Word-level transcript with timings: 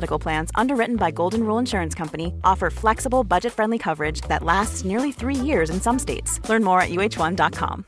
Medical 0.00 0.22
Plans, 0.22 0.50
underwritten 0.60 0.96
by 0.96 1.10
Golden 1.10 1.40
Rule 1.40 1.60
Insurance 1.60 1.98
Company, 1.98 2.26
offer 2.26 2.70
flexible, 2.70 3.24
budget-friendly 3.24 3.78
coverage 3.78 4.20
that 4.28 4.42
lasts 4.42 4.84
nearly 4.84 5.12
three 5.12 5.46
years 5.46 5.70
in 5.70 5.80
some 5.80 5.98
states. 5.98 6.40
Learn 6.48 6.64
more 6.64 6.80
at 6.80 6.90
uh1.com. 6.90 7.84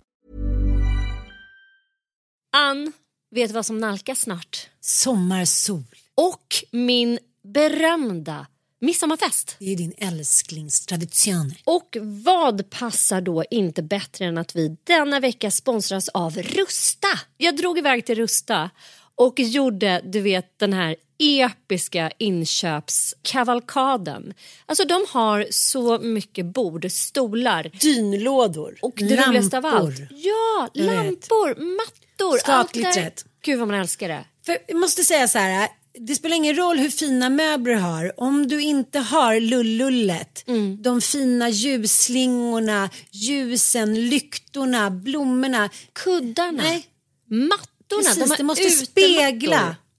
Ann, 2.53 2.93
vet 3.31 3.49
du 3.49 3.55
vad 3.55 3.67
som 3.67 3.79
nalkas 3.79 4.21
snart? 4.21 4.69
Sommarsol. 4.81 5.83
Och 6.15 6.65
min 6.73 7.19
berömda 7.43 8.47
midsommarfest. 8.81 9.57
Det 9.59 9.73
är 9.73 9.77
din 9.77 9.93
älsklingstradition. 9.99 11.55
Och 11.65 11.97
vad 12.03 12.71
passar 12.71 13.21
då 13.21 13.45
inte 13.51 13.83
bättre 13.83 14.25
än 14.25 14.39
att 14.39 14.57
vi 14.57 14.77
denna 14.85 15.21
vecka 15.21 15.51
sponsras 15.51 16.09
av 16.09 16.37
Rusta? 16.37 17.09
Jag 17.37 17.57
drog 17.57 17.79
iväg 17.79 18.07
till 18.07 18.15
Rusta 18.17 18.71
och 19.15 19.41
gjorde, 19.41 20.01
du 20.05 20.21
vet, 20.21 20.59
den 20.59 20.73
här 20.73 20.97
episka 21.21 22.11
inköpskavalkaden. 22.19 24.35
Alltså 24.67 24.85
de 24.85 25.07
har 25.09 25.47
så 25.51 25.99
mycket 25.99 26.47
bord, 26.47 26.87
stolar. 26.93 27.71
Dynlådor. 27.81 28.79
Och 28.83 28.93
det 28.97 29.27
roligaste 29.27 29.59
av 29.59 29.67
allt. 29.67 29.99
Ja, 30.11 30.69
Jag 30.73 30.85
vet. 30.85 30.95
lampor, 30.95 31.77
mattor. 31.77 32.39
Skatglittret. 32.39 32.95
där. 32.95 33.13
Gud 33.45 33.59
vad 33.59 33.69
man 33.69 33.81
älskar 33.81 34.09
det. 34.09 34.25
För 34.47 34.59
jag 34.69 34.77
måste 34.77 35.05
säga 35.05 35.29
så 35.29 35.39
här. 35.39 35.69
Det 35.99 36.15
spelar 36.15 36.37
ingen 36.37 36.57
roll 36.57 36.79
hur 36.79 36.91
fina 36.91 37.29
möbler 37.31 37.75
du 37.75 37.81
har. 37.81 38.21
Om 38.21 38.49
du 38.49 38.61
inte 38.63 38.99
har 38.99 39.41
lullullet, 39.41 40.45
Mm. 40.49 40.83
de 40.83 41.01
fina 41.01 41.49
ljusslingorna, 41.49 42.91
ljusen, 43.11 44.09
lyktorna, 44.09 44.91
blommorna. 44.91 45.71
Kuddarna. 45.93 46.63
Nej, 46.63 46.87
Mattorna. 47.31 48.03
precis. 48.03 48.19
de 48.29 48.35
det 48.37 48.43
måste 48.43 48.63
utemattor. 48.63 48.85
spegla 48.87 49.77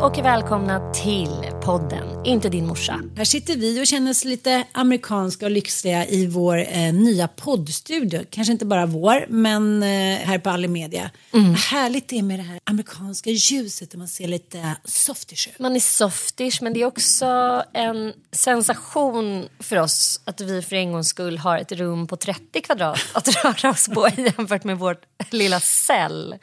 Och 0.00 0.18
välkomna 0.18 0.92
till 0.92 1.49
podden 1.70 2.26
Inte 2.26 2.48
din 2.48 2.66
morsa. 2.66 3.00
Här 3.16 3.24
sitter 3.24 3.56
vi 3.56 3.82
och 3.82 3.86
känner 3.86 4.10
oss 4.10 4.24
lite 4.24 4.64
amerikanska 4.72 5.46
och 5.46 5.50
lyxiga 5.50 6.06
i 6.06 6.26
vår 6.26 6.58
eh, 6.58 6.92
nya 6.92 7.28
poddstudio. 7.28 8.24
Kanske 8.30 8.52
inte 8.52 8.64
bara 8.64 8.86
vår, 8.86 9.26
men 9.28 9.82
eh, 9.82 10.18
här 10.18 10.38
på 10.38 10.50
Alimedia. 10.50 11.10
Mm. 11.32 11.48
Vad 11.48 11.58
härligt 11.58 12.08
det 12.08 12.18
är 12.18 12.22
med 12.22 12.38
det 12.38 12.42
här 12.42 12.60
amerikanska 12.64 13.30
ljuset 13.30 13.90
där 13.90 13.98
man 13.98 14.08
ser 14.08 14.28
lite 14.28 14.76
softish 14.84 15.48
ut. 15.48 15.58
Man 15.58 15.76
är 15.76 15.80
softish 15.80 16.62
men 16.62 16.72
det 16.72 16.82
är 16.82 16.86
också 16.86 17.26
en 17.74 18.12
sensation 18.32 19.48
för 19.58 19.76
oss 19.76 20.20
att 20.24 20.40
vi 20.40 20.62
för 20.62 20.76
en 20.76 20.92
gångs 20.92 21.08
skull 21.08 21.38
har 21.38 21.58
ett 21.58 21.72
rum 21.72 22.06
på 22.06 22.16
30 22.16 22.60
kvadrat 22.60 23.00
att 23.12 23.28
röra 23.44 23.70
oss 23.70 23.88
på 23.88 24.08
jämfört 24.16 24.64
med 24.64 24.78
vårt 24.78 25.02
lilla 25.30 25.60
cell 25.60 26.34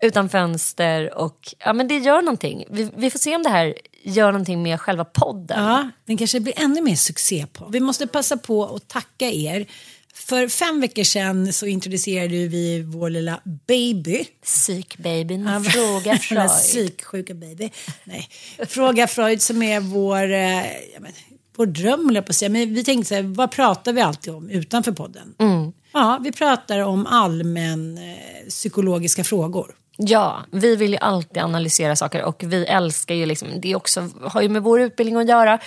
utan 0.00 0.28
fönster 0.28 1.18
och 1.18 1.54
ja 1.58 1.72
men 1.72 1.88
det 1.88 1.98
gör 1.98 2.22
någonting. 2.22 2.64
Vi, 2.70 2.90
vi 2.96 3.10
får 3.10 3.18
se 3.18 3.36
om 3.36 3.42
det 3.42 3.50
här 3.50 3.74
gör 4.04 4.32
någonting 4.32 4.62
med 4.62 4.80
själva 4.80 5.04
podden. 5.04 5.64
Ja, 5.64 5.90
den 6.06 6.16
kanske 6.16 6.40
blir 6.40 6.54
ännu 6.60 6.80
mer 6.80 6.96
succé 6.96 7.46
på. 7.52 7.68
Vi 7.68 7.80
måste 7.80 8.06
passa 8.06 8.36
på 8.36 8.64
att 8.64 8.88
tacka 8.88 9.30
er. 9.30 9.66
För 10.14 10.48
fem 10.48 10.80
veckor 10.80 11.02
sedan 11.04 11.52
så 11.52 11.66
introducerade 11.66 12.28
vi 12.48 12.82
vår 12.82 13.10
lilla 13.10 13.40
baby. 13.66 14.24
Psykbabyn, 14.42 15.46
Ja, 15.46 15.60
fråga 15.70 16.18
Freud. 16.18 16.48
psyksjuka 16.48 17.34
baby. 17.34 17.70
Nej. 18.04 18.28
Fråga 18.68 19.06
Freud 19.06 19.42
som 19.42 19.62
är 19.62 19.80
vår, 19.80 20.32
eh, 20.32 20.64
ja, 20.94 21.00
men, 21.00 21.12
vår 21.56 21.66
dröm, 21.66 22.08
på 22.14 22.18
att 22.30 22.36
säga. 22.36 22.48
Men 22.48 22.74
vi 22.74 22.84
tänkte 22.84 23.08
så 23.08 23.14
här, 23.14 23.22
vad 23.22 23.50
pratar 23.50 23.92
vi 23.92 24.00
alltid 24.00 24.34
om 24.34 24.50
utanför 24.50 24.92
podden? 24.92 25.34
Mm. 25.38 25.72
Ja, 25.92 26.20
vi 26.22 26.32
pratar 26.32 26.80
om 26.80 27.06
allmän 27.06 27.98
eh, 27.98 28.48
psykologiska 28.48 29.24
frågor. 29.24 29.74
Ja, 29.96 30.44
vi 30.50 30.76
vill 30.76 30.92
ju 30.92 30.98
alltid 30.98 31.42
analysera 31.42 31.96
saker 31.96 32.22
och 32.22 32.42
vi 32.46 32.64
älskar 32.64 33.14
ju 33.14 33.26
liksom, 33.26 33.48
det 33.60 33.74
också 33.74 34.08
har 34.22 34.42
ju 34.42 34.48
med 34.48 34.62
vår 34.62 34.80
utbildning 34.80 35.16
att 35.16 35.28
göra. 35.28 35.58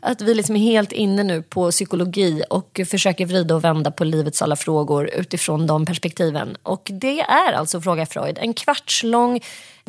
Att 0.00 0.20
vi 0.20 0.34
liksom 0.34 0.56
är 0.56 0.60
helt 0.60 0.92
inne 0.92 1.22
nu 1.22 1.42
på 1.42 1.70
psykologi 1.70 2.42
och 2.50 2.80
försöker 2.86 3.26
vrida 3.26 3.54
och 3.54 3.64
vända 3.64 3.90
på 3.90 4.04
livets 4.04 4.42
alla 4.42 4.56
frågor 4.56 5.10
utifrån 5.14 5.66
de 5.66 5.86
perspektiven. 5.86 6.56
Och 6.62 6.90
det 6.92 7.20
är 7.20 7.52
alltså 7.52 7.80
Fråga 7.80 8.06
Freud, 8.06 8.38
en 8.40 8.54
kvartslång 8.54 9.40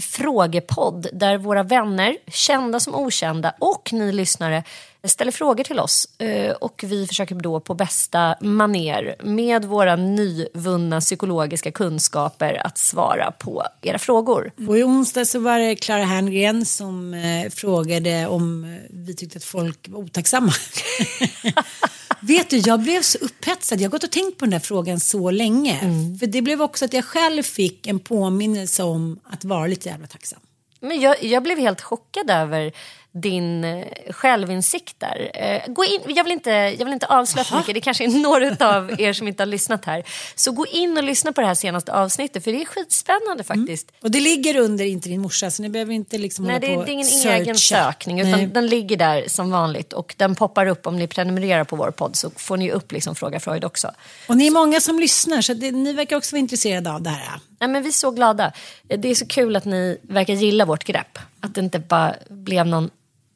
frågepodd 0.01 1.07
där 1.13 1.37
våra 1.37 1.63
vänner, 1.63 2.17
kända 2.27 2.79
som 2.79 2.95
okända 2.95 3.53
och 3.59 3.93
ni 3.93 4.11
lyssnare 4.11 4.63
ställer 5.03 5.31
frågor 5.31 5.63
till 5.63 5.79
oss 5.79 6.07
eh, 6.19 6.51
och 6.51 6.83
vi 6.87 7.07
försöker 7.07 7.35
då 7.35 7.59
på 7.59 7.73
bästa 7.73 8.35
maner 8.41 9.15
med 9.23 9.65
våra 9.65 9.95
nyvunna 9.95 10.99
psykologiska 10.99 11.71
kunskaper 11.71 12.67
att 12.67 12.77
svara 12.77 13.31
på 13.31 13.63
era 13.81 13.99
frågor. 13.99 14.51
Och 14.67 14.77
i 14.77 14.83
onsdag 14.83 15.25
så 15.25 15.39
var 15.39 15.59
det 15.59 15.75
Clara 15.75 16.03
Herngren 16.03 16.65
som 16.65 17.13
eh, 17.13 17.49
frågade 17.49 18.27
om 18.27 18.63
eh, 18.63 18.69
vi 18.89 19.15
tyckte 19.15 19.37
att 19.37 19.43
folk 19.43 19.87
var 19.89 19.99
otacksamma. 19.99 20.51
Vet 22.21 22.49
du, 22.49 22.57
jag 22.57 22.79
blev 22.79 23.01
så 23.01 23.17
upphetsad. 23.17 23.79
Jag 23.81 23.85
har 23.85 23.91
gått 23.91 24.03
och 24.03 24.11
tänkt 24.11 24.37
på 24.37 24.45
den 24.45 24.51
där 24.51 24.59
frågan 24.59 24.99
så 24.99 25.31
länge. 25.31 25.79
För 26.19 26.27
det 26.27 26.41
blev 26.41 26.61
också 26.61 26.85
att 26.85 26.93
jag 26.93 27.05
själv 27.05 27.43
fick 27.43 27.87
en 27.87 27.99
påminnelse 27.99 28.83
om 28.83 29.19
att 29.23 29.43
vara 29.43 29.67
lite 29.67 29.89
jävla 29.89 30.07
tacksam. 30.07 30.39
Men 30.79 30.99
jag, 31.01 31.23
jag 31.23 31.43
blev 31.43 31.57
helt 31.57 31.81
chockad 31.81 32.29
över 32.29 32.71
din 33.11 33.63
eh, 33.63 33.85
självinsikt 34.09 34.95
där. 34.99 35.31
Eh, 35.33 35.73
gå 35.73 35.85
in, 35.85 36.01
jag, 36.07 36.23
vill 36.23 36.33
inte, 36.33 36.49
jag 36.51 36.85
vill 36.85 36.93
inte 36.93 37.05
avslöja 37.05 37.43
för 37.43 37.57
mycket, 37.57 37.73
det 37.73 37.81
kanske 37.81 38.03
är 38.03 38.07
några 38.07 38.77
av 38.77 39.01
er 39.01 39.13
som 39.13 39.27
inte 39.27 39.43
har 39.43 39.47
lyssnat 39.47 39.85
här. 39.85 40.03
Så 40.35 40.51
gå 40.51 40.65
in 40.67 40.97
och 40.97 41.03
lyssna 41.03 41.31
på 41.31 41.41
det 41.41 41.47
här 41.47 41.55
senaste 41.55 41.93
avsnittet 41.93 42.43
för 42.43 42.51
det 42.51 42.61
är 42.61 42.65
skitspännande 42.65 43.43
faktiskt. 43.43 43.91
Och 44.01 44.11
det 44.11 44.19
ligger 44.19 44.57
under 44.57 44.85
inte 44.85 45.09
din 45.09 45.21
morsa 45.21 45.51
så 45.51 45.61
ni 45.61 45.69
behöver 45.69 45.93
inte 45.93 46.17
liksom 46.17 46.45
Nej, 46.45 46.55
hålla 46.55 46.67
det, 46.67 46.75
på 46.75 46.83
det 46.83 46.91
är 46.91 46.93
ingen 46.93 47.05
searcha. 47.05 47.37
egen 47.37 47.55
sökning 47.55 48.19
utan 48.19 48.31
Nej. 48.31 48.47
den 48.47 48.67
ligger 48.67 48.97
där 48.97 49.23
som 49.27 49.51
vanligt 49.51 49.93
och 49.93 50.15
den 50.17 50.35
poppar 50.35 50.65
upp 50.65 50.87
om 50.87 50.97
ni 50.97 51.07
prenumererar 51.07 51.63
på 51.63 51.75
vår 51.75 51.91
podd 51.91 52.15
så 52.15 52.29
får 52.29 52.57
ni 52.57 52.71
upp 52.71 52.91
liksom 52.91 53.15
Fråga 53.15 53.39
Freud 53.39 53.65
också. 53.65 53.91
Och 54.27 54.37
ni 54.37 54.47
är 54.47 54.51
många 54.51 54.81
som 54.81 54.99
lyssnar 54.99 55.41
så 55.41 55.53
det, 55.53 55.71
ni 55.71 55.93
verkar 55.93 56.15
också 56.15 56.35
vara 56.35 56.39
intresserade 56.39 56.91
av 56.91 57.01
det 57.01 57.09
här. 57.09 57.39
Nej, 57.59 57.69
men 57.69 57.83
vi 57.83 57.87
är 57.89 57.93
så 57.93 58.11
glada. 58.11 58.51
Det 58.83 59.09
är 59.09 59.15
så 59.15 59.25
kul 59.25 59.55
att 59.55 59.65
ni 59.65 59.97
verkar 60.01 60.33
gilla 60.33 60.65
vårt 60.65 60.83
grepp. 60.83 61.19
Att 61.39 61.55
det 61.55 61.61
inte 61.61 61.79
bara 61.79 62.15
blev 62.29 62.67
någon, 62.67 62.89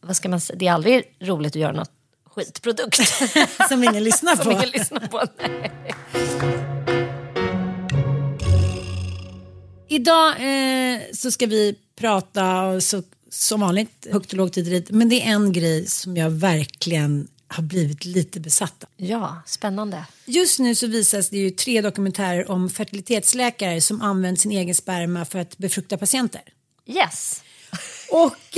vad 0.03 0.15
ska 0.15 0.29
man 0.29 0.41
säga, 0.41 0.57
det 0.57 0.67
är 0.67 0.71
aldrig 0.71 1.03
roligt 1.19 1.51
att 1.51 1.61
göra 1.61 1.71
något 1.71 1.91
skitprodukt. 2.35 3.01
Som 3.69 3.83
ingen 3.83 4.03
lyssnar 4.03 4.35
på. 4.37 4.43
Som 4.43 4.51
ingen 4.51 4.69
lyssnar 4.69 4.99
på. 4.99 5.23
Idag 9.87 10.29
eh, 10.29 11.01
så 11.13 11.31
ska 11.31 11.45
vi 11.45 11.75
prata 11.95 12.81
så, 12.81 13.03
som 13.29 13.61
vanligt 13.61 14.07
högt 14.11 14.31
och 14.31 14.37
lågt 14.37 14.57
hit 14.57 14.91
Men 14.91 15.09
det 15.09 15.21
är 15.21 15.31
en 15.33 15.53
grej 15.53 15.87
som 15.87 16.17
jag 16.17 16.29
verkligen 16.29 17.27
har 17.47 17.63
blivit 17.63 18.05
lite 18.05 18.39
besatt 18.39 18.83
av. 18.83 18.89
Ja, 18.97 19.41
spännande. 19.45 20.05
Just 20.25 20.59
nu 20.59 20.75
så 20.75 20.87
visas 20.87 21.29
det 21.29 21.37
ju 21.37 21.49
tre 21.49 21.81
dokumentärer 21.81 22.51
om 22.51 22.69
fertilitetsläkare 22.69 23.81
som 23.81 24.01
använt 24.01 24.39
sin 24.39 24.51
egen 24.51 24.75
sperma 24.75 25.25
för 25.25 25.39
att 25.39 25.57
befrukta 25.57 25.97
patienter. 25.97 26.41
Yes. 26.85 27.43
Och 28.09 28.57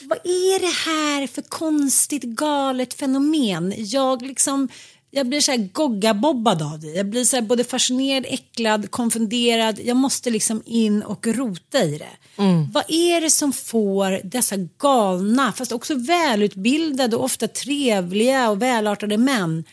vad 0.00 0.18
är 0.24 0.60
det 0.60 0.90
här 0.90 1.26
för 1.26 1.42
konstigt 1.42 2.22
galet 2.22 2.94
fenomen? 2.94 3.74
Jag 3.76 4.22
liksom 4.22 4.68
jag 5.14 5.26
blir 5.26 5.40
så 5.40 5.50
här 5.50 5.68
goggabobbad 5.72 6.62
av 6.62 6.80
det. 6.80 6.88
Jag 6.88 7.06
blir 7.06 7.24
så 7.24 7.42
både 7.42 7.64
fascinerad, 7.64 8.24
äcklad, 8.28 8.90
konfunderad. 8.90 9.80
Jag 9.84 9.96
måste 9.96 10.30
liksom 10.30 10.62
in 10.66 11.02
och 11.02 11.26
rota 11.26 11.84
i 11.84 11.98
det. 11.98 12.42
Mm. 12.42 12.70
Vad 12.72 12.84
är 12.88 13.20
det 13.20 13.30
som 13.30 13.52
får 13.52 14.20
dessa 14.24 14.56
galna, 14.56 15.52
fast 15.52 15.72
också 15.72 15.94
välutbildade 15.94 17.16
och 17.16 17.24
ofta 17.24 17.48
trevliga 17.48 18.50
och 18.50 18.62
välartade 18.62 19.18
män 19.18 19.64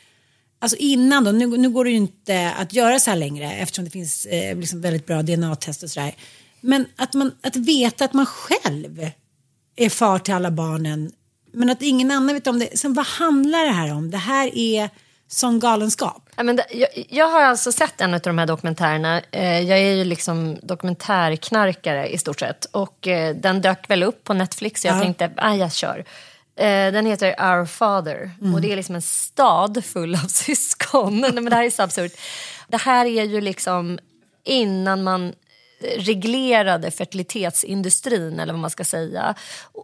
Alltså 0.62 0.78
innan 0.78 1.24
då, 1.24 1.32
nu, 1.32 1.48
nu 1.48 1.70
går 1.70 1.86
det 1.86 1.92
ju 1.92 1.98
inte 1.98 2.52
att 2.52 2.74
göra 2.74 3.00
så 3.00 3.10
här 3.10 3.18
längre 3.18 3.52
eftersom 3.54 3.86
det 3.86 3.92
finns 3.92 4.26
eh, 4.26 4.58
liksom 4.58 4.82
väldigt 4.82 5.06
bra 5.06 5.22
DNA-test 5.22 5.84
och 5.84 5.90
sådär. 5.90 6.16
Men 6.62 6.86
att, 6.96 7.14
man, 7.14 7.32
att 7.42 7.56
veta 7.56 8.06
att 8.06 8.14
man 8.14 8.26
själv 8.26 9.10
är 9.76 9.90
far 9.90 10.20
till 10.20 10.34
alla 10.34 10.52
barnen 10.52 11.12
men 11.52 11.70
att 11.70 11.82
ingen 11.82 12.12
annan 12.12 12.36
vet 12.36 12.48
om 12.48 12.60
det. 12.60 12.80
Sen 12.80 12.94
vad 12.94 13.06
handlar 13.06 13.66
det 13.66 13.72
här 13.72 13.94
om? 13.94 14.12
Det 14.12 14.18
här 14.18 14.58
är 14.58 14.90
sån 15.28 15.60
galenskap. 15.60 16.30
Ja, 16.36 16.44
men 16.44 16.56
det, 16.56 16.66
jag, 16.72 16.90
jag, 17.10 17.30
har 17.30 17.42
alltså 17.42 17.72
sett 17.72 18.02
en 18.02 18.14
av 18.14 18.20
de 18.20 18.38
här 18.38 18.46
dokumentärerna. 18.46 19.22
Eh, 19.32 19.60
jag 19.60 19.80
är 19.80 19.96
ju 19.96 20.04
liksom 20.04 20.58
dokumentärknarkare 20.62 22.10
i 22.10 22.18
stort 22.18 22.40
sett. 22.40 22.66
Och 22.66 23.08
eh, 23.08 23.36
den 23.36 23.62
dök 23.62 23.90
väl 23.90 24.04
upp 24.04 24.24
på 24.24 24.34
Netflix 24.34 24.82
så 24.82 24.88
jag 24.88 24.98
ja. 24.98 25.02
tänkte, 25.02 25.32
ah, 25.38 25.56
jag 25.56 25.74
kör. 25.74 26.06
Eh, 26.56 26.92
den 26.92 27.06
heter 27.06 27.28
Our 27.28 27.66
Father 27.66 28.32
mm. 28.42 28.54
och 28.54 28.62
det 28.62 28.72
är 28.72 28.76
liksom 28.76 28.96
en 28.96 29.02
stad 29.02 29.86
full 29.86 30.16
av 30.16 30.20
syskon. 30.28 31.20
men 31.20 31.46
det 31.46 31.56
här 31.56 31.64
är 31.64 31.70
så 31.70 31.84
absurt. 31.84 32.12
Det 32.68 32.78
här 32.78 33.06
är 33.06 33.24
ju 33.24 33.42
liksom 33.42 34.00
innan 34.44 35.04
man 35.04 35.34
reglerade 35.82 36.92
fertilitetsindustrin 36.92 38.40
eller 38.40 38.54
vad 38.54 38.60
man 38.60 38.70
ska 38.70 38.84
säga. 38.84 39.36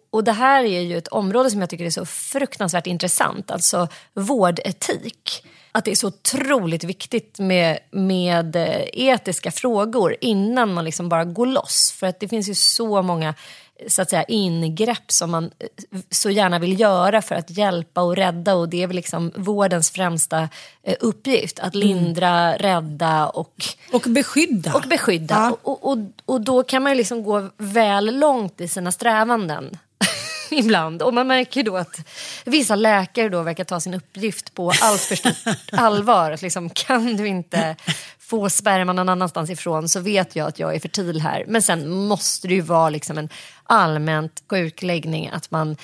Och 0.10 0.24
det 0.24 0.32
här 0.32 0.64
är 0.64 0.82
ju 0.82 0.98
ett 0.98 1.08
område 1.08 1.52
som 1.52 1.60
jag 1.60 1.70
tycker 1.70 1.86
är 1.86 1.90
så 1.90 2.06
fruktansvärt 2.06 2.88
intressant, 2.88 3.52
alltså 3.52 3.88
vårdetik. 4.14 5.46
Att 5.72 5.86
det 5.86 5.92
är 5.92 5.96
så 5.96 6.08
otroligt 6.08 6.84
viktigt 6.84 7.40
med, 7.40 7.80
med 7.92 8.56
eh, 8.56 8.82
etiska 8.94 9.52
frågor 9.52 10.16
innan 10.22 10.74
man 10.74 10.86
liksom 10.86 11.10
bara 11.10 11.26
går 11.26 11.46
loss. 11.46 11.96
För 12.00 12.08
att 12.08 12.20
det 12.20 12.28
finns 12.28 12.50
ju 12.50 12.56
så 12.56 13.02
många 13.02 13.34
så 13.88 14.02
att 14.02 14.10
säga, 14.10 14.24
ingrepp 14.24 15.12
som 15.12 15.32
man 15.32 15.44
eh, 15.44 16.00
så 16.10 16.30
gärna 16.30 16.60
vill 16.60 16.80
göra 16.80 17.22
för 17.22 17.36
att 17.36 17.50
hjälpa 17.58 18.02
och 18.02 18.16
rädda. 18.16 18.56
Och 18.56 18.70
Det 18.70 18.84
är 18.84 18.88
väl 18.88 18.96
liksom 18.96 19.32
vårdens 19.36 19.92
främsta 19.92 20.50
eh, 20.84 20.96
uppgift. 21.00 21.60
Att 21.60 21.76
lindra, 21.76 22.30
mm. 22.30 22.58
rädda 22.58 23.28
och, 23.28 23.56
och 23.94 24.02
beskydda. 24.08 24.74
Och, 24.74 24.84
beskydda. 24.90 25.36
Ja. 25.36 25.58
Och, 25.62 25.92
och, 25.92 25.98
och 26.26 26.42
då 26.42 26.64
kan 26.64 26.84
man 26.84 26.98
liksom 26.98 27.24
gå 27.24 27.50
väl 27.58 28.20
långt 28.20 28.62
i 28.62 28.68
sina 28.68 28.92
strävanden. 28.92 29.78
ibland. 30.52 31.02
Och 31.02 31.14
man 31.14 31.28
märker 31.28 31.64
då 31.64 31.78
att 31.78 32.00
vissa 32.46 32.76
läkare 32.76 33.30
då 33.30 33.42
verkar 33.42 33.64
ta 33.64 33.80
sin 33.80 33.94
uppgift 33.94 34.54
på 34.54 34.74
allt 34.82 35.02
för 35.02 35.16
stort 35.16 35.58
allvar. 35.72 36.32
Att 36.32 36.42
liksom, 36.42 36.70
kan 36.70 37.16
du 37.16 37.28
inte 37.28 37.76
få 38.20 38.50
sperma 38.50 38.94
någon 38.94 39.10
annanstans 39.10 39.50
ifrån 39.50 39.90
så 39.90 40.00
vet 40.00 40.36
jag 40.36 40.48
att 40.48 40.60
jag 40.60 40.76
är 40.76 40.80
fertil 40.80 41.22
här. 41.22 41.46
Men 41.48 41.62
sen 41.62 41.90
måste 41.90 42.48
det 42.48 42.54
ju 42.54 42.62
vara 42.62 42.90
liksom 42.90 43.18
en 43.18 43.30
allmänt 43.64 44.44
sjukläggning 44.50 45.28
att 45.28 45.52
man 45.52 45.72
eh, 45.72 45.76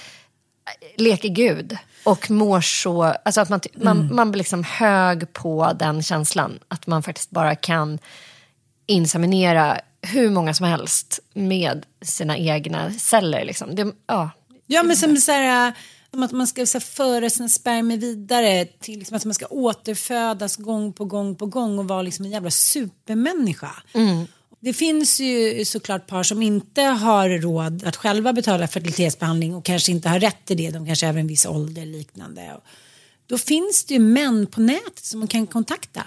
leker 0.97 1.29
Gud 1.29 1.77
och 2.03 2.31
mår 2.31 2.61
så, 2.61 3.03
alltså 3.03 3.41
att 3.41 3.49
man, 3.49 3.59
mm. 3.75 3.85
man, 3.85 4.15
man 4.15 4.31
blir 4.31 4.37
liksom 4.37 4.63
hög 4.63 5.33
på 5.33 5.73
den 5.79 6.03
känslan. 6.03 6.59
Att 6.67 6.87
man 6.87 7.03
faktiskt 7.03 7.29
bara 7.29 7.55
kan 7.55 7.99
inseminera 8.85 9.79
hur 10.01 10.29
många 10.29 10.53
som 10.53 10.65
helst 10.65 11.19
med 11.33 11.85
sina 12.01 12.37
egna 12.37 12.91
celler. 12.93 13.45
Liksom. 13.45 13.75
Det, 13.75 13.91
ja, 14.07 14.29
Ja, 14.71 14.83
men 14.83 14.97
som 14.97 15.17
så 15.17 15.31
här, 15.31 15.73
att 16.11 16.31
man 16.31 16.47
ska 16.47 16.65
så 16.65 16.77
här, 16.77 16.85
föra 16.85 17.29
sina 17.29 17.49
spermier 17.49 17.97
vidare 17.97 18.65
till 18.65 18.99
liksom, 18.99 19.17
att 19.17 19.25
man 19.25 19.33
ska 19.33 19.45
återfödas 19.45 20.55
gång 20.55 20.93
på 20.93 21.05
gång 21.05 21.35
på 21.35 21.45
gång 21.45 21.79
och 21.79 21.87
vara 21.87 22.01
liksom 22.01 22.25
en 22.25 22.31
jävla 22.31 22.51
supermänniska. 22.51 23.71
Mm. 23.93 24.25
Det 24.59 24.73
finns 24.73 25.19
ju 25.19 25.65
såklart 25.65 26.07
par 26.07 26.23
som 26.23 26.41
inte 26.41 26.81
har 26.81 27.29
råd 27.29 27.83
att 27.85 27.95
själva 27.95 28.33
betala 28.33 28.67
fertilitetsbehandling 28.67 29.55
och 29.55 29.65
kanske 29.65 29.91
inte 29.91 30.09
har 30.09 30.19
rätt 30.19 30.45
till 30.45 30.57
det. 30.57 30.71
De 30.71 30.85
kanske 30.85 31.07
är 31.07 31.17
en 31.17 31.27
viss 31.27 31.45
ålder 31.45 31.85
liknande. 31.85 32.57
Då 33.27 33.37
finns 33.37 33.85
det 33.85 33.93
ju 33.93 33.99
män 33.99 34.47
på 34.47 34.61
nätet 34.61 35.05
som 35.05 35.19
man 35.19 35.27
kan 35.27 35.47
kontakta. 35.47 36.03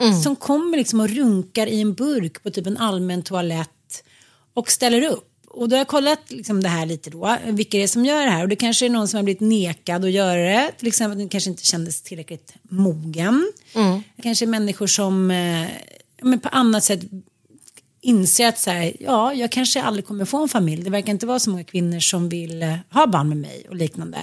Mm. 0.00 0.22
Som 0.22 0.36
kommer 0.36 0.78
liksom 0.78 1.00
och 1.00 1.10
runkar 1.10 1.66
i 1.66 1.80
en 1.80 1.94
burk 1.94 2.42
på 2.42 2.50
typ 2.50 2.66
en 2.66 2.76
allmän 2.76 3.22
toalett 3.22 4.04
och 4.54 4.70
ställer 4.70 5.02
upp 5.02 5.35
och 5.56 5.68
då 5.68 5.76
har 5.76 5.78
jag 5.78 5.88
kollat 5.88 6.20
liksom 6.28 6.62
det 6.62 6.68
här 6.68 6.86
lite 6.86 7.10
då, 7.10 7.36
vilka 7.44 7.78
det 7.78 7.82
är 7.82 7.88
som 7.88 8.04
gör 8.04 8.24
det 8.24 8.30
här. 8.30 8.42
Och 8.42 8.48
det 8.48 8.56
kanske 8.56 8.86
är 8.86 8.90
någon 8.90 9.08
som 9.08 9.18
har 9.18 9.24
blivit 9.24 9.40
nekad 9.40 10.04
att 10.04 10.10
göra 10.10 10.42
det. 10.42 10.72
Till 10.78 10.88
exempel 10.88 11.18
den 11.18 11.28
kanske 11.28 11.50
inte 11.50 11.66
kändes 11.66 12.02
tillräckligt 12.02 12.54
mogen. 12.62 13.52
Mm. 13.74 14.02
Kanske 14.22 14.44
är 14.44 14.46
människor 14.46 14.86
som 14.86 15.30
eh, 15.30 15.66
men 16.22 16.40
på 16.40 16.48
annat 16.48 16.84
sätt 16.84 17.00
inser 18.00 18.48
att 18.48 18.58
så 18.58 18.70
här, 18.70 18.92
ja, 19.00 19.34
jag 19.34 19.52
kanske 19.52 19.82
aldrig 19.82 20.06
kommer 20.06 20.24
få 20.24 20.42
en 20.42 20.48
familj. 20.48 20.82
Det 20.82 20.90
verkar 20.90 21.12
inte 21.12 21.26
vara 21.26 21.38
så 21.38 21.50
många 21.50 21.64
kvinnor 21.64 22.00
som 22.00 22.28
vill 22.28 22.62
eh, 22.62 22.76
ha 22.90 23.06
barn 23.06 23.28
med 23.28 23.38
mig 23.38 23.66
och 23.68 23.76
liknande. 23.76 24.18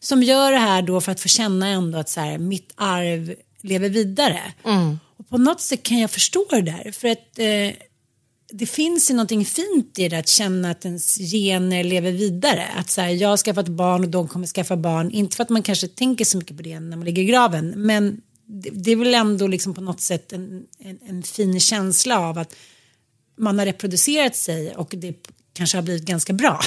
Som 0.00 0.22
gör 0.22 0.52
det 0.52 0.58
här 0.58 0.82
då 0.82 1.00
för 1.00 1.12
att 1.12 1.20
få 1.20 1.28
känna 1.28 1.68
ändå 1.68 1.98
att 1.98 2.08
så 2.08 2.20
här, 2.20 2.38
mitt 2.38 2.72
arv 2.74 3.34
lever 3.62 3.88
vidare. 3.88 4.40
Mm. 4.64 4.98
Och 5.16 5.28
på 5.28 5.38
något 5.38 5.60
sätt 5.60 5.82
kan 5.82 5.98
jag 5.98 6.10
förstå 6.10 6.46
det 6.50 6.62
där. 6.62 6.92
För 6.92 7.08
att 7.08 7.38
eh, 7.38 7.86
det 8.52 8.66
finns 8.66 9.10
ju 9.10 9.14
någonting 9.14 9.44
fint 9.44 9.98
i 9.98 10.08
det 10.08 10.18
att 10.18 10.28
känna 10.28 10.70
att 10.70 10.84
ens 10.84 11.18
gener 11.18 11.84
lever 11.84 12.12
vidare. 12.12 12.66
Att 12.76 12.90
så 12.90 13.00
här, 13.00 13.08
jag 13.08 13.28
har 13.28 13.36
skaffat 13.36 13.68
barn 13.68 14.04
och 14.04 14.10
de 14.10 14.28
kommer 14.28 14.46
skaffa 14.46 14.76
barn. 14.76 15.10
Inte 15.10 15.36
för 15.36 15.42
att 15.42 15.50
man 15.50 15.62
kanske 15.62 15.88
tänker 15.88 16.24
så 16.24 16.38
mycket 16.38 16.56
på 16.56 16.62
det 16.62 16.80
när 16.80 16.96
man 16.96 17.04
ligger 17.04 17.22
i 17.22 17.26
graven. 17.26 17.74
Men 17.76 18.20
det, 18.46 18.70
det 18.72 18.90
är 18.90 18.96
väl 18.96 19.14
ändå 19.14 19.46
liksom 19.46 19.74
på 19.74 19.80
något 19.80 20.00
sätt 20.00 20.32
en, 20.32 20.64
en, 20.78 20.98
en, 21.08 21.22
fin 21.22 21.60
känsla 21.60 22.18
av 22.18 22.38
att 22.38 22.56
man 23.36 23.58
har 23.58 23.66
reproducerat 23.66 24.36
sig 24.36 24.74
och 24.74 24.94
det 24.96 25.16
kanske 25.52 25.76
har 25.76 25.82
blivit 25.82 26.04
ganska 26.04 26.32
bra. 26.32 26.60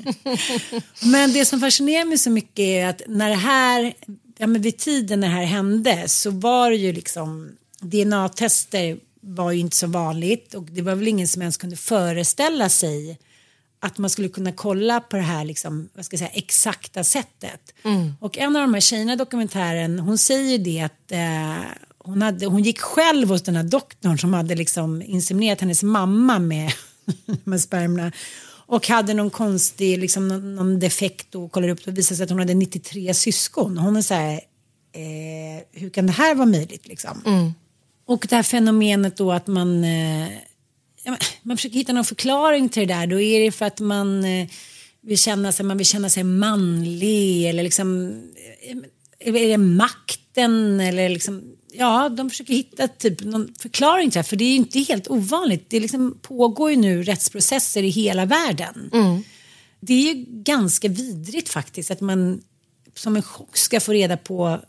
men 1.02 1.32
det 1.32 1.44
som 1.44 1.60
fascinerar 1.60 2.04
mig 2.04 2.18
så 2.18 2.30
mycket 2.30 2.58
är 2.58 2.86
att 2.86 3.02
när 3.06 3.28
det 3.28 3.36
här, 3.36 3.94
ja 4.38 4.46
men 4.46 4.62
vid 4.62 4.78
tiden 4.78 5.20
när 5.20 5.28
det 5.28 5.34
här 5.34 5.44
hände 5.44 6.08
så 6.08 6.30
var 6.30 6.70
det 6.70 6.76
ju 6.76 6.92
liksom 6.92 7.52
DNA-tester 7.80 8.98
var 9.20 9.52
ju 9.52 9.60
inte 9.60 9.76
så 9.76 9.86
vanligt 9.86 10.54
och 10.54 10.64
det 10.64 10.82
var 10.82 10.94
väl 10.94 11.08
ingen 11.08 11.28
som 11.28 11.42
ens 11.42 11.56
kunde 11.56 11.76
föreställa 11.76 12.68
sig 12.68 13.18
att 13.80 13.98
man 13.98 14.10
skulle 14.10 14.28
kunna 14.28 14.52
kolla 14.52 15.00
på 15.00 15.16
det 15.16 15.22
här 15.22 15.44
liksom, 15.44 15.88
vad 15.94 16.04
ska 16.04 16.14
jag 16.14 16.18
säga, 16.18 16.30
exakta 16.30 17.04
sättet. 17.04 17.74
Mm. 17.84 18.12
Och 18.20 18.38
en 18.38 18.56
av 18.56 18.62
de 18.62 18.74
här 18.74 18.80
tjejerna 18.80 19.12
i 19.12 19.16
dokumentären 19.16 19.98
hon 19.98 20.18
säger 20.18 20.58
det 20.58 20.80
att 20.80 21.12
eh, 21.12 21.70
hon, 21.98 22.22
hade, 22.22 22.46
hon 22.46 22.62
gick 22.62 22.80
själv 22.80 23.28
hos 23.28 23.42
den 23.42 23.56
här 23.56 23.62
doktorn 23.62 24.18
som 24.18 24.34
hade 24.34 24.54
liksom 24.54 25.02
inseminerat 25.02 25.60
hennes 25.60 25.82
mamma 25.82 26.38
med, 26.38 26.72
med 27.44 27.60
spermierna 27.60 28.12
och 28.66 28.88
hade 28.88 29.14
någon 29.14 29.30
konstig 29.30 29.98
liksom, 29.98 30.28
någon, 30.28 30.54
någon 30.54 30.78
defekt 30.78 31.34
och 31.34 31.52
kollade 31.52 31.72
upp 31.72 31.86
och 31.86 31.98
visade 31.98 32.16
sig 32.16 32.24
att 32.24 32.30
hon 32.30 32.38
hade 32.38 32.54
93 32.54 33.14
syskon. 33.14 33.78
Hon 33.78 33.96
är 33.96 34.02
så 34.02 34.14
här, 34.14 34.32
eh, 34.92 35.62
hur 35.72 35.90
kan 35.90 36.06
det 36.06 36.12
här 36.12 36.34
vara 36.34 36.46
möjligt 36.46 36.88
liksom? 36.88 37.22
Mm. 37.26 37.52
Och 38.10 38.26
det 38.28 38.36
här 38.36 38.42
fenomenet 38.42 39.16
då 39.16 39.32
att 39.32 39.46
man, 39.46 39.84
eh, 39.84 40.28
man 41.42 41.56
försöker 41.56 41.74
hitta 41.74 41.92
någon 41.92 42.04
förklaring 42.04 42.68
till 42.68 42.88
det 42.88 42.94
där. 42.94 43.06
Då 43.06 43.20
är 43.20 43.40
det 43.40 43.52
för 43.52 43.66
att 43.66 43.80
man 43.80 44.24
eh, 44.24 44.48
vill 45.00 45.18
känna 45.18 45.52
sig, 45.52 45.66
man 45.66 45.76
vill 45.76 45.86
känna 45.86 46.10
sig 46.10 46.24
manlig 46.24 47.48
eller 47.48 47.62
liksom, 47.62 48.08
eh, 49.18 49.34
är 49.34 49.48
det 49.48 49.58
makten 49.58 50.80
eller 50.80 51.08
liksom, 51.08 51.42
ja, 51.72 52.08
de 52.08 52.30
försöker 52.30 52.54
hitta 52.54 52.88
typ 52.88 53.20
någon 53.20 53.54
förklaring 53.58 54.10
till 54.10 54.18
det. 54.18 54.24
För 54.24 54.36
det 54.36 54.44
är 54.44 54.50
ju 54.50 54.56
inte 54.56 54.80
helt 54.80 55.10
ovanligt. 55.10 55.66
Det 55.68 55.80
liksom 55.80 56.18
pågår 56.22 56.70
ju 56.70 56.76
nu 56.76 57.02
rättsprocesser 57.02 57.82
i 57.82 57.88
hela 57.88 58.24
världen. 58.24 58.90
Mm. 58.92 59.22
Det 59.80 59.92
är 59.92 60.14
ju 60.14 60.24
ganska 60.28 60.88
vidrigt 60.88 61.48
faktiskt 61.48 61.90
att 61.90 62.00
man 62.00 62.42
som 62.94 63.16
en 63.16 63.22
chock 63.22 63.56
ska 63.56 63.80
få 63.80 63.92
reda 63.92 64.16
på 64.16 64.60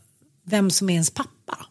vem 0.45 0.71
som 0.71 0.89
är 0.89 0.93
ens 0.93 1.09
pappa. 1.09 1.65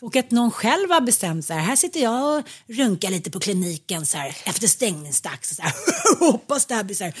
Och 0.00 0.16
att 0.16 0.30
någon 0.30 0.50
själv 0.50 0.90
har 0.90 1.00
bestämt 1.00 1.46
så 1.46 1.52
här, 1.52 1.60
här 1.60 1.76
sitter 1.76 2.00
jag 2.00 2.38
och 2.38 2.44
runkar 2.66 3.10
lite 3.10 3.30
på 3.30 3.40
kliniken 3.40 4.06
så 4.06 4.18
här 4.18 4.36
efter 4.44 4.66
stängningsdags. 4.66 5.56
Så 5.56 5.62
här, 5.62 5.72
hoppas 6.18 6.66
det 6.66 6.74
här 6.74 6.84
blir 6.84 6.96
så 6.96 7.04
här 7.04 7.14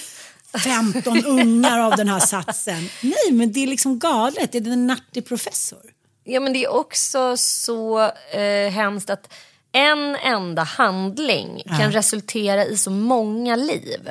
15 0.64 1.24
ungar 1.24 1.78
av 1.78 1.96
den 1.96 2.08
här 2.08 2.20
satsen. 2.20 2.88
Nej, 3.02 3.32
men 3.32 3.52
det 3.52 3.60
är 3.60 3.66
liksom 3.66 3.98
galet. 3.98 4.52
Det 4.52 4.58
är 4.58 4.72
en 4.72 4.86
nattig 4.86 5.26
professor. 5.26 5.82
Ja, 6.24 6.40
men 6.40 6.52
det 6.52 6.64
är 6.64 6.68
också 6.68 7.36
så 7.36 8.00
eh, 8.32 8.70
hemskt 8.70 9.10
att 9.10 9.32
en 9.72 10.16
enda 10.16 10.62
handling 10.62 11.62
kan 11.78 11.92
resultera 11.92 12.64
i 12.64 12.76
så 12.76 12.90
många 12.90 13.56
liv 13.56 14.10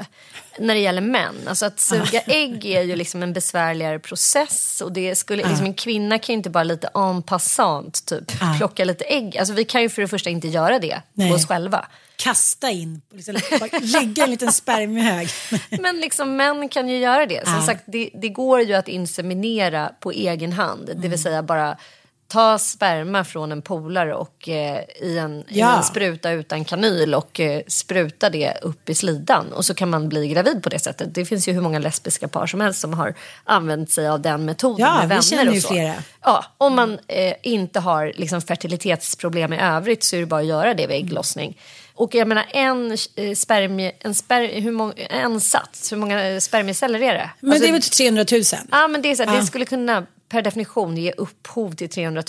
när 0.60 0.74
det 0.74 0.80
gäller 0.80 1.02
män. 1.02 1.36
Alltså 1.48 1.66
att 1.66 1.80
suga 1.80 2.22
ägg 2.22 2.66
är 2.66 2.82
ju 2.82 2.96
liksom 2.96 3.24
en 3.24 3.34
besvärligare 3.34 4.00
process 4.00 4.82
och 4.82 4.92
det 4.92 5.16
skulle, 5.16 5.48
liksom 5.48 5.66
en 5.66 5.74
kvinna 5.74 6.20
kan 6.20 6.34
ju 6.34 6.38
inte 6.38 6.50
bara 6.50 6.64
lite 6.64 6.90
en 6.96 7.22
passant 7.24 8.06
typ 8.06 8.24
plocka 8.58 8.86
lite 8.86 9.04
ägg. 9.06 9.38
Alltså 9.38 9.54
vi 9.54 9.64
kan 9.66 9.82
ju 9.82 9.90
för 9.90 10.02
det 10.02 10.08
första 10.08 10.30
inte 10.30 10.48
göra 10.48 10.80
det 10.80 11.02
Nej. 11.14 11.30
på 11.30 11.36
oss 11.36 11.48
själva. 11.48 11.86
Kasta 12.16 12.70
in, 12.70 13.02
liksom, 13.14 13.36
lägga 13.82 14.24
en 14.24 14.32
liten 14.32 14.52
spermiehög. 14.52 15.30
Men 15.82 16.00
liksom 16.00 16.36
män 16.38 16.70
kan 16.70 16.90
ju 16.90 16.98
göra 16.98 17.26
det. 17.26 17.46
Som 17.46 17.54
Ja. 17.56 17.62
sagt, 17.66 17.84
det, 17.88 18.10
det 18.14 18.30
går 18.30 18.62
ju 18.62 18.74
att 18.74 18.88
inseminera 18.88 19.92
på 20.00 20.12
egen 20.12 20.54
hand. 20.54 20.86
Det 20.86 20.92
Mm. 20.94 21.10
vill 21.10 21.22
säga 21.22 21.44
bara 21.44 21.78
ta 22.27 22.57
sperma 22.57 23.24
från 23.24 23.51
en 23.51 23.62
polare 23.62 24.13
och 24.15 24.50
eh, 24.50 24.81
i, 25.01 25.17
en, 25.17 25.39
i 25.39 25.43
Ja. 25.48 25.77
en 25.77 25.84
spruta 25.84 26.31
utan 26.31 26.65
kanyl 26.65 27.13
och 27.15 27.39
eh, 27.39 27.62
spruta 27.67 28.29
det 28.29 28.53
upp 28.62 28.89
i 28.89 28.96
slidan. 28.96 29.51
Och 29.53 29.65
så 29.65 29.74
kan 29.74 29.89
man 29.89 30.10
bli 30.10 30.27
gravid 30.27 30.63
på 30.63 30.69
det 30.69 30.79
sättet. 30.79 31.15
Det 31.15 31.25
finns 31.25 31.48
ju 31.48 31.53
hur 31.53 31.62
många 31.62 31.79
lesbiska 31.79 32.27
par 32.27 32.48
som 32.48 32.62
helst 32.62 32.79
som 32.79 32.93
har 32.93 33.13
använt 33.43 33.91
sig 33.91 34.07
av 34.07 34.22
den 34.22 34.46
metoden 34.46 34.86
Ja, 34.86 34.93
med 35.07 35.22
vi 35.24 35.36
vänner 35.36 35.51
och 35.51 35.62
så. 35.62 35.67
flera. 35.67 35.93
Ja, 36.24 36.46
om 36.57 36.75
man 36.75 37.00
eh, 37.07 37.34
inte 37.43 37.79
har 37.79 38.12
liksom, 38.15 38.41
fertilitetsproblem 38.41 39.53
i 39.53 39.60
övrigt 39.62 40.03
så 40.03 40.15
är 40.15 40.19
det 40.19 40.25
bara 40.25 40.41
att 40.41 40.48
göra 40.48 40.74
det 40.74 40.88
vid 40.88 40.96
ägglossning. 40.98 41.57
Och 41.93 42.15
jag 42.15 42.27
menar 42.27 42.46
en 42.50 42.91
eh, 43.15 43.34
spermie, 43.36 43.91
en, 44.00 44.13
sper, 44.15 44.62
hur 44.62 44.72
många, 44.72 44.93
en 44.93 45.41
sats, 45.41 45.91
hur 45.91 45.98
många 45.98 46.27
eh, 46.29 46.39
spermieceller 46.39 47.01
är 47.01 47.13
det? 47.13 47.29
Men 47.39 47.51
Alltså, 47.51 47.63
det 47.63 47.69
är 47.69 47.74
väl 47.74 47.81
300 47.81 48.25
000? 48.31 48.41
Ja, 48.72 48.88
men 48.88 49.01
det, 49.01 49.12
är 49.12 49.15
så 49.15 49.24
här, 49.24 49.39
det 49.39 49.46
skulle 49.46 49.65
kunna 49.65 50.05
per 50.29 50.41
definition 50.41 50.98
ge 50.98 51.12
upphov 51.12 51.72
till 51.75 51.89
300 51.89 52.24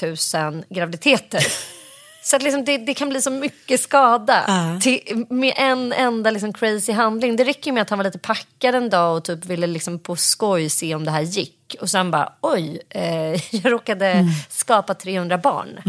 000 0.53 0.65
graviditeter. 0.71 1.43
Så 2.23 2.37
att 2.37 2.43
liksom 2.43 2.65
det, 2.65 2.79
det 2.79 2.95
kan 2.95 3.09
bli 3.09 3.23
så 3.23 3.31
mycket 3.31 3.81
skada 3.81 4.45
Ja. 4.49 4.81
till, 4.83 5.27
med 5.31 5.53
en 5.57 5.93
enda 5.93 6.31
liksom 6.31 6.53
crazy 6.53 6.93
handling. 6.93 7.37
Det 7.37 7.45
räcker 7.45 7.73
med 7.73 7.83
att 7.83 7.91
han 7.91 7.99
var 7.99 8.05
lite 8.05 8.19
packad 8.19 8.75
en 8.75 8.91
dag 8.91 9.17
och 9.17 9.25
typ 9.25 9.45
ville 9.45 9.67
liksom 9.67 9.99
på 9.99 10.17
skoj 10.17 10.69
se 10.71 10.95
om 10.95 11.05
det 11.05 11.11
här 11.11 11.21
gick. 11.23 11.77
Och 11.81 11.91
sen 11.91 12.11
bara 12.11 12.33
oj, 12.41 12.81
eh, 12.91 13.03
jag 13.63 13.73
råkade 13.73 14.07
Mm. 14.07 14.27
skapa 14.51 14.95
300 14.95 15.39
barn. 15.39 15.81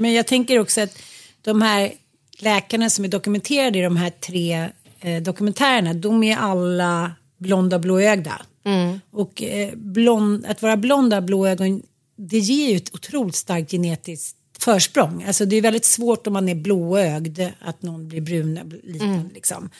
Men 0.00 0.12
jag 0.12 0.26
tänker 0.26 0.58
också 0.58 0.80
att 0.80 0.98
de 1.42 1.62
här 1.62 1.92
läkarna 2.38 2.90
som 2.90 3.04
är 3.04 3.08
dokumenterade 3.08 3.78
i 3.78 3.82
de 3.82 3.96
här 3.96 4.10
tre 4.10 4.68
eh, 5.00 5.22
dokumentärerna, 5.22 5.94
de 5.94 6.22
är 6.22 6.36
alla 6.36 7.12
blonda 7.38 7.76
och 7.76 7.82
blåögda. 7.82 8.42
Och 9.10 9.42
eh, 9.42 9.74
blond, 9.74 10.46
att 10.46 10.62
vara 10.62 10.76
blonda 10.76 11.16
och 11.16 11.22
blåögon, 11.22 11.82
det 12.16 12.38
ger 12.38 12.70
ju 12.70 12.76
ett 12.76 12.94
otroligt 12.94 13.34
starkt 13.34 13.70
genetiskt 13.70 14.36
försprång. 14.58 15.24
Alltså 15.26 15.44
det 15.44 15.56
är 15.56 15.62
väldigt 15.62 15.84
svårt 15.84 16.26
om 16.26 16.32
man 16.32 16.48
är 16.48 16.54
blåögd 16.54 17.40
att 17.60 17.82
någon 17.82 18.08
blir 18.08 18.20
brun 18.20 18.80
liten 18.84 19.30
liksom. 19.34 19.70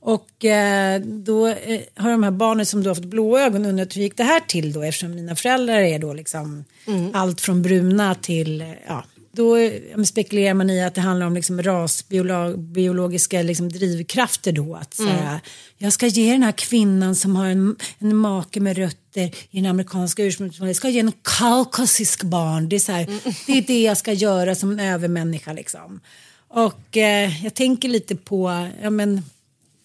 Och 0.00 0.44
eh, 0.44 1.00
då 1.00 1.46
eh, 1.46 1.80
har 1.96 2.10
de 2.10 2.22
här 2.22 2.30
barnen 2.30 2.66
som 2.66 2.82
då 2.82 2.90
har 2.90 2.94
fått 2.94 3.04
blåögon 3.04 3.66
undrat 3.66 3.96
hur 3.96 4.02
gick 4.02 4.16
det 4.16 4.24
här 4.24 4.40
till 4.40 4.72
då? 4.72 4.82
Eftersom 4.82 5.14
mina 5.14 5.36
föräldrar 5.36 5.80
är 5.80 5.98
då 5.98 6.12
liksom 6.12 6.64
allt 7.12 7.40
från 7.40 7.62
bruna 7.62 8.14
till 8.14 8.60
eh, 8.60 8.68
ja 8.86 9.04
då 9.38 9.56
spekulerar 10.04 10.54
man 10.54 10.70
i 10.70 10.84
att 10.84 10.94
det 10.94 11.00
handlar 11.00 11.26
om 11.26 11.34
liksom 11.34 11.62
rasbiologiska 11.62 13.42
liksom 13.42 13.68
drivkrafter 13.68 14.52
då. 14.52 14.74
Att 14.74 14.94
så 14.94 15.06
här, 15.06 15.40
Jag 15.76 15.92
ska 15.92 16.06
ge 16.06 16.32
den 16.32 16.42
här 16.42 16.52
kvinnan 16.52 17.14
som 17.14 17.36
har 17.36 17.46
en, 17.46 17.76
en 17.98 18.16
make 18.16 18.60
med 18.60 18.76
rötter 18.76 19.30
i 19.50 19.60
den 19.60 19.66
amerikanska 19.66 20.24
ursprungsfamiljen, 20.24 20.68
jag 20.68 20.76
ska 20.76 20.88
ge 20.88 21.00
en 21.00 21.12
kaukasisk 21.38 22.22
barn. 22.22 22.68
Det 22.68 22.76
är, 22.76 22.80
så 22.80 22.92
här, 22.92 23.06
det 23.46 23.52
är 23.52 23.62
det 23.62 23.82
jag 23.82 23.96
ska 23.96 24.12
göra 24.12 24.54
som 24.54 24.72
en 24.72 24.80
övermänniska 24.80 25.52
liksom. 25.52 26.00
Och 26.48 26.96
eh, 26.96 27.44
jag 27.44 27.54
tänker 27.54 27.88
lite 27.88 28.16
på, 28.16 28.68
ja 28.82 28.90
men 28.90 29.22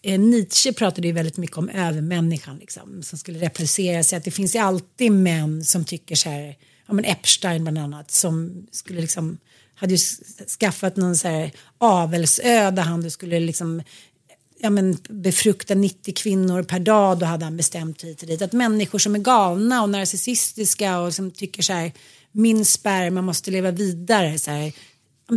eh, 0.01 0.19
Nietzsche 0.19 0.73
pratade 0.73 1.07
ju 1.07 1.13
väldigt 1.13 1.37
mycket 1.37 1.57
om 1.57 1.69
övermänniskan 1.69 2.57
liksom, 2.57 3.03
som 3.03 3.17
skulle 3.17 3.39
reproducera 3.39 4.03
sig. 4.03 4.17
Att 4.17 4.23
det 4.23 4.31
finns 4.31 4.55
ju 4.55 4.59
alltid 4.59 5.11
män 5.11 5.63
som 5.63 5.85
tycker 5.85 6.15
så 6.15 6.29
här, 6.29 6.55
ja 6.87 6.93
men 6.93 7.05
Epstein 7.05 7.63
bland 7.63 7.77
annat, 7.77 8.11
som 8.11 8.67
skulle 8.71 9.01
liksom, 9.01 9.37
hade 9.75 9.93
ju 9.93 9.99
skaffat 10.59 10.95
någon 10.95 11.15
så 11.15 11.27
här 11.27 11.51
avelsö 11.77 12.71
där 12.71 12.83
han 12.83 13.11
skulle 13.11 13.39
liksom 13.39 13.81
ja, 14.63 14.69
men 14.69 14.97
befrukta 15.09 15.75
90 15.75 16.13
kvinnor 16.13 16.63
per 16.63 16.79
dag, 16.79 17.19
då 17.19 17.25
hade 17.25 17.45
han 17.45 17.57
bestämt 17.57 18.03
hit 18.03 18.21
och 18.21 18.27
dit. 18.27 18.41
Att 18.41 18.53
människor 18.53 18.99
som 18.99 19.15
är 19.15 19.19
galna 19.19 19.83
och 19.83 19.89
narcissistiska 19.89 20.99
och 20.99 21.13
som 21.13 21.31
tycker 21.31 21.63
så 21.63 21.73
här, 21.73 21.91
min 22.31 22.65
sperma 22.65 23.21
måste 23.21 23.51
leva 23.51 23.71
vidare, 23.71 24.39
så 24.39 24.51
här, 24.51 24.73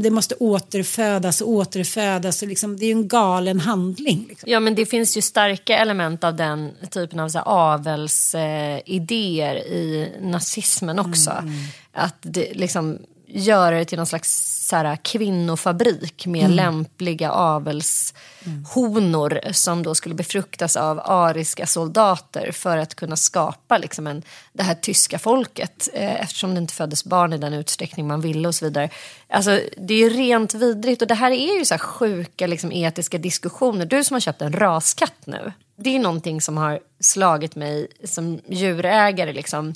det 0.03 0.11
måste 0.11 0.35
återfödas 0.35 1.41
och 1.41 1.49
återfödas. 1.49 2.43
Och 2.43 2.49
liksom, 2.49 2.77
det 2.77 2.85
är 2.85 2.87
ju 2.87 2.93
en 2.93 3.09
galen 3.09 3.61
handling. 3.61 4.27
Liksom. 4.29 4.51
Ja 4.51 4.61
men 4.61 4.75
det 4.75 4.87
finns 4.87 5.17
ju 5.17 5.23
starka 5.23 5.79
element 5.79 6.25
av 6.25 6.37
den 6.37 6.71
typen 6.91 7.21
av 7.21 7.29
så 7.29 7.39
avelsidéer 7.39 8.77
eh, 8.77 8.83
idéer 8.87 9.57
i 9.57 10.13
nazismen 10.21 10.99
också. 10.99 11.45
Att 11.93 12.17
det, 12.21 12.55
liksom 12.55 12.99
göra 13.27 13.79
det 13.79 13.85
till 13.85 13.99
någon 13.99 14.07
slags 14.07 14.56
så 14.67 14.77
här, 14.77 14.97
kvinnofabrik 14.97 16.27
med 16.27 16.51
lämpliga 16.51 17.31
avelshonor 17.31 19.53
som 19.53 19.83
då 19.83 19.95
skulle 19.95 20.15
befruktas 20.15 20.77
av 20.77 21.01
ariska 21.05 21.67
soldater 21.67 22.53
för 22.53 22.77
att 22.77 22.95
kunna 22.95 23.17
skapa 23.17 23.79
liksom 23.79 24.07
en, 24.07 24.23
det 24.53 24.63
här 24.63 24.75
tyska 24.75 25.19
folket 25.19 25.89
eh, 25.95 26.21
eftersom 26.21 26.55
det 26.55 26.61
inte 26.61 26.75
föddes 26.75 27.05
barn 27.05 27.33
i 27.33 27.39
den 27.39 27.53
utsträckning 27.53 28.07
man 28.07 28.21
ville 28.21 28.49
och 28.49 28.55
så 28.55 28.65
vidare. 28.65 28.91
Alltså, 29.29 29.61
det 29.77 29.95
är 29.95 29.99
ju 29.99 30.09
rent 30.09 30.55
vidrigt 30.55 31.03
och 31.03 31.09
det 31.09 31.15
här 31.15 31.31
är 31.31 31.59
ju 31.59 31.65
så 31.65 31.75
här 31.75 31.79
sjuka 31.79 32.47
liksom, 32.47 32.73
etiska 32.73 33.19
diskussioner. 33.19 33.87
Du 33.87 34.05
som 34.05 34.15
har 34.15 34.21
köpt 34.21 34.43
en 34.43 34.53
raskatt 34.53 35.27
nu, 35.27 35.53
det 35.77 35.97
är 35.97 35.99
någonting 35.99 36.41
som 36.41 36.57
har 36.57 36.81
slagit 37.01 37.57
mig 37.57 37.89
som 38.05 38.41
djurägare. 38.49 39.33
Liksom. 39.33 39.75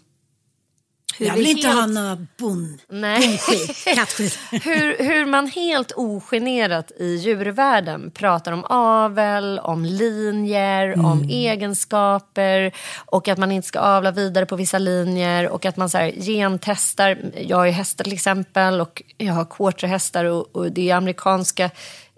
Hur 1.21 1.27
Jag 1.27 1.35
vi 1.35 1.41
vill 1.41 1.51
inte 1.51 1.69
helt- 1.69 1.81
ha 1.81 1.87
någon 1.87 2.29
bon, 2.39 2.79
Nej. 2.89 3.21
bondskit, 3.21 3.85
kattskit. 3.95 4.39
hur, 4.51 5.05
hur 5.05 5.27
man 5.27 5.47
helt 5.47 5.93
ogenerat 5.97 6.91
i 6.99 7.15
djurvärlden 7.17 8.11
pratar 8.11 8.53
om 8.53 8.65
avel, 8.69 9.59
om 9.59 9.85
linjer, 9.85 11.07
om 11.07 11.29
egenskaper 11.31 12.73
och 13.07 13.29
att 13.29 13.39
man 13.39 13.53
inte 13.53 13.69
ska 13.69 13.79
avla 13.81 14.11
vidare 14.11 14.47
på 14.47 14.57
vissa 14.57 14.79
linjer 14.79 15.49
och 15.49 15.65
att 15.67 15.77
man 15.77 15.91
så 15.91 15.99
här, 15.99 16.11
gentestar. 16.13 17.19
Jag 17.41 17.57
har 17.57 17.65
ju 17.65 17.73
hästar 17.73 18.05
till 18.05 18.13
exempel 18.13 18.81
och 18.81 19.03
jag 19.19 19.35
har 19.35 19.45
quarterhästar 19.45 20.25
och, 20.25 20.57
och 20.57 20.73
det 20.73 20.91
är 20.91 20.95
amerikanska 20.97 21.71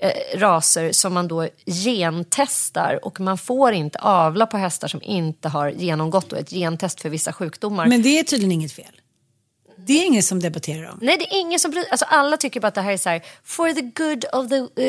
eh, 0.03 0.39
raser 0.39 0.93
som 0.93 1.15
man 1.15 1.29
då 1.29 1.49
gentestar 1.67 2.99
och 3.03 3.21
man 3.21 3.39
får 3.39 3.73
inte 3.73 3.99
avla 3.99 4.47
på 4.47 4.57
hästar 4.57 4.89
som 4.89 5.03
inte 5.03 5.49
har 5.49 5.69
genomgått 5.69 6.33
ett 6.33 6.51
gentest 6.51 7.01
för 7.01 7.09
vissa 7.09 7.33
sjukdomar. 7.33 7.87
Men 7.87 8.03
det 8.03 8.19
är 8.19 8.23
tydligen 8.23 8.53
inget 8.53 8.73
fel. 8.73 9.01
Det 9.87 9.93
är 9.93 10.07
ingen 10.07 10.23
som 10.23 10.41
debatterar 10.41 10.91
om. 10.91 10.99
Nej, 11.03 11.17
det 11.19 11.35
är 11.35 11.41
ingen 11.41 11.59
som 11.61 11.71
bryr 11.71 11.85
alltså 11.91 12.07
Alla 12.09 12.37
tycker 12.37 12.61
bara 12.61 12.69
att 12.69 12.75
det 12.75 12.81
här 12.81 12.93
är 12.93 12.97
så 12.97 13.09
här, 13.09 13.23
for 13.45 13.73
the 13.73 13.81
good 13.81 14.25
of 14.33 14.49
the 14.49 14.83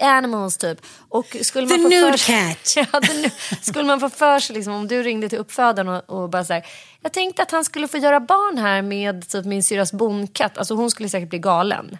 eh, 0.00 0.16
animals 0.16 0.56
typ. 0.56 0.78
Och 1.08 1.36
skulle 1.42 1.68
The 1.68 1.76
man 1.78 1.82
få 1.82 1.88
nude 1.88 2.18
för 2.18 2.32
cat. 2.32 2.88
ja, 2.92 3.00
nu- 3.14 3.30
skulle 3.62 3.84
man 3.84 4.00
få 4.00 4.10
för 4.10 4.38
sig, 4.40 4.56
liksom, 4.56 4.72
om 4.74 4.88
du 4.88 5.02
ringde 5.02 5.28
till 5.28 5.38
uppfödaren 5.38 5.88
och, 5.88 6.10
och 6.22 6.30
bara 6.30 6.44
så 6.44 6.52
här, 6.52 6.66
jag 7.02 7.12
tänkte 7.12 7.42
att 7.42 7.50
han 7.50 7.64
skulle 7.64 7.88
få 7.88 7.98
göra 7.98 8.20
barn 8.20 8.58
här 8.58 8.82
med 8.82 9.28
typ 9.28 9.44
min 9.44 9.62
syrras 9.62 9.92
bonkatt. 9.92 10.58
Alltså 10.58 10.74
hon 10.74 10.90
skulle 10.90 11.08
säkert 11.08 11.30
bli 11.30 11.38
galen. 11.38 11.98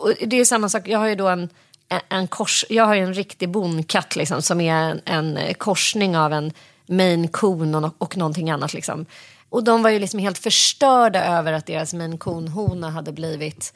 Och 0.00 0.14
det 0.26 0.40
är 0.40 0.44
samma 0.44 0.68
sak, 0.68 0.88
jag 0.88 0.98
har 0.98 1.08
ju 1.08 1.14
då 1.14 1.28
en, 1.28 1.48
en, 2.08 2.28
kors, 2.28 2.64
jag 2.68 2.86
har 2.86 2.94
ju 2.94 3.00
en 3.00 3.14
riktig 3.14 3.48
bonkatt 3.48 4.16
liksom, 4.16 4.42
som 4.42 4.60
är 4.60 4.74
en, 4.74 5.00
en 5.04 5.54
korsning 5.54 6.16
av 6.16 6.32
en 6.32 6.52
maine 6.86 7.28
coon 7.28 7.74
och, 7.74 7.94
och 7.98 8.16
någonting 8.16 8.50
annat. 8.50 8.74
Liksom. 8.74 9.06
Och 9.48 9.64
de 9.64 9.82
var 9.82 9.90
ju 9.90 9.98
liksom 9.98 10.20
helt 10.20 10.38
förstörda 10.38 11.24
över 11.24 11.52
att 11.52 11.66
deras 11.66 11.94
maine 11.94 12.18
coon-hona 12.18 12.90
hade 12.90 13.12
blivit 13.12 13.74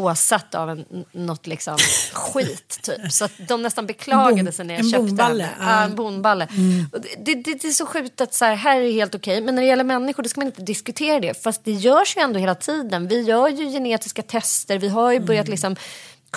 påsatt 0.00 0.54
av 0.54 0.70
en, 0.70 0.84
något 1.12 1.46
liksom 1.46 1.76
skit 2.12 2.78
typ. 2.82 3.12
Så 3.12 3.24
att 3.24 3.32
de 3.48 3.62
nästan 3.62 3.86
beklagade 3.86 4.42
bon- 4.42 4.52
sig 4.52 4.64
när 4.64 4.74
jag 4.74 4.84
en 4.84 4.90
köpte 4.90 5.06
bonballe, 5.06 5.44
henne. 5.44 5.56
ja. 5.60 5.76
Mm. 5.76 5.90
En 5.90 5.96
bonballe. 5.96 6.48
Och 6.92 7.00
det, 7.00 7.34
det, 7.34 7.54
det, 7.54 7.64
är 7.68 7.72
så 7.72 7.86
sjukt 7.86 8.20
att 8.20 8.34
så 8.34 8.44
här, 8.44 8.54
här 8.54 8.80
är 8.80 8.92
helt 8.92 9.14
okej. 9.14 9.40
Men 9.40 9.54
när 9.54 9.62
det 9.62 9.68
gäller 9.68 9.84
människor 9.84 10.22
då 10.22 10.28
ska 10.28 10.40
man 10.40 10.46
inte 10.46 10.62
diskutera 10.62 11.20
det. 11.20 11.42
Fast 11.42 11.64
det 11.64 11.72
görs 11.72 12.16
ju 12.16 12.20
ändå 12.20 12.38
hela 12.38 12.54
tiden. 12.54 13.08
Vi 13.08 13.22
gör 13.22 13.48
ju 13.48 13.70
genetiska 13.72 14.22
tester. 14.22 14.78
Vi 14.78 14.88
har 14.88 15.10
ju 15.10 15.16
Mm. 15.16 15.26
börjat 15.26 15.48
liksom 15.48 15.76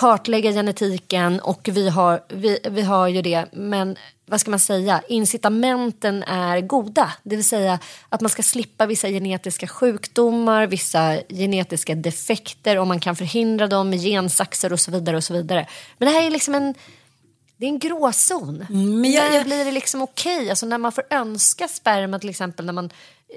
kartlägga 0.00 0.52
genetiken 0.52 1.40
och 1.40 1.68
vi 1.72 1.88
har, 1.88 2.20
vi, 2.28 2.58
vi 2.70 2.82
har 2.82 3.08
ju 3.08 3.22
det. 3.22 3.44
Men 3.52 3.96
vad 4.26 4.40
ska 4.40 4.50
man 4.50 4.60
säga? 4.60 5.02
Incitamenten 5.08 6.22
är 6.22 6.60
goda. 6.60 7.12
Det 7.22 7.36
vill 7.36 7.44
säga 7.44 7.78
att 8.08 8.20
man 8.20 8.30
ska 8.30 8.42
slippa 8.42 8.86
vissa 8.86 9.08
genetiska 9.08 9.66
sjukdomar, 9.66 10.66
vissa 10.66 11.16
genetiska 11.28 11.94
defekter 11.94 12.76
om 12.78 12.88
man 12.88 13.00
kan 13.00 13.16
förhindra 13.16 13.66
dem 13.66 13.90
med 13.90 14.00
gensaxer 14.00 14.72
och 14.72 14.80
så 14.80 14.90
vidare. 14.90 15.16
och 15.16 15.24
så 15.24 15.32
vidare. 15.34 15.66
Men 15.98 16.08
det 16.08 16.14
här 16.14 16.26
är 16.26 16.30
liksom 16.30 16.54
en 16.54 16.74
det 17.56 17.66
är 17.66 17.68
en 17.68 17.78
gråzon. 17.78 18.66
Mm, 18.70 19.00
men 19.00 19.12
jag- 19.12 19.34
jag- 19.34 19.44
blir 19.44 19.64
det 19.64 19.70
liksom 19.72 20.02
okej? 20.02 20.50
Alltså 20.50 20.66
när 20.66 20.78
man 20.78 20.92
får 20.92 21.04
önska 21.10 21.68
sperma 21.68 22.18
till 22.18 22.30
exempel 22.30 22.66
när 22.66 22.72
man 22.72 22.90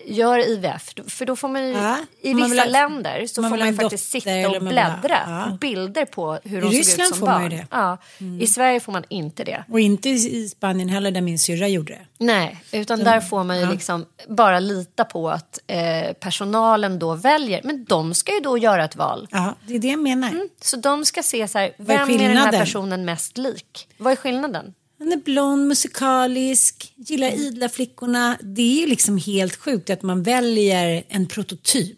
gör 0.05 0.49
IVF. 0.49 0.93
För 1.07 1.25
då 1.25 1.35
får 1.35 1.47
man 1.47 1.67
ju, 1.67 1.73
Ja, 1.73 1.97
i 2.21 2.33
man 2.33 2.49
vissa 2.51 2.63
ha- 2.63 2.69
länder 2.69 3.25
så 3.27 3.41
man 3.41 3.51
får 3.51 3.57
man 3.57 3.67
ju 3.67 3.73
faktiskt 3.73 4.09
sitta 4.09 4.49
och 4.49 4.63
man 4.63 4.73
bläddra 4.73 5.19
ja. 5.25 5.57
bilder 5.61 6.05
på 6.05 6.39
hur 6.43 6.57
I 6.57 6.61
de 6.61 6.65
såg 6.67 6.73
ut 6.73 6.77
Ryssland 6.79 7.09
som 7.09 7.19
får 7.19 7.27
man 7.27 7.41
barn. 7.41 7.51
ju 7.51 7.57
det. 7.57 7.67
Ja. 7.71 7.97
I 8.41 8.47
Sverige 8.47 8.79
får 8.79 8.91
man 8.91 9.03
inte 9.09 9.43
det. 9.43 9.63
Och 9.71 9.79
inte 9.79 10.09
i 10.09 10.37
i 10.43 10.49
Spanien 10.49 10.89
heller 10.89 11.11
där 11.11 11.21
min 11.21 11.39
syrra 11.39 11.67
gjorde 11.67 11.93
det. 11.93 12.05
Nej, 12.25 12.63
utan 12.71 12.99
där 12.99 13.21
får 13.21 13.43
man 13.43 13.59
ju 13.59 13.69
liksom 13.71 14.05
bara 14.27 14.59
lita 14.59 15.05
på 15.05 15.29
att 15.29 15.59
eh, 15.67 16.13
personalen 16.19 16.99
då 16.99 17.15
väljer. 17.15 17.61
Men 17.63 17.85
de 17.85 18.13
ska 18.13 18.33
ju 18.33 18.39
då 18.39 18.57
göra 18.57 18.85
ett 18.85 18.95
val. 18.95 19.27
Ja, 19.31 19.55
det 19.67 19.75
är 19.75 19.79
det 19.79 19.87
jag 19.87 19.99
menar. 19.99 20.31
Så 20.61 20.77
de 20.77 21.05
ska 21.05 21.23
se 21.23 21.47
så 21.47 21.57
här, 21.59 21.65
är 21.65 21.73
vem 21.77 22.09
är, 22.09 22.17
den 22.17 22.37
här 22.37 22.51
personen 22.51 23.05
mest 23.05 23.37
lik? 23.37 23.87
Vad 23.97 24.11
är 24.11 24.15
skillnaden? 24.15 24.73
Han 25.03 25.11
är 25.11 25.17
blond, 25.17 25.67
musikalisk, 25.67 26.93
gillar 26.95 27.31
idla 27.31 27.69
flickorna. 27.69 28.37
Det 28.41 28.83
är 28.83 28.87
liksom 28.87 29.17
helt 29.17 29.55
sjukt 29.55 29.89
att 29.89 30.01
man 30.01 30.23
väljer 30.23 31.03
en 31.07 31.27
prototyp. 31.27 31.97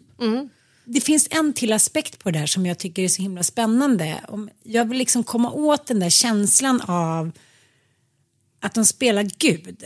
Det 0.84 1.00
finns 1.00 1.28
en 1.30 1.52
till 1.52 1.72
aspekt 1.72 2.18
på 2.18 2.30
det 2.30 2.38
här 2.38 2.46
som 2.46 2.66
jag 2.66 2.78
tycker 2.78 3.02
är 3.02 3.08
så 3.08 3.22
himla 3.22 3.42
spännande. 3.42 4.20
Om 4.28 4.48
jag 4.62 4.84
vill 4.84 4.98
liksom 4.98 5.24
komma 5.24 5.50
åt 5.50 5.86
den 5.86 6.00
där 6.00 6.10
känslan 6.10 6.80
av 6.80 7.32
att 8.66 8.74
de 8.74 8.84
spelar 8.84 9.22
Gud. 9.38 9.84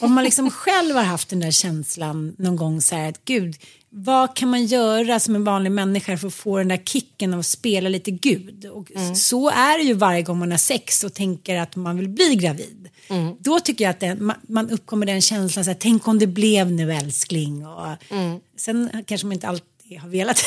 Om 0.00 0.12
man 0.12 0.24
liksom 0.24 0.50
själv 0.50 0.96
har 0.96 1.02
haft 1.02 1.28
den 1.28 1.40
där 1.40 1.50
känslan 1.50 2.34
någon 2.38 2.56
gång 2.56 2.80
så 2.80 2.94
här 2.96 3.08
att 3.08 3.24
Gud, 3.24 3.56
vad 3.90 4.36
kan 4.36 4.48
man 4.50 4.66
göra 4.66 5.20
som 5.20 5.34
en 5.34 5.44
vanlig 5.44 5.72
människa 5.72 6.18
för 6.18 6.28
att 6.28 6.34
få 6.34 6.58
den 6.58 6.68
där 6.68 6.76
kicken 6.84 7.34
av 7.34 7.40
att 7.40 7.46
spela 7.46 7.88
lite 7.88 8.10
Gud? 8.10 8.66
Och 8.66 8.90
Så 9.16 9.50
är 9.50 9.78
det 9.78 9.84
ju 9.84 9.94
varje 9.94 10.22
gång 10.22 10.38
man 10.38 10.50
har 10.50 10.58
sex 10.58 11.04
och 11.04 11.14
tänker 11.14 11.56
att 11.56 11.76
man 11.76 11.96
vill 11.96 12.08
bli 12.08 12.34
gravid. 12.34 12.88
Då 13.38 13.60
tycker 13.60 13.84
jag 13.84 13.90
att 13.90 14.00
det, 14.00 14.14
man, 14.14 14.36
man 14.48 14.70
uppkommer 14.70 15.06
den 15.06 15.20
känslan 15.22 15.64
så 15.64 15.70
här, 15.70 15.78
tänk 15.80 16.08
om 16.08 16.18
det 16.18 16.26
blev 16.26 16.72
nu 16.72 16.92
älskling. 16.92 17.66
Och, 17.66 17.86
Sen 18.56 18.90
kanske 19.06 19.26
man 19.26 19.32
inte 19.32 19.48
alltid 19.48 19.98
har 20.00 20.08
velat 20.08 20.42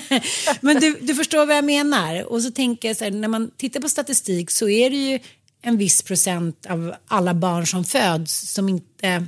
Men 0.60 0.80
du, 0.80 0.98
du 1.00 1.14
förstår 1.14 1.46
vad 1.46 1.56
jag 1.56 1.64
menar. 1.64 2.24
Och 2.32 2.42
så 2.42 2.50
tänker 2.50 2.88
jag 2.88 2.96
så 2.96 3.04
här, 3.04 3.10
när 3.10 3.28
man 3.28 3.50
tittar 3.56 3.80
på 3.80 3.88
statistik 3.88 4.50
så 4.50 4.68
är 4.68 4.90
det 4.90 4.96
ju 4.96 5.18
en 5.62 5.76
viss 5.76 6.02
procent 6.02 6.66
av 6.66 6.94
alla 7.06 7.34
barn 7.34 7.66
som 7.66 7.84
föds 7.84 8.52
som 8.52 8.68
inte 8.68 9.26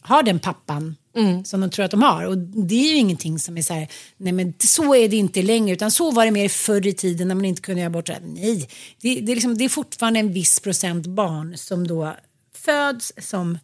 har 0.00 0.22
den 0.22 0.38
pappan 0.38 0.96
som 1.44 1.60
de 1.60 1.70
tror 1.70 1.84
att 1.84 1.90
de 1.90 2.02
har. 2.02 2.26
Och 2.26 2.38
det 2.38 2.74
är 2.74 2.88
ju 2.88 2.96
ingenting 2.96 3.38
som 3.38 3.58
är 3.58 3.62
så 3.62 3.74
här, 3.74 3.88
nej 4.16 4.32
men 4.32 4.54
så 4.58 4.94
är 4.94 5.08
det 5.08 5.16
inte 5.16 5.42
längre, 5.42 5.72
utan 5.72 5.90
så 5.90 6.10
var 6.10 6.24
det 6.24 6.30
mer 6.30 6.48
förr 6.48 6.86
i 6.86 6.92
tiden 6.92 7.28
när 7.28 7.34
man 7.34 7.44
inte 7.44 7.62
kunde 7.62 7.80
göra 7.80 7.90
bort 7.90 8.06
det. 8.06 8.20
Nej, 8.24 8.68
det, 9.00 9.20
det, 9.20 9.32
är 9.32 9.36
liksom, 9.36 9.58
det 9.58 9.64
är 9.64 9.68
fortfarande 9.68 10.20
en 10.20 10.32
viss 10.32 10.60
procent 10.60 11.06
barn 11.06 11.58
som 11.58 11.86
då 11.86 12.16
föds 12.54 13.12
som 13.18 13.58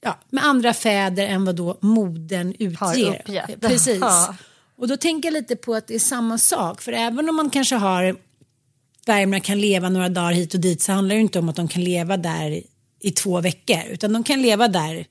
ja, 0.00 0.18
med 0.30 0.44
andra 0.44 0.74
fäder 0.74 1.26
än 1.26 1.44
vad 1.44 1.56
då 1.56 1.78
modern 1.80 2.54
utger. 2.58 3.56
Precis. 3.60 3.98
Ja. 4.00 4.36
Och 4.76 4.88
då 4.88 4.96
tänker 4.96 5.26
jag 5.28 5.32
lite 5.32 5.56
på 5.56 5.74
att 5.74 5.86
det 5.86 5.94
är 5.94 5.98
samma 5.98 6.38
sak. 6.38 6.82
För 6.82 6.92
även 6.92 7.28
om 7.28 7.36
man 7.36 7.50
kanske 7.50 7.76
har 7.76 8.16
spermierna 9.02 9.40
kan 9.40 9.60
leva 9.60 9.88
några 9.88 10.08
dagar 10.08 10.32
hit 10.32 10.54
och 10.54 10.60
dit 10.60 10.82
så 10.82 10.92
handlar 10.92 11.14
det 11.14 11.20
inte 11.20 11.38
om 11.38 11.48
att 11.48 11.56
de 11.56 11.68
kan 11.68 11.84
leva 11.84 12.16
där 12.16 12.62
i 13.00 13.10
två 13.10 13.40
veckor. 13.40 13.82
Utan 13.90 14.12
de 14.12 14.24
kan 14.24 14.42
leva 14.42 14.68
där 14.68 15.06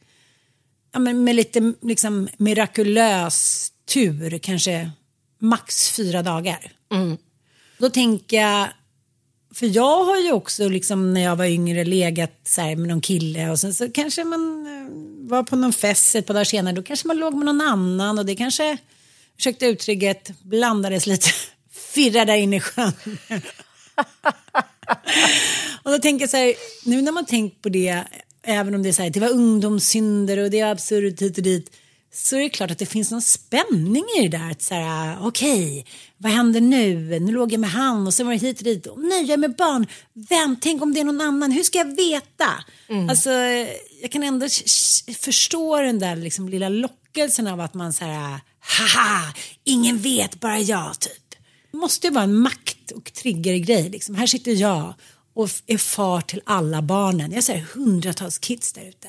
ja, 0.94 1.00
men 1.00 1.24
med 1.24 1.36
lite 1.36 1.74
liksom, 1.82 2.30
mirakulös 2.38 3.70
tur, 3.94 4.38
kanske 4.38 4.92
max 5.40 5.90
fyra 5.90 6.24
dagar. 6.24 6.72
Då 7.78 7.90
tänker 7.90 8.38
jag, 8.38 8.68
för 9.54 9.76
jag 9.76 10.04
har 10.04 10.18
ju 10.18 10.32
också 10.32 10.70
liksom 10.70 11.14
när 11.14 11.22
jag 11.22 11.36
var 11.36 11.46
yngre 11.46 11.86
legat 11.86 12.40
så 12.44 12.62
här 12.62 12.76
med 12.76 12.88
någon 12.88 13.02
kille 13.02 13.50
och 13.50 13.60
sen 13.60 13.74
så 13.74 13.92
kanske 13.92 14.24
man 14.24 14.68
eh, 14.68 15.30
var 15.30 15.44
på 15.44 15.56
någon 15.56 15.74
fest 15.74 16.16
ett 16.16 16.28
par 16.28 16.34
dagar 16.34 16.46
senare, 16.46 16.76
då 16.76 16.84
kanske 16.84 17.08
man 17.08 17.18
låg 17.18 17.34
med 17.34 17.46
någon 17.46 17.62
annan 17.62 18.20
och 18.20 18.26
det 18.26 18.36
kanske, 18.36 18.78
ursäkta 19.38 19.66
uttrycket, 19.66 20.32
blandades 20.42 21.08
lite 21.08 21.30
firra 21.72 22.26
där 22.26 22.36
inne 22.36 22.56
i 22.56 22.60
sjön. 22.60 22.94
och 25.84 25.92
då 25.92 26.00
tänker 26.00 26.24
jag 26.24 26.30
så 26.30 26.38
här, 26.38 26.54
nu 26.86 27.02
när 27.02 27.12
man 27.12 27.26
tänkt 27.26 27.62
på 27.62 27.70
det, 27.70 28.04
även 28.44 28.76
om 28.76 28.84
det 28.84 28.90
är 28.90 28.94
så 28.94 29.02
här, 29.04 29.10
det 29.10 29.20
var 29.20 29.30
ungdomssynder 29.30 30.38
och 30.38 30.50
det 30.50 30.60
är 30.60 30.72
absurt 30.72 31.22
hit 31.22 31.38
och 31.38 31.44
dit, 31.44 31.76
så 32.14 32.36
är 32.36 32.40
det 32.40 32.50
klart 32.50 32.72
att 32.72 32.78
det 32.80 32.86
finns 32.86 33.12
någon 33.12 33.22
spänning 33.22 34.04
i 34.18 34.28
det 34.28 34.38
där. 34.38 34.52
Att 34.52 34.62
så 34.62 34.76
här, 34.76 35.18
okej, 35.22 35.86
vad 36.18 36.32
händer 36.32 36.62
nu? 36.62 37.20
Nu 37.20 37.32
låg 37.32 37.54
jag 37.54 37.60
med 37.60 37.70
han 37.72 38.08
och 38.08 38.14
sen 38.14 38.26
var 38.26 38.34
det 38.34 38.40
hit 38.40 38.58
och 38.58 38.64
dit. 38.64 38.88
Och 38.88 39.00
nej, 39.00 39.22
jag 39.22 39.30
är 39.30 39.38
med 39.38 39.56
barn. 39.56 39.88
Vem? 40.14 40.56
Tänk 40.62 40.82
om 40.82 40.94
det 40.94 41.00
är 41.00 41.04
någon 41.04 41.22
annan? 41.22 41.52
Hur 41.52 41.64
ska 41.64 41.78
jag 41.78 41.96
veta? 41.96 42.64
Alltså, 43.10 43.30
jag 44.02 44.12
kan 44.12 44.24
ändå 44.24 44.48
förstå 45.20 45.82
den 45.82 46.00
där 46.00 46.16
liksom, 46.16 46.50
lilla 46.50 46.70
lockelsen 46.70 47.48
av 47.48 47.60
att 47.62 47.74
man 47.74 47.94
så 47.94 48.06
här, 48.06 48.40
haha, 48.60 49.34
ingen 49.64 49.98
vet, 49.98 50.40
bara 50.40 50.60
jag, 50.60 51.00
typ. 51.00 51.29
Det 51.72 51.78
måste 51.78 52.08
ju 52.08 52.14
vara 52.14 52.24
en 52.24 52.36
makt 52.36 52.92
och 52.92 53.14
triggergrej. 53.14 53.90
Liksom. 53.90 54.16
Här 54.16 54.28
sitter 54.28 54.52
jag 54.52 54.94
och 55.34 55.50
är 55.68 55.78
far 55.78 56.22
till 56.22 56.42
alla 56.46 56.82
barnen. 56.82 57.32
Jag 57.32 57.44
ser 57.44 57.58
hundratals 57.58 58.38
kids 58.38 58.74
där 58.74 58.90
ute. 58.90 59.08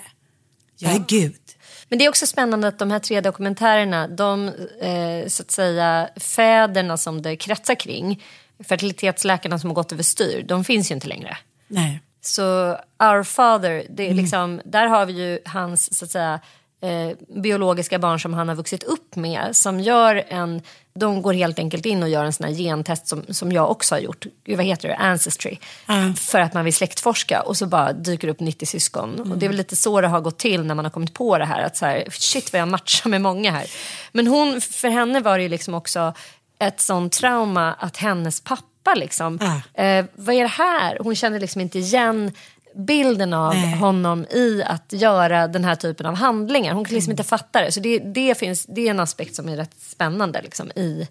Jag 0.77 0.92
är 0.92 1.05
Gud. 1.09 1.40
Men 1.88 1.99
det 1.99 2.05
är 2.05 2.09
också 2.09 2.27
spännande 2.27 2.68
att 2.68 2.79
de 2.79 2.90
här 2.90 2.99
tre 2.99 3.20
dokumentärerna, 3.20 4.09
de 4.09 4.49
eh, 4.81 5.29
så 5.29 5.42
att 5.42 5.51
säga 5.51 6.09
fäderna 6.16 6.96
som 6.96 7.23
det 7.23 7.37
kretsar 7.37 7.75
kring, 7.75 8.23
fertilitetsläkarna 8.64 9.59
som 9.59 9.70
har 9.70 9.75
gått 9.75 9.92
överstyr, 9.92 10.42
de 10.42 10.64
finns 10.64 10.90
ju 10.90 10.94
inte 10.94 11.09
längre. 11.09 11.38
Nej. 11.68 12.01
Så 12.20 12.77
Our 12.99 13.23
Father, 13.23 13.87
det 13.90 14.11
är 14.11 14.14
liksom, 14.14 14.61
där 14.64 14.87
har 14.87 15.07
vi 15.07 15.12
ju 15.12 15.38
hans 15.44 15.99
så 15.99 16.05
att 16.05 16.11
säga, 16.11 16.40
eh, 16.83 17.40
biologiska 17.42 17.99
barn 17.99 18.20
som 18.20 18.35
han 18.35 18.49
har 18.49 18.55
vuxit 18.55 18.83
upp 18.83 19.16
med. 19.16 19.57
Som 19.57 19.81
gör 19.81 20.25
en, 20.29 20.62
de 21.00 21.22
går 21.22 21.32
helt 21.34 21.58
enkelt 21.58 21.86
in 21.86 22.02
och 22.02 22.08
gör 22.08 22.24
en 22.24 22.32
sån 22.32 22.46
här 22.46 22.54
gentest 22.54 23.06
som, 23.08 23.24
som 23.28 23.52
jag 23.52 23.70
också 23.70 23.94
har 23.94 24.00
gjort. 24.00 24.26
Gud, 24.44 24.56
Vad 24.56 24.66
heter 24.66 24.88
det? 24.88 24.96
Ancestry. 24.96 25.58
Ja. 25.86 26.12
För 26.16 26.40
att 26.40 26.54
man 26.54 26.64
vill 26.64 26.74
släktforska 26.74 27.40
och 27.42 27.56
så 27.56 27.66
bara 27.66 27.92
dyker 27.92 28.28
upp 28.28 28.40
90 28.40 28.66
syskon. 28.66 29.20
Och 29.32 29.38
det 29.38 29.46
är 29.46 29.48
väl 29.48 29.56
lite 29.56 29.76
så 29.76 30.00
det 30.00 30.08
har 30.08 30.20
gått 30.20 30.38
till 30.38 30.64
när 30.64 30.74
man 30.74 30.84
har 30.84 30.92
kommit 30.92 31.14
på 31.14 31.38
det 31.38 31.44
här. 31.44 31.62
Att 31.62 31.76
så 31.76 31.86
här, 31.86 32.04
shit 32.10 32.52
vad 32.52 32.60
jag 32.60 32.68
matchar 32.68 33.10
med 33.10 33.20
många 33.20 33.50
här. 33.52 33.66
Men 34.12 34.26
hon, 34.26 34.60
för 34.60 34.88
henne 34.88 35.20
var 35.20 35.36
det 35.38 35.42
ju 35.42 35.48
liksom 35.48 35.74
också 35.74 36.14
ett 36.58 36.80
sånt 36.80 37.12
trauma 37.12 37.72
att 37.78 37.96
hennes 37.96 38.40
pappa 38.40 38.94
liksom, 38.94 39.38
Ah. 39.42 39.82
eh, 39.82 40.04
vad 40.14 40.34
är 40.34 40.40
det 40.42 40.46
här? 40.48 40.98
Hon 41.00 41.14
kände 41.16 41.38
liksom 41.38 41.60
inte 41.60 41.78
igen 41.78 42.32
bilden 42.74 43.33
av 43.33 43.54
Nej. 43.54 43.74
honom 43.74 44.26
i 44.30 44.62
att 44.66 44.92
göra 44.92 45.48
den 45.48 45.64
här 45.64 45.74
typen 45.74 46.06
av 46.06 46.14
handlingar. 46.14 46.74
Hon 46.74 46.85
kan 46.85 46.94
liksom 46.94 47.11
inte 47.11 47.24
fatta 47.24 47.61
det. 47.61 47.72
Så 47.72 47.80
det, 47.80 47.98
det, 47.98 48.38
finns, 48.38 48.66
det 48.66 48.87
är 48.87 48.90
en 48.90 49.00
aspekt 49.00 49.35
som 49.35 49.48
är 49.48 49.56
rätt 49.56 49.74
spännande 49.80 50.42
liksom, 50.42 50.70
i, 50.70 51.09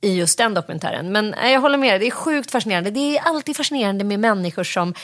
i 0.00 0.14
just 0.14 0.38
den 0.38 0.54
dokumentären. 0.54 1.12
Men 1.12 1.30
nej, 1.30 1.52
jag 1.52 1.60
håller 1.60 1.78
med 1.78 1.92
dig, 1.92 1.98
det 1.98 2.06
är 2.06 2.10
sjukt 2.10 2.50
fascinerande. 2.50 2.90
Det 2.90 3.18
är 3.18 3.22
alltid 3.22 3.56
fascinerande 3.56 4.04
med 4.04 4.20
människor 4.20 4.64
som... 4.64 4.94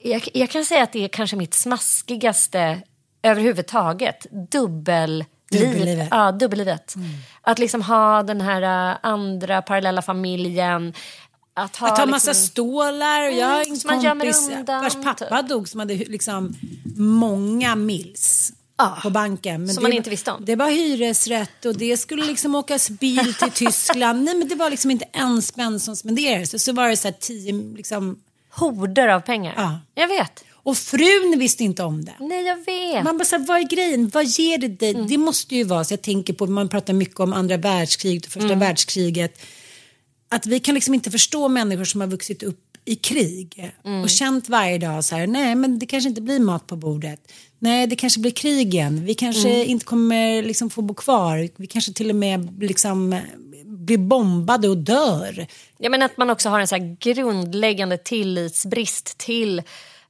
Jag, 0.00 0.28
jag 0.34 0.50
kan 0.50 0.64
säga 0.64 0.82
att 0.82 0.92
det 0.92 1.04
är 1.04 1.08
kanske 1.08 1.36
mitt 1.36 1.54
smaskigaste 1.54 2.82
överhuvudtaget. 3.22 4.26
Dubbelliv. 4.50 5.24
Dubbellivet. 5.50 6.08
Ja, 6.10 6.32
dubbellivet. 6.32 6.94
Att 7.42 7.58
liksom 7.58 7.82
ha 7.82 8.22
den 8.22 8.40
här 8.40 8.90
äh, 8.90 8.96
andra 9.02 9.62
parallella 9.62 10.02
familjen. 10.02 10.94
Att 11.58 11.76
ha, 11.76 11.86
Att 11.88 11.98
ha 11.98 12.04
liksom, 12.04 12.10
massa 12.10 12.34
stålar. 12.34 13.22
Jag 13.22 13.46
har 13.46 13.60
en 13.60 13.78
man 13.84 14.00
gömmer 14.02 14.24
kompis 14.32 14.48
undan, 14.58 14.82
vars 14.82 14.94
pappa 14.94 15.42
dog 15.42 15.68
som 15.68 15.80
hade 15.80 15.94
liksom 15.94 16.54
många 16.96 17.74
mils 17.76 18.52
på 19.02 19.10
banken. 19.10 19.60
Men 19.64 19.74
Som 19.74 19.82
det, 19.84 19.88
man 19.88 19.96
inte 19.96 20.10
visste 20.10 20.30
om. 20.32 20.44
Det 20.44 20.56
var 20.56 20.70
hyresrätt 20.70 21.64
och 21.64 21.76
det 21.76 21.96
skulle 21.96 22.26
liksom 22.26 22.54
åkas 22.54 22.90
bil 22.90 23.34
till 23.34 23.50
Tyskland. 23.54 24.24
Nej 24.24 24.34
men 24.36 24.48
det 24.48 24.54
var 24.54 24.70
liksom 24.70 24.90
inte 24.90 25.04
en 25.12 25.42
spänn 25.42 25.80
som 25.80 25.96
spenderades. 25.96 26.50
Så, 26.50 26.58
så 26.58 26.72
var 26.72 26.88
det 26.88 26.96
så 26.96 27.08
här 27.08 27.14
tio 27.20 27.52
liksom. 27.76 28.18
horder 28.50 29.08
av 29.08 29.20
pengar. 29.20 29.54
Ja. 29.56 29.80
Jag 29.94 30.08
vet. 30.08 30.44
Och 30.52 30.76
frun 30.76 31.38
visste 31.38 31.64
inte 31.64 31.82
om 31.82 32.04
det. 32.04 32.14
Nej, 32.20 32.44
jag 32.46 32.56
vet. 32.56 33.04
Man 33.04 33.18
bara 33.18 33.24
så 33.24 33.36
här, 33.36 33.46
vad 33.46 33.58
är 33.58 33.62
grejen? 33.68 34.08
Vad 34.08 34.24
ger 34.24 34.58
det 34.58 34.68
dig? 34.68 34.94
Mm. 34.94 35.06
Det 35.08 35.18
måste 35.18 35.54
ju 35.56 35.64
vara, 35.64 35.84
så 35.84 35.92
jag 35.92 36.02
tänker 36.02 36.32
på, 36.32 36.46
man 36.46 36.68
pratar 36.68 36.92
mycket 36.92 37.20
om 37.20 37.32
andra 37.32 37.56
världskriget 37.56 38.26
och 38.26 38.32
första 38.32 38.46
Mm. 38.46 38.58
världskriget. 38.58 39.40
Att 40.28 40.46
vi 40.46 40.60
kan 40.60 40.74
liksom 40.74 40.94
inte 40.94 41.10
förstå 41.10 41.48
människor 41.48 41.84
som 41.84 42.00
har 42.00 42.08
vuxit 42.08 42.42
upp 42.42 42.60
i 42.84 42.94
krig 42.96 43.72
Mm. 43.84 44.02
och 44.02 44.10
känt 44.10 44.48
varje 44.48 44.78
dag 44.78 45.04
så 45.04 45.16
här, 45.16 45.26
nej 45.26 45.54
men 45.54 45.78
det 45.78 45.86
kanske 45.86 46.08
inte 46.08 46.20
blir 46.22 46.40
mat 46.40 46.66
på 46.66 46.76
bordet. 46.76 47.32
Nej, 47.58 47.86
det 47.86 47.96
kanske 47.96 48.20
blir 48.20 48.30
krig 48.30 48.74
igen. 48.74 49.04
Vi 49.04 49.14
kanske 49.14 49.48
Mm. 49.54 49.68
inte 49.70 49.84
kommer 49.84 50.42
liksom 50.42 50.70
få 50.70 50.82
bo 50.82 50.94
kvar. 50.94 51.48
Vi 51.56 51.66
kanske 51.66 51.92
till 51.92 52.10
och 52.10 52.16
med 52.16 52.62
liksom 52.62 53.20
blir 53.64 53.98
bombade 53.98 54.68
och 54.68 54.76
dör. 54.76 55.46
Ja, 55.78 55.90
men 55.90 56.02
att 56.02 56.16
man 56.16 56.30
också 56.30 56.48
har 56.48 56.60
en 56.60 56.68
så 56.68 56.74
här 56.76 56.96
grundläggande 57.00 57.98
tillitsbrist 57.98 59.18
till 59.18 59.62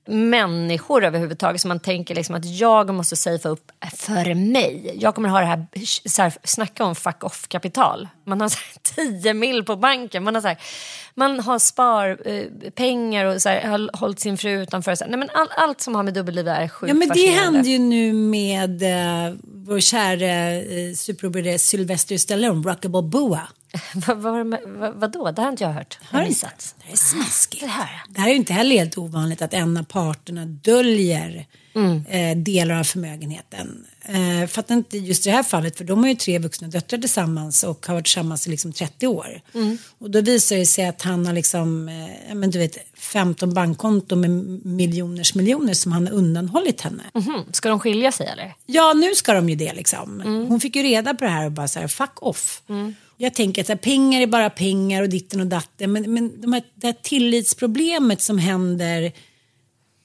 människor 0.07 1.05
överhuvudtaget. 1.05 1.61
Så 1.61 1.69
man 1.69 1.81
tänker 1.81 2.14
liksom 2.14 2.35
att 2.35 2.45
jag 2.45 2.95
måste 2.95 3.16
safea 3.16 3.51
upp 3.51 3.73
för 3.95 4.35
mig. 4.35 4.92
Jag 5.01 5.14
kommer 5.14 5.29
ha 5.29 5.40
det 5.40 5.47
här, 5.47 5.66
så 6.09 6.23
här 6.23 6.33
snacka 6.45 6.85
om 6.85 6.95
fuck 6.95 7.25
off-kapital. 7.25 8.09
Man 8.25 8.40
har 8.40 8.49
så 8.49 8.59
här 8.59 9.21
10 9.23 9.35
mil 9.35 9.64
på 9.64 9.77
banken. 9.77 10.25
Man 10.25 10.35
har, 10.35 10.42
så 10.42 10.49
här, 10.49 10.59
man 11.18 11.40
har 11.40 11.59
sparpengar 11.59 13.24
och 13.24 13.42
så 13.42 13.48
här, 13.48 13.62
har 13.62 13.98
hållit 13.98 14.20
sin 14.20 14.38
fru 14.38 14.62
utanför. 14.62 14.94
Så 14.94 15.05
här, 15.05 15.11
nej, 15.11 15.18
men 15.18 15.31
all, 15.35 15.48
allt 15.57 15.81
som 15.81 15.94
har 15.94 16.02
med 16.02 16.14
dubbelliv 16.14 16.48
är 16.48 16.68
sjukt 16.68 16.88
Ja 16.88 16.94
men 16.94 17.09
det 17.09 17.14
fascinerande. 17.14 17.42
hände 17.42 17.68
ju 17.68 17.79
nu 17.79 18.12
med 18.12 18.83
uh, 18.83 19.37
vår 19.42 19.81
kära 19.81 20.61
uh, 20.61 20.94
superoberade 20.94 21.59
Sylvester 21.59 22.16
Stallone, 22.18 22.70
Rockable 22.70 23.02
Boa. 23.02 23.40
vad, 24.07 24.16
vad, 24.16 24.57
vad, 24.66 24.94
vadå? 24.94 25.31
Det 25.31 25.42
har 25.42 25.48
inte 25.48 25.64
jag 25.64 25.72
hört. 25.72 25.98
Har 26.02 26.20
du 26.20 26.26
missat. 26.26 26.74
Det 26.87 26.92
är 26.92 26.96
smaskigt. 26.96 27.62
Det 27.62 27.68
här. 27.68 28.02
Det 28.09 28.20
här 28.20 28.29
är 28.29 28.33
ju 28.33 28.38
inte 28.38 28.52
heller 28.52 28.76
helt 28.76 28.98
ovanligt 28.98 29.42
att 29.42 29.55
en 29.55 29.76
av 29.76 29.83
parterna 29.85 30.44
döljer 30.46 31.46
eh, 32.09 32.37
delar 32.37 32.81
av 32.81 32.85
förmögenheten. 32.85 33.87
Eh, 34.09 34.47
fattar 34.49 34.75
inte 34.75 34.99
just 34.99 35.27
i 35.27 35.31
det 35.31 35.37
här 35.37 35.42
fallet 35.42 35.77
för 35.77 35.85
de 35.85 36.03
har 36.03 36.09
ju 36.09 36.14
tre 36.14 36.38
vuxna 36.38 36.69
döttrar 36.69 36.99
tillsammans 36.99 37.64
och 37.64 37.87
har 37.87 37.95
varit 37.95 38.05
tillsammans 38.05 38.47
i 38.47 38.51
liksom 38.51 38.73
30 38.73 39.07
år. 39.07 39.40
Och 39.99 40.11
då 40.11 40.21
visar 40.21 40.57
det 40.57 40.66
sig 40.66 40.87
att 40.87 41.03
han 41.03 41.27
har 41.27 41.33
liksom, 41.33 41.88
eh, 41.88 42.35
men 42.35 42.51
du 42.51 42.59
vet, 42.59 42.77
15 42.95 43.55
bankkonton 43.55 44.21
med 44.21 44.31
miljoners 44.66 45.35
miljoner 45.35 45.75
som 45.75 45.92
han 45.92 46.07
har 46.07 46.14
undanhållit 46.14 46.81
henne. 46.81 47.03
Mhm. 47.14 47.45
Ska 47.53 47.69
de 47.69 47.81
skilja 47.81 48.12
sig 48.12 48.27
eller? 48.27 48.55
Ja, 48.66 48.92
nu 48.92 49.14
ska 49.14 49.33
de 49.33 49.49
ju 49.49 49.57
det 49.57 49.75
liksom. 49.75 50.21
Hon 50.49 50.61
fick 50.61 50.77
ju 50.77 50.83
reda 50.83 51.14
på 51.14 51.25
det 51.25 51.31
här 51.31 51.47
och 51.47 51.53
bara 51.53 51.69
så 51.69 51.81
här, 51.81 51.88
fuck 51.88 52.23
off. 52.23 52.62
Jag 53.16 53.35
tänker 53.35 53.62
att 53.62 53.69
här, 53.69 53.77
pengar 53.77 54.21
är 54.21 54.27
bara 54.27 54.51
pengar 54.51 55.03
och 55.03 55.09
ditten 55.09 55.40
och 55.40 55.47
datten. 55.47 55.92
Men, 55.92 56.14
men 56.14 56.40
de 56.40 56.53
här, 56.53 56.62
det 56.75 56.87
här 56.87 56.97
tillitsproblemet 57.03 58.23
som 58.23 58.38
händer 58.38 59.12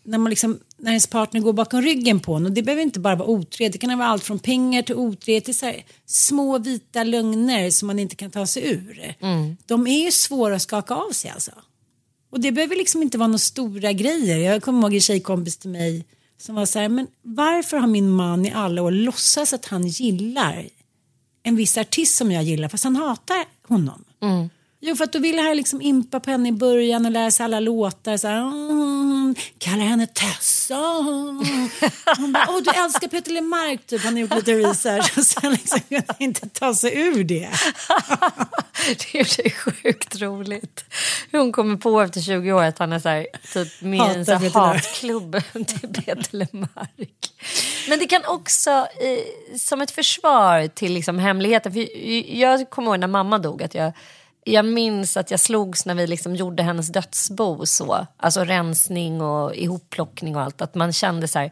när, 0.04 0.18
man 0.18 0.30
liksom, 0.30 0.60
när 0.82 0.92
ens 0.92 1.08
partner 1.08 1.42
går 1.42 1.54
bakom 1.54 1.82
ryggen 1.82 2.20
på 2.20 2.34
en. 2.34 2.46
Och 2.46 2.52
det 2.52 2.64
behöver 2.64 2.84
inte 2.84 3.00
bara 3.00 3.16
vara 3.16 3.30
otrohet. 3.30 3.74
Det 3.74 3.80
kan 3.80 3.98
vara 3.98 4.08
allt 4.08 4.24
från 4.24 4.40
pengar 4.40 4.82
till 4.82 4.96
otrohet 4.96 5.46
till 5.46 5.58
så 5.58 5.74
små 6.06 6.58
vita 6.60 7.04
lögner 7.04 7.70
som 7.70 7.88
man 7.88 8.00
inte 8.00 8.16
kan 8.16 8.32
ta 8.32 8.46
sig 8.46 8.72
ur. 8.72 9.16
De 9.66 9.88
är 9.88 10.06
ju 10.06 10.12
svåra 10.12 10.56
att 10.56 10.62
skaka 10.62 10.96
av 10.96 11.12
sig 11.12 11.32
alltså. 11.32 11.52
Och 12.32 12.40
det 12.40 12.52
behöver 12.52 12.76
liksom 12.76 13.02
inte 13.02 13.18
vara 13.18 13.28
några 13.28 13.38
stora 13.38 13.92
grejer. 13.92 14.38
Jag 14.38 14.64
kommer 14.64 14.82
ihåg 14.82 14.94
en 14.94 15.02
tjejkompis 15.02 15.58
till 15.58 15.70
mig 15.70 16.06
som 16.38 16.56
var 16.56 16.66
så 16.66 16.80
här, 16.80 16.90
men 16.90 17.08
varför 17.22 17.78
har 17.78 17.88
min 17.88 18.10
man 18.10 18.46
i 18.46 18.52
alla 18.52 18.82
år 18.82 18.92
låtsas 18.92 19.54
att 19.54 19.66
han 19.66 19.88
gillar 19.88 20.70
en 21.44 21.56
viss 21.56 21.78
artist 21.78 22.18
som 22.18 22.32
jag 22.32 22.44
gillar 22.44 22.70
fast 22.70 22.84
han 22.84 22.96
hatar 22.96 23.46
honom? 23.68 24.04
Jo, 24.84 24.96
för 24.96 25.04
att 25.04 25.14
då 25.14 25.20
ville 25.20 25.42
han 25.42 25.58
liksom 25.58 25.82
impa 25.82 26.20
på 26.20 26.32
henne 26.32 26.50
i 26.50 26.52
början 26.52 27.06
och 27.06 27.12
lära 27.12 27.32
sig 27.32 27.44
alla 27.44 27.60
låtar. 27.60 28.18
Så 28.18 28.28
här, 28.28 28.38
mm, 28.42 29.21
kallar 29.58 29.84
henne 29.86 30.08
Tessa. 30.08 30.76
Hon 32.18 32.32
bara, 32.34 32.46
åh 32.50 32.62
du 32.64 32.70
älskar 32.72 33.08
Peter 33.08 33.32
LeMarc 33.32 33.80
typ. 33.88 34.04
Han 34.04 34.14
har 34.14 34.20
gjort 34.20 34.36
lite 34.36 34.54
research 34.54 35.14
och 35.18 35.26
sen 35.26 35.52
liksom 35.52 35.80
kunde 35.80 36.04
han 36.08 36.16
inte 36.20 36.50
ta 36.50 36.76
sig 36.76 37.00
ur 37.00 37.24
det. 37.24 37.50
Det 38.86 39.20
är 39.20 39.44
ju 39.44 39.50
sjukt 39.52 40.22
roligt. 40.22 40.86
Hur 41.32 41.40
hon 41.40 41.52
kommer 41.52 41.76
på 41.78 42.02
efter 42.02 42.22
20 42.22 42.52
år 42.52 42.64
att 42.64 42.80
han 42.80 42.94
är 42.94 43.00
så 43.00 43.10
här, 43.10 43.28
typ 43.54 43.82
med 43.82 44.02
en 44.02 44.26
så 44.26 44.32
Hatar 44.34 44.50
Lemark. 44.50 44.76
hatklubb 44.86 45.42
till 45.54 45.90
Peter 45.94 46.38
LeMarc. 46.38 47.10
Men 47.90 48.00
det 48.00 48.08
kan 48.08 48.26
också, 48.26 48.70
eh, 48.70 49.58
som 49.58 49.82
ett 49.82 49.92
försvar 49.92 50.68
till 50.68 50.94
liksom 50.94 51.20
hemligheten. 51.20 51.74
För 51.74 51.98
jag 52.36 52.70
kommer 52.70 52.92
ihåg 52.92 53.00
när 53.00 53.08
mamma 53.08 53.38
dog 53.38 53.64
att 53.64 53.76
jag 53.76 53.94
jag 54.44 54.66
minns 54.66 55.18
att 55.18 55.32
jag 55.32 55.40
slogs 55.40 55.86
när 55.86 55.96
vi 55.96 56.08
liksom 56.08 56.36
gjorde 56.36 56.64
hennes 56.64 56.88
dödsbo 56.88 57.66
så. 57.66 58.08
Alltså 58.18 58.44
rensning 58.44 59.22
och 59.22 59.56
ihopplockning 59.56 60.36
och 60.36 60.42
allt. 60.42 60.62
Att 60.62 60.76
man 60.76 60.94
kände 60.94 61.28
så 61.28 61.40
här, 61.40 61.52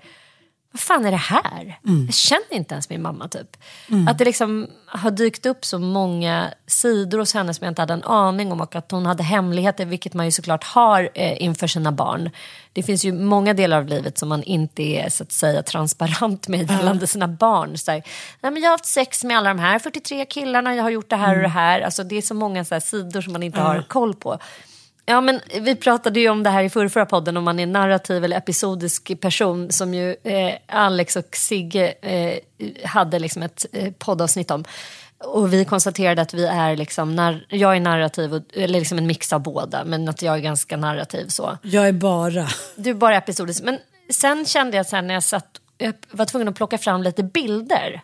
vad 0.72 0.80
fan 0.80 1.06
är 1.06 1.12
det 1.12 1.18
här? 1.18 1.80
Jag 2.06 2.14
känner 2.14 2.54
inte 2.54 2.74
ens 2.74 2.90
min 2.90 3.02
mamma 3.02 3.28
typ. 3.28 3.58
Att 4.10 4.18
det 4.18 4.26
liksom 4.26 4.68
har 4.86 5.12
dykt 5.12 5.46
upp 5.46 5.66
så 5.66 5.80
många 5.80 6.54
sidor 6.68 7.20
hos 7.20 7.34
henne 7.34 7.54
som 7.54 7.66
jag 7.66 7.72
inte 7.72 7.82
hade 7.82 7.94
en 7.94 8.04
aning 8.04 8.52
om 8.52 8.62
och 8.62 8.76
att 8.76 8.92
hon 8.92 9.06
hade 9.06 9.24
hemligheter, 9.24 9.86
vilket 9.86 10.14
man 10.14 10.26
ju 10.26 10.32
såklart 10.32 10.64
har 10.64 11.10
eh, 11.14 11.44
inför 11.44 11.68
sina 11.68 11.92
barn. 11.92 12.30
Det 12.74 12.84
finns 12.84 13.06
ju 13.06 13.14
många 13.14 13.54
delar 13.54 13.78
av 13.78 13.88
livet 13.88 14.18
som 14.18 14.30
man 14.30 14.44
inte 14.44 14.84
är 14.84 15.10
så 15.10 15.24
att 15.24 15.32
säga 15.32 15.64
transparent 15.64 16.48
med 16.48 16.72
gällande 16.72 17.08
sina 17.08 17.28
barn. 17.28 17.78
Så 17.78 17.92
här, 17.92 18.04
Nej, 18.42 18.52
men 18.52 18.62
jag 18.62 18.70
har 18.70 18.74
haft 18.74 18.86
sex 18.86 19.24
med 19.24 19.38
alla 19.38 19.50
de 19.50 19.60
här 19.60 19.80
43 19.80 20.26
killarna, 20.26 20.76
jag 20.76 20.84
har 20.84 20.90
gjort 20.90 21.10
det 21.10 21.16
här 21.16 21.36
och 21.36 21.42
det 21.42 21.48
här. 21.48 21.82
Alltså, 21.82 22.04
det 22.04 22.16
är 22.16 22.22
så 22.22 22.34
många 22.34 22.66
så 22.66 22.76
här, 22.76 22.80
sidor 22.80 23.22
som 23.22 23.34
man 23.34 23.44
inte 23.44 23.60
har 23.62 23.82
koll 23.82 24.16
på. 24.16 24.40
Ja, 25.10 25.22
men 25.22 25.42
vi 25.62 25.76
pratade 25.76 26.20
ju 26.20 26.30
om 26.30 26.44
det 26.44 26.50
här 26.50 26.64
i 26.64 26.70
förra, 26.70 26.90
förra 26.90 27.06
podden, 27.06 27.38
om 27.38 27.44
man 27.44 27.60
är 27.60 27.66
narrativ 27.66 28.24
eller 28.24 28.38
episodisk 28.38 29.20
person, 29.20 29.72
som 29.72 29.94
ju 29.94 30.16
eh, 30.24 30.56
Alex 30.68 31.16
och 31.16 31.36
Sigge 31.36 31.94
eh, 32.02 32.40
hade 32.84 33.20
liksom 33.20 33.44
ett 33.44 33.66
eh, 33.72 33.94
poddavsnitt 33.94 34.52
om. 34.52 34.66
Och 35.18 35.54
vi 35.54 35.66
konstaterade 35.66 36.22
att 36.22 36.34
vi 36.34 36.46
är 36.46 36.76
liksom, 36.76 37.16
när, 37.16 37.46
jag 37.50 37.76
är 37.76 37.80
narrativ, 37.80 38.34
och, 38.34 38.42
eller 38.54 38.80
liksom 38.80 38.98
en 38.98 39.08
mix 39.08 39.34
av 39.34 39.44
båda, 39.44 39.84
men 39.86 40.10
att 40.10 40.22
jag 40.22 40.36
är 40.36 40.40
ganska 40.40 40.78
narrativ 40.78 41.28
så. 41.28 41.58
Jag 41.62 41.88
är 41.88 41.94
bara... 41.94 42.48
Du 42.76 42.90
är 42.90 42.94
bara 42.94 43.16
episodisk. 43.16 43.64
Men 43.64 43.80
sen 44.10 44.46
kände 44.46 44.78
jag 44.78 44.86
så 44.86 44.96
här 44.96 45.04
när 45.04 45.14
jag 45.14 45.24
satt, 45.24 45.48
jag 45.78 45.94
var 46.12 46.26
tvungen 46.26 46.48
att 46.48 46.56
plocka 46.56 46.78
fram 46.78 47.04
lite 47.04 47.24
bilder. 47.24 48.02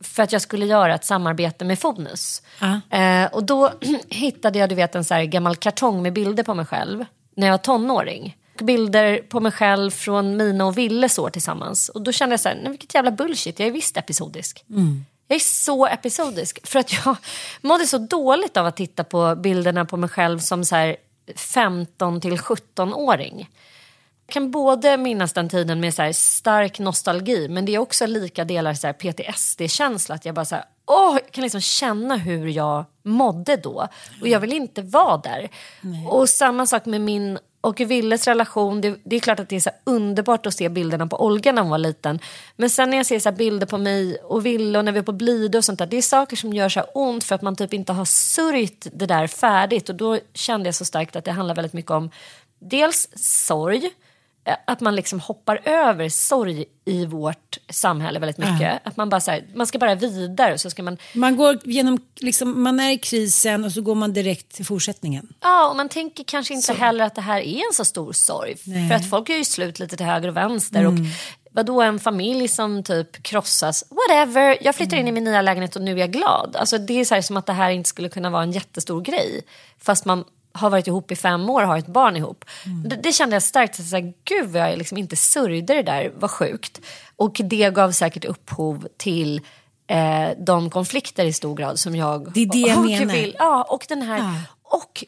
För 0.00 0.22
att 0.22 0.32
jag 0.32 0.42
skulle 0.42 0.66
göra 0.66 0.94
ett 0.94 1.04
samarbete 1.04 1.64
med 1.64 1.78
Fonus. 1.78 2.42
Eh, 2.90 3.26
och 3.32 3.44
då 3.44 3.72
hittade 4.08 4.58
jag 4.58 4.68
du 4.68 4.74
vet, 4.74 4.94
en 4.94 5.04
så 5.04 5.14
här 5.14 5.24
gammal 5.24 5.56
kartong 5.56 6.02
med 6.02 6.12
bilder 6.12 6.42
på 6.42 6.54
mig 6.54 6.66
själv. 6.66 7.04
När 7.36 7.46
jag 7.46 7.52
var 7.52 7.58
tonåring. 7.58 8.36
Bilder 8.58 9.18
på 9.18 9.40
mig 9.40 9.52
själv 9.52 9.90
från 9.90 10.36
mina 10.36 10.66
och 10.66 10.78
Villes 10.78 11.18
år 11.18 11.30
tillsammans. 11.30 11.88
Och 11.88 12.02
då 12.02 12.12
kände 12.12 12.32
jag 12.32 12.40
så 12.40 12.48
här, 12.48 12.56
nej 12.56 12.70
vilket 12.70 12.94
jävla 12.94 13.10
bullshit, 13.10 13.58
jag 13.58 13.68
är 13.68 13.72
visst 13.72 13.96
episodisk. 13.96 14.64
Jag 15.28 15.36
är 15.36 15.40
så 15.40 15.86
episodisk. 15.86 16.66
För 16.66 16.78
att 16.78 16.92
jag 16.92 17.16
mådde 17.60 17.86
så 17.86 17.98
dåligt 17.98 18.56
av 18.56 18.66
att 18.66 18.76
titta 18.76 19.04
på 19.04 19.36
bilderna 19.36 19.84
på 19.84 19.96
mig 19.96 20.08
själv 20.08 20.38
som 20.38 20.64
så 20.64 20.76
här 20.76 20.96
15 21.36 22.20
till 22.20 22.36
17-åring. 22.36 23.48
Jag 24.26 24.32
kan 24.32 24.50
både 24.50 24.96
minnas 24.96 25.32
den 25.32 25.48
tiden 25.48 25.80
med 25.80 25.94
så 25.94 26.10
stark 26.12 26.78
nostalgi 26.78 27.48
men 27.48 27.64
det 27.64 27.74
är 27.74 27.78
också 27.78 28.06
lika 28.06 28.44
delar 28.44 28.74
så 28.74 28.92
PTSD-känsla. 28.92 30.14
Att 30.14 30.24
jag 30.24 30.34
bara 30.34 30.44
så 30.44 30.54
här, 30.54 30.64
åh, 30.86 31.18
jag 31.22 31.32
kan 31.32 31.42
liksom 31.42 31.60
känna 31.60 32.16
hur 32.16 32.48
jag 32.48 32.84
mådde 33.02 33.56
då. 33.56 33.88
Och 34.20 34.28
jag 34.28 34.40
vill 34.40 34.52
inte 34.52 34.82
vara 34.82 35.16
där. 35.16 35.50
Och 36.08 36.28
samma 36.28 36.66
sak 36.66 36.86
med 36.86 37.00
min 37.00 37.38
och 37.60 37.80
Willes 37.80 38.28
relation. 38.28 38.80
Det, 38.80 38.98
det 39.04 39.16
är 39.16 39.20
klart 39.20 39.40
att 39.40 39.48
det 39.48 39.56
är 39.56 39.60
så 39.60 39.70
underbart 39.84 40.46
att 40.46 40.54
se 40.54 40.68
bilderna 40.68 41.06
på 41.06 41.24
Olga 41.24 41.52
när 41.52 41.62
hon 41.62 41.70
var 41.70 41.78
liten. 41.78 42.18
Men 42.56 42.70
sen 42.70 42.90
när 42.90 42.96
jag 42.96 43.06
ser 43.06 43.18
så 43.18 43.32
bilder 43.32 43.66
på 43.66 43.78
mig 43.78 44.16
och 44.16 44.46
Ville 44.46 44.78
och 44.78 44.84
när 44.84 44.92
vi 44.92 44.98
är 44.98 45.02
på 45.02 45.12
Blidö 45.12 45.58
och 45.58 45.64
sånt 45.64 45.78
där. 45.78 45.86
Det 45.86 45.96
är 45.96 46.02
saker 46.02 46.36
som 46.36 46.52
gör 46.52 46.68
så 46.68 46.80
ont 46.80 47.24
för 47.24 47.34
att 47.34 47.42
man 47.42 47.56
typ 47.56 47.74
inte 47.74 47.92
har 47.92 48.04
sörjt 48.04 48.86
det 48.92 49.06
där 49.06 49.26
färdigt. 49.26 49.88
Och 49.88 49.94
då 49.94 50.18
kände 50.34 50.68
jag 50.68 50.74
så 50.74 50.84
starkt 50.84 51.16
att 51.16 51.24
det 51.24 51.30
handlar 51.30 51.54
väldigt 51.54 51.72
mycket 51.72 51.90
om 51.90 52.10
dels 52.58 53.08
sorg 53.14 53.90
att 54.66 54.80
man 54.80 54.96
liksom 54.96 55.20
hoppar 55.20 55.60
över 55.64 56.08
sorg 56.08 56.64
i 56.84 57.06
vårt 57.06 57.58
samhälle 57.68 58.18
väldigt 58.18 58.38
mycket. 58.38 58.80
Att 58.84 58.96
man 58.96 59.08
bara 59.08 59.20
så 59.20 59.30
här, 59.30 59.44
man 59.54 59.66
ska 59.66 59.78
bara 59.78 59.94
vidare 59.94 60.58
så 60.58 60.70
ska 60.70 60.82
man 60.82 60.98
Man 61.14 61.36
går 61.36 61.58
genom, 61.64 61.98
liksom, 62.16 62.62
man 62.62 62.80
är 62.80 62.90
i 62.90 62.98
krisen 62.98 63.64
och 63.64 63.72
så 63.72 63.80
går 63.80 63.94
man 63.94 64.12
direkt 64.12 64.54
till 64.54 64.66
fortsättningen. 64.66 65.28
Ja, 65.40 65.68
och 65.70 65.76
man 65.76 65.88
tänker 65.88 66.24
kanske 66.24 66.54
inte 66.54 66.72
heller 66.72 67.04
att 67.04 67.14
det 67.14 67.20
här 67.20 67.40
är 67.40 67.56
en 67.56 67.74
så 67.74 67.84
stor 67.84 68.12
sorg. 68.12 68.56
För 68.88 68.94
att 68.94 69.10
folk 69.10 69.28
är 69.28 69.36
ju 69.36 69.44
slut 69.44 69.78
lite 69.78 69.96
till 69.96 70.06
höger 70.06 70.28
och 70.28 70.36
vänster. 70.36 70.86
Och 70.86 70.94
vadå 71.52 71.82
en 71.82 72.00
familj 72.00 72.48
som 72.48 72.82
typ 72.82 73.22
krossas, 73.22 73.84
whatever. 73.90 74.58
Jag 74.60 74.74
flyttar 74.74 74.96
in 74.96 75.08
i 75.08 75.12
min 75.12 75.24
nya 75.24 75.42
lägenhet 75.42 75.76
och 75.76 75.82
nu 75.82 75.92
är 75.92 75.98
jag 75.98 76.12
glad. 76.12 76.56
Alltså 76.56 76.78
det 76.78 77.00
är 77.00 77.04
så 77.04 77.14
här 77.14 77.22
som 77.22 77.36
att 77.36 77.46
det 77.46 77.52
här 77.52 77.70
inte 77.70 77.88
skulle 77.88 78.08
kunna 78.08 78.30
vara 78.30 78.42
en 78.42 78.52
jättestor 78.52 79.00
grej. 79.00 79.40
Fast 79.78 80.04
man 80.04 80.24
har 80.54 80.70
varit 80.70 80.86
ihop 80.86 81.12
i 81.12 81.16
fem 81.16 81.50
år 81.50 81.62
och 81.62 81.68
har 81.68 81.78
ett 81.78 81.86
barn 81.86 82.16
ihop. 82.16 82.44
Det, 82.84 82.96
det 82.96 83.12
kände 83.12 83.36
jag 83.36 83.42
starkt, 83.42 83.76
så 83.76 83.96
här, 83.96 84.12
gud 84.24 84.48
vad 84.48 84.62
jag 84.62 84.78
liksom 84.78 84.98
inte 84.98 85.16
sörjde 85.16 85.74
det 85.74 85.82
där, 85.82 86.12
vad 86.16 86.30
sjukt. 86.30 86.80
Och 87.16 87.40
det 87.44 87.74
gav 87.74 87.92
säkert 87.92 88.24
upphov 88.24 88.88
till 88.96 89.40
eh, 89.86 90.28
de 90.38 90.70
konflikter 90.70 91.24
i 91.24 91.32
stor 91.32 91.56
grad 91.56 91.78
som 91.78 91.96
jag 91.96 92.32
Det 92.32 92.40
är 92.40 92.46
det 92.46 92.58
jag 92.58 92.78
och 92.78 92.84
menar. 92.84 93.14
Vill, 93.14 93.36
ja, 93.38 93.62
och 93.62 93.84
den 93.88 94.02
här, 94.02 94.40
och 94.62 95.04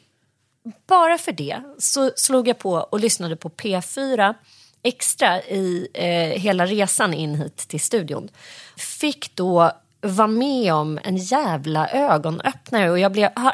bara 0.87 1.17
för 1.17 1.31
det 1.31 1.61
så 1.77 2.11
slog 2.15 2.47
jag 2.47 2.57
på 2.57 2.71
och 2.71 2.99
lyssnade 2.99 3.35
på 3.35 3.49
P4 3.49 4.35
Extra 4.83 5.41
i 5.41 5.87
eh, 5.93 6.41
hela 6.41 6.65
resan 6.65 7.13
in 7.13 7.35
hit 7.35 7.57
till 7.57 7.79
studion. 7.79 8.29
Fick 8.77 9.35
då 9.35 9.71
vara 10.01 10.27
med 10.27 10.73
om 10.73 10.99
en 11.03 11.17
jävla 11.17 11.89
ögonöppnare 11.89 12.91
och 12.91 12.99
jag 12.99 13.11
blev, 13.11 13.29
har 13.35 13.53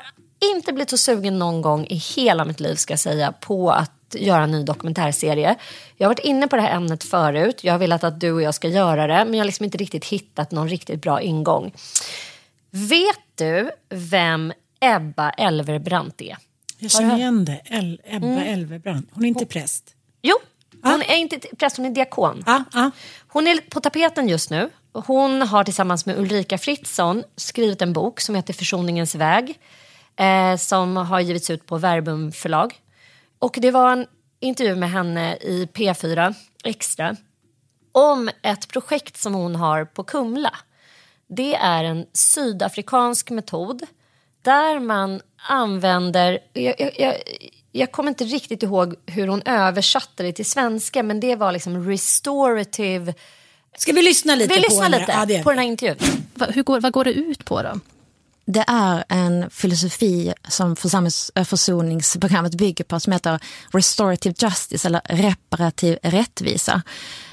inte 0.52 0.74
blivit 0.74 0.90
så 0.90 0.98
sugen 0.98 1.40
någon 1.40 1.62
gång 1.62 1.86
i 1.86 1.96
hela 1.96 2.46
mitt 2.46 2.60
liv 2.60 2.76
ska 2.76 2.92
jag 2.92 3.00
säga 3.00 3.32
på 3.32 3.72
att 3.72 3.92
göra 4.16 4.44
en 4.44 4.52
ny 4.52 4.64
dokumentärserie. 4.64 5.56
Jag 5.98 6.06
har 6.08 6.10
varit 6.10 6.26
inne 6.26 6.48
på 6.48 6.56
det 6.56 6.62
här 6.62 6.76
ämnet 6.76 7.04
förut. 7.04 7.64
Jag 7.64 7.74
har 7.74 7.80
velat 7.80 8.04
att 8.04 8.20
du 8.20 8.32
och 8.32 8.42
jag 8.42 8.54
ska 8.56 8.68
göra 8.68 9.08
det 9.08 9.26
men 9.26 9.34
jag 9.34 9.40
har 9.40 9.46
liksom 9.46 9.64
inte 9.64 9.78
riktigt 9.78 10.06
hittat 10.06 10.52
någon 10.52 10.70
riktigt 10.70 11.02
bra 11.02 11.22
ingång. 11.22 11.74
Vet 12.70 13.20
du 13.36 13.72
vem 13.90 14.54
Ebba 14.80 15.30
Elverbrandt 15.30 16.22
är? 16.22 16.38
Jag 16.80 16.92
känner 16.92 17.18
igen 17.18 17.46
det. 17.46 17.62
El, 17.66 18.02
Ebba 18.06 18.44
Elvebrand. 18.44 19.08
Hon 19.12 19.24
är 19.24 19.28
inte 19.28 19.46
präst. 19.46 19.96
Jo, 20.22 20.36
Hon 20.84 21.02
är 21.02 21.16
inte 21.16 21.40
präst, 21.58 21.78
hon 21.78 21.86
är 21.86 21.90
diakon. 21.90 22.44
Ja, 22.46 22.64
ja. 22.74 22.92
Hon 23.28 23.48
är 23.48 23.60
på 23.70 23.80
tapeten 23.80 24.30
just 24.30 24.50
nu. 24.50 24.70
Hon 24.94 25.42
har 25.42 25.64
tillsammans 25.64 26.06
med 26.06 26.20
Ulrika 26.20 26.58
Fritzson 26.58 27.24
skrivit 27.36 27.82
en 27.82 27.94
bok 27.94 28.20
som 28.20 28.36
heter 28.36 28.54
Försoningens 28.54 29.16
väg. 29.16 29.60
Eh, 30.16 30.58
som 30.58 30.98
har 30.98 31.20
givits 31.20 31.50
ut 31.50 31.66
på 31.66 31.78
Verbum 31.78 32.32
förlag. 32.32 32.82
Och 33.40 33.58
det 33.62 33.72
var 33.72 33.92
en 33.92 34.08
intervju 34.40 34.76
med 34.76 34.92
henne 34.92 35.36
i 35.36 35.68
P4 35.74 36.34
Extra 36.64 37.16
om 37.92 38.30
ett 38.42 38.68
projekt 38.68 39.18
som 39.18 39.34
hon 39.34 39.56
har 39.56 39.86
på 39.86 40.04
Kumla. 40.04 40.54
Det 41.28 41.56
är 41.56 41.84
en 41.84 42.06
sydafrikansk 42.14 43.30
metod 43.30 43.84
där 44.42 44.80
man 44.80 45.22
använder... 45.48 46.40
Jag, 46.54 46.76
jag, 46.80 47.00
jag, 47.00 47.16
jag 47.72 47.92
kommer 47.92 48.10
inte 48.10 48.24
riktigt 48.24 48.64
ihåg 48.64 48.96
hur 49.06 49.28
hon 49.28 49.42
översatte 49.46 50.24
det 50.24 50.34
till 50.34 50.46
svenska 50.46 51.04
men 51.04 51.20
det 51.20 51.36
var 51.36 51.52
liksom 51.52 51.90
restorative... 51.90 53.14
Ska 53.78 53.92
vi 53.94 54.02
lyssna 54.02 54.36
lite 54.36 54.54
Vi 54.54 54.62
på 54.62 54.70
lyssnar 54.70 54.90
lite 54.90 55.34
Ja, 55.34 55.44
på 55.44 55.50
den 55.50 55.60
här 55.60 55.66
intervjun. 55.66 55.98
Hur 56.50 56.64
går, 56.64 56.80
vad 56.80 56.94
går 56.94 57.04
det 57.04 57.14
ut 57.14 57.46
på 57.46 57.62
då? 57.62 57.80
Det 58.46 58.64
är 58.68 59.04
en 59.10 59.50
filosofi 59.50 60.34
som 60.48 60.76
eh, 61.36 61.44
försoningsprogrammet 61.44 62.56
bygger 62.56 62.84
på 62.84 63.00
som 63.00 63.14
heter 63.14 63.40
restorative 63.72 64.36
justice 64.38 64.88
eller 64.88 65.02
reparativ 65.10 65.98
rättvisa. 66.04 66.82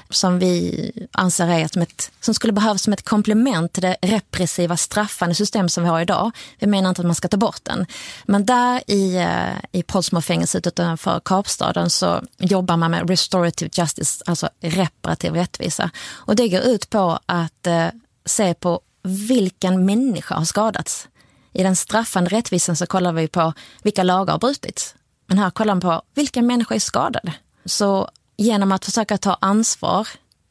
Som 0.09 0.39
vi 0.39 0.91
anser 1.11 1.47
är 1.47 1.67
som, 1.67 1.81
ett, 1.81 2.11
som 2.19 2.33
skulle 2.33 2.53
behövas 2.53 2.81
som 2.81 2.93
ett 2.93 3.05
komplement 3.05 3.73
till 3.73 3.81
det 3.81 3.97
repressiva 4.01 4.77
straffande 4.77 5.35
system 5.35 5.69
som 5.69 5.83
vi 5.83 5.89
har 5.89 6.01
idag. 6.01 6.31
Vi 6.59 6.67
menar 6.67 6.89
inte 6.89 7.01
att 7.01 7.05
man 7.05 7.15
ska 7.15 7.27
ta 7.27 7.37
bort 7.37 7.59
den. 7.63 7.85
Men 8.25 8.45
där 8.45 8.81
i, 8.87 9.15
eh, 9.15 9.79
i 9.79 9.83
Portsmouth-fängelset 9.83 10.67
utanför 10.67 11.21
Kapstaden 11.25 11.89
så 11.89 12.23
jobbar 12.37 12.77
man 12.77 12.91
med 12.91 13.09
restorative 13.09 13.71
justice, 13.73 14.23
alltså 14.25 14.49
reparativ 14.61 15.33
rättvisa. 15.33 15.89
Och 16.07 16.35
det 16.35 16.49
går 16.49 16.61
ut 16.61 16.89
på 16.89 17.19
att 17.25 17.67
eh, 17.67 17.87
se 18.25 18.53
på 18.53 18.81
vilken 19.03 19.85
människa 19.85 20.35
har 20.35 20.45
skadats. 20.45 21.07
I 21.53 21.63
den 21.63 21.75
straffande 21.75 22.29
rättvisan 22.29 22.75
så 22.75 22.85
kollar 22.85 23.13
vi 23.13 23.27
på 23.27 23.53
vilka 23.83 24.03
lagar 24.03 24.33
har 24.33 24.39
brutits. 24.39 24.95
Men 25.27 25.37
här 25.37 25.49
kollar 25.49 25.75
man 25.75 25.81
på 25.81 26.01
vilka 26.13 26.41
människor 26.41 26.75
är 26.75 26.79
skadade. 26.79 27.33
Så 27.65 28.09
genom 28.37 28.71
att 28.71 28.85
försöka 28.85 29.17
ta 29.17 29.37
ansvar 29.41 30.07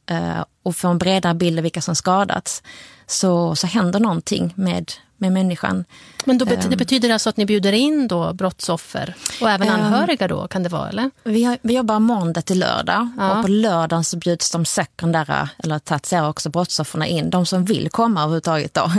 eh, 0.06 0.44
och 0.62 0.76
få 0.76 0.88
en 0.88 0.98
bredare 0.98 1.34
bild 1.34 1.58
av 1.58 1.62
vilka 1.62 1.80
som 1.80 1.96
skadats 1.96 2.62
så, 3.06 3.56
så 3.56 3.66
händer 3.66 4.00
någonting 4.00 4.52
med, 4.56 4.92
med 5.20 5.32
människan. 5.32 5.84
Men 6.24 6.38
då 6.38 6.44
bet- 6.44 6.64
Ehm. 6.64 6.70
det 6.70 6.76
betyder 6.76 7.10
alltså 7.10 7.28
att 7.28 7.36
ni 7.36 7.46
bjuder 7.46 7.72
in 7.72 8.08
då 8.08 8.32
brottsoffer 8.32 9.14
och 9.40 9.50
även 9.50 9.68
Ehm. 9.68 9.74
anhöriga 9.74 10.28
då, 10.28 10.48
kan 10.48 10.62
det 10.62 10.68
vara? 10.68 10.88
eller? 10.88 11.10
Vi, 11.24 11.58
vi 11.62 11.74
jobbar 11.74 11.98
måndag 11.98 12.42
till 12.42 12.58
lördag 12.58 13.08
Ja. 13.18 13.34
och 13.36 13.42
på 13.42 13.48
lördagen 13.48 14.04
så 14.04 14.16
bjuds 14.16 14.50
de 14.50 14.64
sekundära, 14.64 15.48
eller 15.58 15.78
tertiära 15.78 16.28
också, 16.28 16.50
brottsoffren 16.50 17.04
in. 17.04 17.30
De 17.30 17.46
som 17.46 17.64
vill 17.64 17.90
komma 17.90 18.20
överhuvudtaget 18.20 18.74
då. 18.74 18.92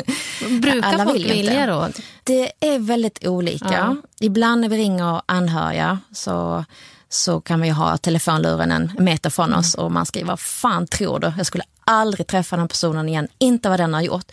Brukar 0.62 0.88
Alla 0.94 1.04
folk 1.06 1.16
vill 1.16 1.26
ju 1.28 1.34
vilja 1.34 1.66
då? 1.66 1.88
Det 2.24 2.52
är 2.60 2.80
väldigt 2.80 3.28
olika. 3.28 3.72
Ja. 3.74 3.96
Ibland 4.20 4.62
när 4.62 4.70
vi 4.70 4.78
ringer 4.78 5.22
anhöriga 5.26 6.00
så, 6.14 6.66
så 7.10 7.42
kan 7.42 7.62
vi 7.62 7.70
ha 7.70 7.98
telefonluren 7.98 8.72
en 8.72 8.92
meter 9.00 9.30
från 9.30 9.54
oss 9.54 9.74
och 9.76 9.92
man 9.92 10.06
skriver, 10.06 10.28
vad 10.28 10.40
fan 10.40 10.88
tror 10.88 11.20
du? 11.20 11.34
Jag 11.38 11.46
skulle 11.46 11.64
aldrig 11.86 12.28
träffa 12.28 12.58
den 12.58 12.68
personen 12.68 13.10
igen, 13.10 13.28
inte 13.38 13.70
vad 13.70 13.80
den 13.80 13.94
har 13.94 14.02
gjort. 14.02 14.32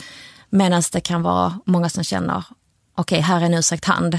Medan 0.50 0.82
det 0.92 1.00
kan 1.00 1.22
vara 1.22 1.58
många 1.64 1.88
som 1.88 2.04
känner, 2.04 2.44
okej, 2.94 3.20
här 3.20 3.40
är 3.40 3.44
en 3.44 3.54
utsträckt 3.54 3.84
hand. 3.84 4.18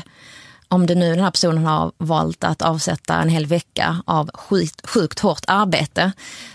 Om 0.67 0.85
det 0.85 0.95
nu 0.95 1.09
den 1.09 1.23
här 1.23 1.31
personen 1.31 1.65
har 1.65 1.91
valt 1.97 2.43
att 2.43 2.61
avsätta 2.61 3.15
en 3.15 3.29
hel 3.29 3.45
vecka 3.45 4.03
av 4.05 4.29
sjukt, 4.33 4.89
sjukt 4.89 5.19
hårt 5.19 5.43
arbete 5.47 6.11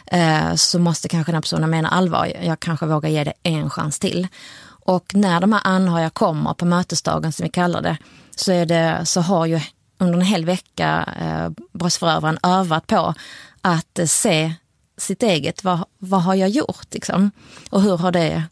eh, 0.07 0.55
så 0.55 0.79
måste 0.79 1.09
kanske 1.09 1.33
den 1.33 1.37
här 1.37 1.43
personen 1.43 1.71
mena 1.71 1.89
allvar. 1.89 2.33
Jag 2.43 2.61
kanske 2.61 2.87
vågar 2.87 3.11
ge 3.11 3.25
det 3.25 3.33
en 3.43 3.71
chans 3.71 3.99
till. 3.99 4.29
Och 4.67 5.15
när 5.15 5.41
de 5.41 5.53
här 5.53 5.61
anhöriga 5.65 6.11
kommer 6.11 6.55
på 6.55 6.65
mötesdagen 6.65 7.33
som 7.33 7.45
vi 7.45 7.51
kallar 7.51 7.83
det 7.83 7.97
så, 8.37 8.53
är 8.53 8.67
det, 8.67 9.01
så 9.05 9.21
har 9.21 9.47
ju 9.47 9.61
under 9.99 10.19
en 10.19 10.25
hel 10.25 10.45
vecka 10.45 11.09
eh, 11.21 11.65
brottsförövaren 11.73 12.39
övat 12.43 12.87
på 12.87 13.15
att 13.61 13.99
eh, 13.99 14.07
se 14.07 14.55
sitt 14.99 15.23
eget, 15.23 15.65
vad, 15.65 15.85
vad 15.99 16.23
har 16.23 16.35
jag 16.35 16.49
gjort 16.49 16.87
liksom? 16.91 17.31
Och 17.71 17.83
hur 17.83 17.97
har 17.97 18.13
det 18.13 18.43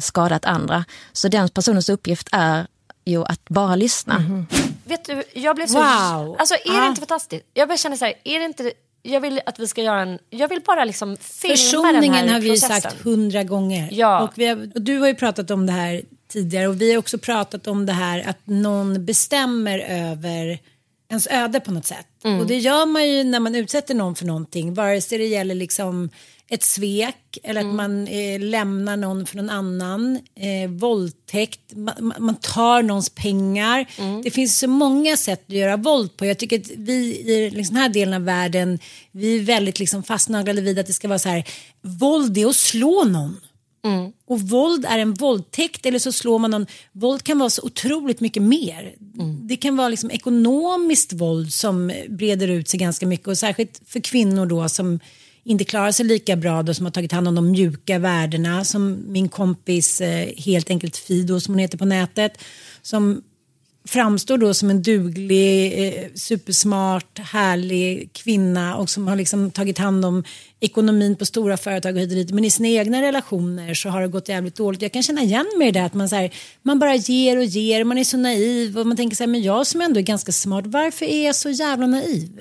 skadat 0.00 0.44
andra? 0.44 0.84
Så 1.12 1.28
den 1.28 1.48
personens 1.48 1.88
uppgift 1.88 2.28
är 2.32 2.66
ju 3.04 3.24
att 3.24 3.48
bara 3.48 3.76
lyssna. 3.76 4.22
Vet 4.84 5.04
du, 5.04 5.22
jag 5.34 5.56
blev 5.56 5.66
så... 5.66 5.78
Wow. 5.78 6.36
Alltså 6.38 6.54
är 6.54 6.72
det 6.72 6.82
Ah. 6.82 6.86
inte 6.88 7.00
fantastiskt? 7.00 7.44
Jag 7.54 7.68
bara 7.68 7.78
känner 7.78 7.96
så 7.96 8.04
här, 8.04 8.14
är 8.24 8.38
det 8.38 8.44
inte... 8.44 8.72
Jag 9.02 9.20
vill 9.20 9.40
att 9.46 9.58
vi 9.58 9.66
ska 9.66 9.82
göra 9.82 10.00
en... 10.02 10.18
Jag 10.30 10.48
vill 10.48 10.60
bara 10.66 10.84
liksom 10.84 11.16
filma 11.20 11.48
den 11.54 11.56
Försoningen 11.56 12.14
här 12.14 12.32
har 12.32 12.40
vi 12.40 12.46
ju 12.46 12.52
processen. 12.52 12.80
sagt 12.80 13.02
hundra 13.02 13.44
gånger. 13.44 13.88
Ja. 13.92 14.20
Och, 14.20 14.30
vi 14.34 14.46
har, 14.46 14.70
och 14.74 14.82
du 14.82 14.98
har 14.98 15.06
ju 15.08 15.14
pratat 15.14 15.50
om 15.50 15.66
det 15.66 15.72
här 15.72 16.02
tidigare 16.28 16.66
och 16.68 16.80
vi 16.80 16.90
har 16.92 16.98
också 16.98 17.18
pratat 17.18 17.66
om 17.66 17.86
det 17.86 17.92
här 17.92 18.28
att 18.28 18.38
någon 18.44 19.04
bestämmer 19.06 19.78
över 19.78 20.58
ens 21.10 21.26
öde 21.30 21.60
på 21.60 21.70
något 21.70 21.86
sätt. 21.86 22.06
Mm. 22.24 22.40
Och 22.40 22.46
det 22.46 22.56
gör 22.58 22.86
man 22.86 23.08
ju 23.08 23.24
när 23.24 23.40
man 23.40 23.54
utsätter 23.54 23.94
någon 23.94 24.14
för 24.14 24.24
någonting, 24.26 24.74
vare 24.74 25.00
sig 25.00 25.18
det 25.18 25.26
gäller 25.26 25.54
liksom 25.54 26.10
ett 26.50 26.62
svek 26.62 27.38
eller 27.42 27.60
Mm. 27.60 27.70
att 27.70 27.76
man 27.76 28.06
eh, 28.08 28.40
lämnar 28.40 28.96
någon 28.96 29.26
för 29.26 29.36
någon 29.36 29.50
annan, 29.50 30.18
eh, 30.34 30.70
våldtäkt, 30.70 31.60
man, 31.74 32.12
man 32.18 32.36
tar 32.36 32.82
någons 32.82 33.10
pengar. 33.10 33.86
Mm. 33.98 34.22
Det 34.22 34.30
finns 34.30 34.58
så 34.58 34.68
många 34.68 35.16
sätt 35.16 35.44
att 35.48 35.54
göra 35.54 35.76
våld 35.76 36.16
på. 36.16 36.26
Jag 36.26 36.38
tycker 36.38 36.58
att 36.60 36.70
vi 36.76 36.92
i 36.94 37.50
liksom 37.50 37.74
den 37.74 37.82
här 37.82 37.88
delen 37.88 38.14
av 38.14 38.24
världen, 38.24 38.78
vi 39.12 39.36
är 39.38 39.42
väldigt 39.42 39.78
liksom 39.78 40.02
fastnaglade 40.02 40.60
vid 40.60 40.78
att 40.78 40.86
det 40.86 40.92
ska 40.92 41.08
vara 41.08 41.18
så 41.18 41.28
här, 41.28 41.44
våld 41.82 42.38
är 42.38 42.46
att 42.46 42.56
slå 42.56 43.04
någon. 43.04 43.36
Och 44.26 44.40
våld 44.40 44.84
är 44.88 44.98
en 44.98 45.14
våldtäkt 45.14 45.86
eller 45.86 45.98
så 45.98 46.12
slår 46.12 46.38
man 46.38 46.50
någon. 46.50 46.66
Våld 46.92 47.22
kan 47.22 47.38
vara 47.38 47.50
så 47.50 47.62
otroligt 47.62 48.20
mycket 48.20 48.42
mer. 48.42 48.94
Det 49.48 49.56
kan 49.56 49.76
vara 49.76 49.88
liksom 49.88 50.10
ekonomiskt 50.10 51.12
våld 51.12 51.52
som 51.52 51.92
breder 52.08 52.48
ut 52.48 52.68
sig 52.68 52.80
ganska 52.80 53.06
mycket 53.06 53.28
och 53.28 53.38
särskilt 53.38 53.80
för 53.86 54.00
kvinnor 54.00 54.46
då 54.46 54.68
som 54.68 55.00
inte 55.48 55.64
klarar 55.64 55.92
sig 55.92 56.06
lika 56.06 56.36
bra 56.36 56.62
då 56.62 56.74
som 56.74 56.86
har 56.86 56.90
tagit 56.90 57.12
hand 57.12 57.28
om 57.28 57.34
de 57.34 57.50
mjuka 57.50 57.98
värdena 57.98 58.64
som 58.64 59.04
min 59.06 59.28
kompis 59.28 60.00
eh, 60.00 60.28
helt 60.36 60.70
enkelt 60.70 60.96
Fido 60.96 61.40
som 61.40 61.54
hon 61.54 61.58
heter 61.58 61.78
på 61.78 61.84
nätet 61.84 62.38
som 62.82 63.22
framstår 63.88 64.38
då 64.38 64.54
som 64.54 64.70
en 64.70 64.82
duglig, 64.82 65.86
eh, 65.86 66.04
supersmart, 66.14 67.18
härlig 67.18 68.12
kvinna 68.12 68.76
och 68.76 68.90
som 68.90 69.08
har 69.08 69.16
liksom 69.16 69.50
tagit 69.50 69.78
hand 69.78 70.04
om 70.04 70.24
ekonomin 70.60 71.16
på 71.16 71.26
stora 71.26 71.56
företag 71.56 71.96
och 71.96 72.00
hit. 72.00 72.30
Men 72.30 72.44
i 72.44 72.50
sina 72.50 72.68
egna 72.68 73.02
relationer 73.02 73.74
så 73.74 73.88
har 73.88 74.00
det 74.00 74.08
gått 74.08 74.28
jävligt 74.28 74.56
dåligt. 74.56 74.82
Jag 74.82 74.92
kan 74.92 75.02
känna 75.02 75.22
igen 75.22 75.46
mig 75.58 75.68
i 75.68 75.70
det 75.70 75.84
att 75.84 75.94
man, 75.94 76.08
så 76.08 76.16
här, 76.16 76.34
man 76.62 76.78
bara 76.78 76.94
ger 76.94 77.36
och 77.36 77.44
ger, 77.44 77.84
man 77.84 77.98
är 77.98 78.04
så 78.04 78.16
naiv 78.16 78.78
och 78.78 78.86
man 78.86 78.96
tänker 78.96 79.16
så 79.16 79.22
här, 79.22 79.28
men 79.28 79.42
jag 79.42 79.66
som 79.66 79.80
ändå 79.80 80.00
är 80.00 80.04
ganska 80.04 80.32
smart, 80.32 80.66
varför 80.66 81.06
är 81.06 81.26
jag 81.26 81.36
så 81.36 81.50
jävla 81.50 81.86
naiv? 81.86 82.40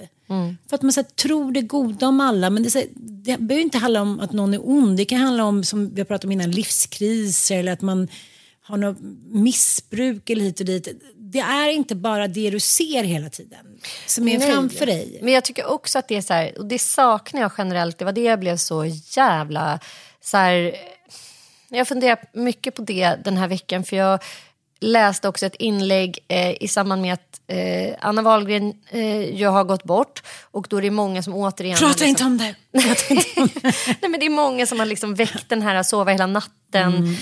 För 0.70 0.76
att 0.76 0.82
man 0.82 0.94
så 0.94 1.02
här, 1.02 1.08
tror 1.08 1.52
det 1.52 1.62
goda 1.62 2.08
om 2.08 2.22
alla, 2.22 2.50
men 2.50 2.64
det, 2.64 2.72
så 2.72 2.80
här, 2.80 2.88
det 2.96 3.38
behöver 3.38 3.64
inte 3.64 3.78
handla 3.78 4.02
om 4.02 4.20
att 4.20 4.34
någon 4.34 4.54
är 4.54 4.70
ond. 4.70 4.98
Det 4.98 5.06
kan 5.06 5.20
handla 5.20 5.44
om, 5.46 5.64
som 5.64 5.94
vi 5.94 6.02
har 6.02 6.06
pratat 6.06 6.26
om 6.26 6.32
innan, 6.32 6.52
livskriser 6.52 7.60
eller 7.60 7.72
att 7.72 7.82
man 7.82 8.08
har 8.68 8.78
något 8.78 8.98
missbruk 9.32 10.30
eller 10.30 10.44
hit 10.44 10.60
och 10.60 10.66
dit. 10.66 10.88
Det 11.32 11.40
är 11.40 11.70
inte 11.70 11.96
bara 11.96 12.28
det 12.28 12.50
du 12.50 12.60
ser 12.60 13.04
hela 13.04 13.30
tiden 13.30 13.80
som 14.06 14.28
är 14.28 14.40
Nej. 14.40 14.52
framför 14.52 14.86
dig. 14.86 15.20
Men 15.22 15.34
jag 15.34 15.44
tycker 15.44 15.66
också 15.66 16.00
att 16.00 16.08
det 16.08 16.16
är 16.16 16.22
så 16.22 16.34
här, 16.34 16.58
och 16.58 16.66
det 16.66 16.80
saknar 16.80 17.42
jag 17.42 17.52
generellt, 17.58 17.98
det 17.98 18.06
var 18.06 18.12
det 18.12 18.22
jag 18.22 18.40
blev 18.40 18.58
så 18.58 18.86
jävla 19.16 19.80
så 20.22 20.38
här, 20.38 20.76
jag 21.70 21.88
funderar 21.88 22.20
mycket 22.34 22.76
på 22.76 22.82
det 22.82 23.16
den 23.24 23.38
här 23.38 23.48
veckan 23.48 23.84
för 23.84 23.96
jag 23.96 24.20
läste 24.80 25.28
också 25.28 25.46
ett 25.46 25.56
inlägg 25.56 26.20
eh, 26.28 26.64
i 26.64 26.68
samband 26.68 27.02
med 27.02 27.14
att 27.14 27.42
eh, 27.48 27.96
Anna 28.00 28.22
Wahlgren 28.22 28.74
eh, 28.90 29.42
jag 29.42 29.52
har 29.52 29.64
gått 29.64 29.84
bort 29.84 30.24
och 30.52 30.68
då 30.70 30.78
är 30.78 30.82
det 30.82 30.92
många 30.92 31.24
som 31.24 31.34
återigen... 31.34 31.78
Prata 31.78 32.06
inte 32.06 32.24
liksom- 32.24 32.28
om 32.32 32.38
det. 32.38 33.62
Nej, 34.02 34.12
men 34.12 34.20
det 34.20 34.26
är 34.26 34.30
många 34.30 34.66
som 34.66 34.80
har 34.80 34.86
liksom 34.86 35.16
väckt 35.16 35.50
den 35.50 35.62
här 35.62 35.84
sova 35.84 36.12
hela 36.12 36.28
natten 36.28 36.54
Mm, 36.76 37.16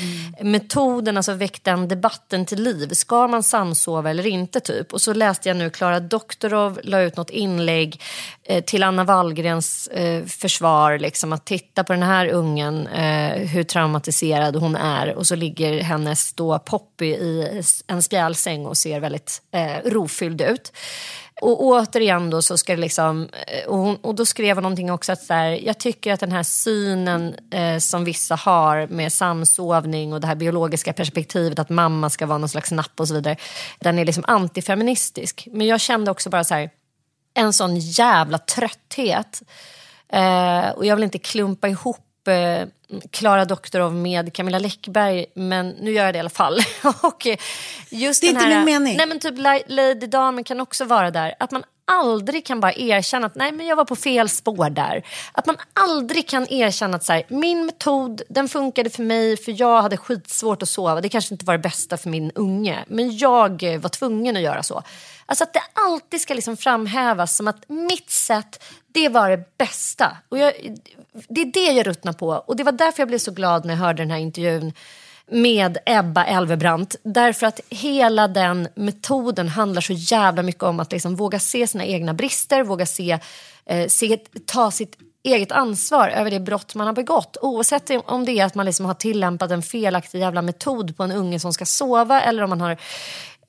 metoden, 0.52 1.18
alltså 1.18 1.34
väckt 1.34 1.64
den 1.64 1.88
debatten 1.88 2.46
till 2.46 2.64
liv. 2.64 2.90
Ska 2.90 3.28
man 3.28 3.44
samsova 3.44 4.10
eller 4.10 4.28
inte 4.28 4.60
typ? 4.60 4.94
Och 4.94 5.02
så 5.02 5.14
läste 5.14 5.50
jag 5.50 5.58
nu 5.58 5.70
Klara 5.70 6.00
Doktorov 6.00 6.80
la 6.84 7.02
ut 7.02 7.18
något 7.18 7.30
inlägg 7.30 8.02
eh, 8.44 8.64
till 8.64 8.84
Anna 8.84 9.04
Wallgrens 9.04 9.88
eh, 9.88 10.26
försvar. 10.26 10.98
Liksom, 10.98 11.34
att 11.34 11.46
titta 11.46 11.84
på 11.84 11.94
den 11.94 12.04
här 12.04 12.28
ungen, 12.28 12.88
eh, 12.88 13.38
hur 13.38 13.64
traumatiserad 13.64 14.56
hon 14.56 14.76
är. 14.76 15.16
Och 15.16 15.28
så 15.28 15.36
ligger 15.36 15.82
hennes 15.82 16.34
då 16.34 16.60
Poppy 16.60 17.06
i 17.06 17.62
en 17.88 18.02
spjälsäng 18.02 18.66
och 18.66 18.78
ser 18.78 19.00
väldigt 19.00 19.42
eh, 19.52 19.90
rofylld 19.92 20.42
ut. 20.42 20.72
Och 21.42 21.64
återigen 21.64 22.30
då 22.30 22.42
så 22.42 22.58
ska 22.58 22.76
det 22.76 22.82
liksom, 22.82 23.30
eh, 23.48 23.68
och, 23.68 23.78
hon, 23.78 23.96
och 23.96 24.16
då 24.16 24.26
skrev 24.26 24.56
hon 24.58 24.64
någonting 24.64 24.92
också 24.92 25.12
att 25.12 25.24
så 25.24 25.34
här, 25.34 25.50
jag 25.50 25.78
tycker 25.78 26.14
att 26.14 26.20
den 26.20 26.32
här 26.32 26.44
synen 26.44 27.36
eh, 27.52 27.78
som 27.78 28.04
vissa 28.04 28.36
har 28.36 28.88
med 28.88 29.14
samsovning 29.14 30.14
och 30.14 30.22
det 30.22 30.28
här 30.28 30.36
biologiska 30.36 30.94
perspektivet 30.94 31.60
att 31.60 31.70
mamma 31.70 32.10
ska 32.10 32.26
vara 32.26 32.38
någon 32.38 32.50
slags 32.50 32.72
napp 32.72 33.00
och 33.00 33.08
så 33.08 33.14
vidare, 33.14 33.38
den 33.80 34.00
är 34.00 34.06
liksom 34.06 34.24
antifeministisk. 34.28 35.48
Men 35.52 35.68
jag 35.68 35.82
kände 35.82 36.12
också 36.12 36.30
bara 36.30 36.44
så 36.44 36.54
här, 36.54 36.70
en 37.34 37.54
sån 37.54 37.78
jävla 37.78 38.38
trötthet 38.38 39.42
Eh, 40.10 40.70
och 40.70 40.86
jag 40.86 40.96
vill 40.96 41.04
inte 41.04 41.18
klumpa 41.18 41.68
ihop 41.68 42.28
eh, 42.28 42.68
Klara 43.12 43.46
Doktorov 43.46 43.94
med 43.94 44.34
Camilla 44.34 44.60
Läckberg, 44.60 45.26
men 45.34 45.70
nu 45.70 45.92
gör 45.92 46.06
jag 46.06 46.14
det 46.14 46.18
i 46.18 46.20
alla 46.20 46.30
fall. 46.30 46.60
och 47.04 47.28
eh, 47.28 47.38
just 47.90 48.22
Det 48.22 48.28
är 48.28 48.34
den 48.34 48.42
inte 48.44 48.56
här, 48.56 48.66
min 48.66 48.74
mening. 48.84 48.98
Nej, 48.98 49.08
men 49.08 49.20
typ 49.20 49.38
La- 49.38 49.62
Lady 49.68 50.08
Damen 50.08 50.44
kan 50.44 50.60
också 50.62 50.86
vara 50.86 51.12
där. 51.12 51.34
Att 51.40 51.52
man 51.52 51.64
aldrig 51.88 52.46
kan 52.46 52.60
bara 52.60 52.74
erkänna 52.74 53.28
att 53.28 53.36
nej, 53.36 53.52
men 53.52 53.66
jag 53.68 53.76
var 53.76 53.86
på 53.86 53.96
fel 53.96 54.30
spår 54.30 54.70
där. 54.70 55.04
Att 55.32 55.46
man 55.46 55.56
aldrig 55.74 56.28
kan 56.30 56.48
erkänna 56.50 56.96
att 56.98 57.04
så 57.04 57.14
här, 57.14 57.24
min 57.28 57.66
metod 57.66 58.22
den 58.30 58.50
funkade 58.50 58.90
för 58.90 59.04
mig 59.04 59.38
för 59.38 59.60
jag 59.62 59.82
hade 59.82 59.98
skitsvårt 59.98 60.62
att 60.62 60.70
sova. 60.70 61.02
Det 61.02 61.10
kanske 61.10 61.34
inte 61.34 61.46
var 61.46 61.54
det 61.54 61.60
bästa 61.60 61.98
för 61.98 62.10
min 62.10 62.32
unge, 62.36 62.86
men 62.88 63.18
jag 63.18 63.64
eh, 63.64 63.80
var 63.80 63.90
tvungen 63.90 64.36
att 64.38 64.42
göra 64.44 64.64
så. 64.64 64.84
Alltså 65.26 65.44
att 65.44 65.54
det 65.54 65.62
alltid 65.74 66.22
ska 66.22 66.34
liksom 66.34 66.58
framhävas 66.58 67.36
som 67.36 67.48
att 67.48 67.70
mitt 67.70 68.10
sätt, 68.10 68.64
det 68.96 69.10
var 69.10 69.30
det 69.30 69.58
bästa. 69.58 70.18
Och 70.30 70.38
jag, 70.38 70.54
det 71.28 71.42
är 71.42 71.46
det 71.46 71.72
jag 71.72 71.88
ruttnar 71.88 72.14
på. 72.14 72.28
Och 72.28 72.56
det 72.56 72.64
var 72.64 72.72
därför 72.72 73.02
jag 73.02 73.08
blev 73.08 73.18
så 73.18 73.32
glad 73.32 73.66
när 73.66 73.74
jag 73.74 73.80
hörde 73.80 74.04
den 74.04 74.12
här 74.12 74.18
intervjun 74.18 74.74
med 75.28 75.78
Ebba 75.86 76.26
Elvebrant. 76.26 76.96
Därför 77.04 77.48
att 77.48 77.60
hela 77.70 78.28
den 78.28 78.68
metoden 78.76 79.48
handlar 79.48 79.82
så 79.82 79.94
jävla 79.94 80.44
mycket 80.44 80.64
om 80.64 80.80
att 80.80 80.92
liksom 80.92 81.16
våga 81.16 81.40
se 81.40 81.68
sina 81.68 81.86
egna 81.86 82.14
brister, 82.14 82.64
våga 82.64 82.86
se, 82.86 83.20
eh, 83.66 83.88
se, 83.88 84.18
ta 84.46 84.72
sitt 84.72 84.98
eget 85.24 85.52
ansvar 85.52 86.10
över 86.10 86.32
det 86.32 86.40
brott 86.40 86.76
man 86.76 86.88
har 86.88 86.94
begått. 86.94 87.38
Oavsett 87.42 87.92
om 88.06 88.26
det 88.26 88.32
är 88.32 88.46
att 88.46 88.56
man 88.56 88.66
liksom 88.66 88.86
har 88.86 88.94
tillämpat 88.94 89.52
en 89.52 89.62
felaktig 89.62 90.20
jävla 90.20 90.42
metod 90.42 90.98
på 90.98 91.04
en 91.04 91.12
unge 91.12 91.40
som 91.40 91.54
ska 91.54 91.66
sova 91.66 92.22
eller 92.22 92.44
om 92.44 92.50
man 92.50 92.62
har 92.62 92.78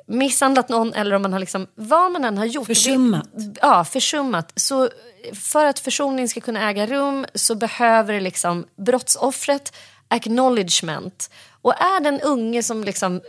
misshandlat 0.07 0.69
någon 0.69 0.95
eller 0.95 1.17
om 1.17 1.23
man 1.23 1.33
har 1.33 1.41
liksom, 1.41 1.67
vad 1.75 2.13
man 2.13 2.25
än 2.25 2.39
har 2.39 2.45
gjort. 2.45 2.67
Försummat. 2.67 3.29
Ja, 3.61 3.85
försummat. 3.85 4.53
Så 4.57 4.89
för 5.35 5.67
att 5.67 5.79
försoning 5.79 6.29
ska 6.29 6.41
kunna 6.41 6.71
äga 6.71 6.87
rum 6.87 7.27
så 7.35 7.55
behöver 7.55 8.15
det 8.15 8.21
liksom 8.21 8.67
brottsoffret 8.77 9.77
acknowledgement. 10.09 11.31
Och 11.63 11.75
är 11.81 12.01
det 12.01 12.09
en 12.09 12.21
unge 12.21 12.63
som 12.63 12.85
liksom 12.85 13.21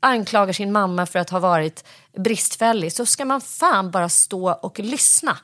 anklagar 0.00 0.52
sin 0.52 0.72
mamma 0.72 1.06
för 1.06 1.18
att 1.18 1.30
ha 1.30 1.38
varit 1.38 1.84
bristfällig 2.16 2.92
så 2.92 3.06
ska 3.06 3.24
man 3.24 3.40
fan 3.40 3.90
bara 3.90 4.08
stå 4.08 4.52
och 4.52 4.78
lyssna. 4.78 5.36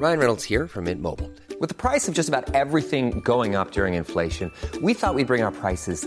Ryan 0.00 0.18
Reynolds 0.18 0.44
here 0.44 0.68
from 0.68 0.84
Mint 0.84 1.02
Mobile. 1.02 1.30
With 1.60 1.68
the 1.68 1.74
price 1.74 2.08
of 2.08 2.14
just 2.14 2.28
about 2.28 2.54
everything 2.54 3.20
going 3.24 3.56
up 3.56 3.72
during 3.72 3.94
inflation, 3.94 4.50
we 4.80 4.94
thought 4.94 5.16
we'd 5.16 5.26
bring 5.26 5.44
our 5.44 5.50
prices 5.50 6.06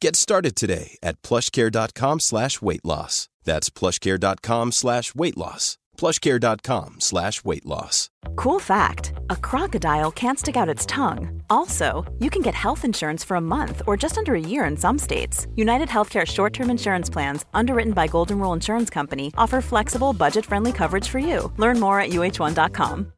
Get 0.00 0.16
started 0.16 0.56
today 0.56 0.96
at 1.02 1.20
plushcare.com 1.20 2.20
slash 2.20 2.62
weight 2.62 2.84
loss. 2.84 3.28
That's 3.44 3.68
plushcare.com 3.68 4.72
slash 4.72 5.14
weight 5.14 5.36
loss. 5.36 5.76
plushcare.com 5.98 7.00
slash 7.00 7.44
weight 7.44 7.66
loss. 7.66 8.08
Cool 8.36 8.60
fact 8.60 9.12
a 9.28 9.36
crocodile 9.36 10.10
can't 10.10 10.38
stick 10.38 10.56
out 10.56 10.74
its 10.74 10.86
tongue. 10.86 11.42
Also, 11.50 12.10
you 12.18 12.30
can 12.30 12.40
get 12.40 12.54
health 12.54 12.86
insurance 12.86 13.22
for 13.22 13.36
a 13.36 13.42
month 13.42 13.82
or 13.86 13.98
just 13.98 14.16
under 14.16 14.34
a 14.34 14.40
year 14.40 14.64
in 14.64 14.78
some 14.78 14.98
states. 14.98 15.46
United 15.54 15.88
Healthcare 15.88 16.26
short 16.26 16.54
term 16.54 16.70
insurance 16.70 17.10
plans, 17.10 17.44
underwritten 17.52 17.92
by 17.92 18.06
Golden 18.06 18.38
Rule 18.38 18.54
Insurance 18.54 18.88
Company, 18.88 19.32
offer 19.36 19.60
flexible, 19.60 20.14
budget 20.14 20.46
friendly 20.46 20.72
coverage 20.72 21.08
for 21.08 21.18
you. 21.18 21.52
Learn 21.58 21.78
more 21.78 22.00
at 22.00 22.10
uh1.com. 22.10 23.12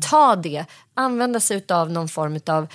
ta 0.00 0.36
det, 0.36 0.66
använda 0.94 1.40
sig 1.40 1.64
av 1.68 1.90
någon 1.90 2.08
form 2.08 2.38
av 2.46 2.66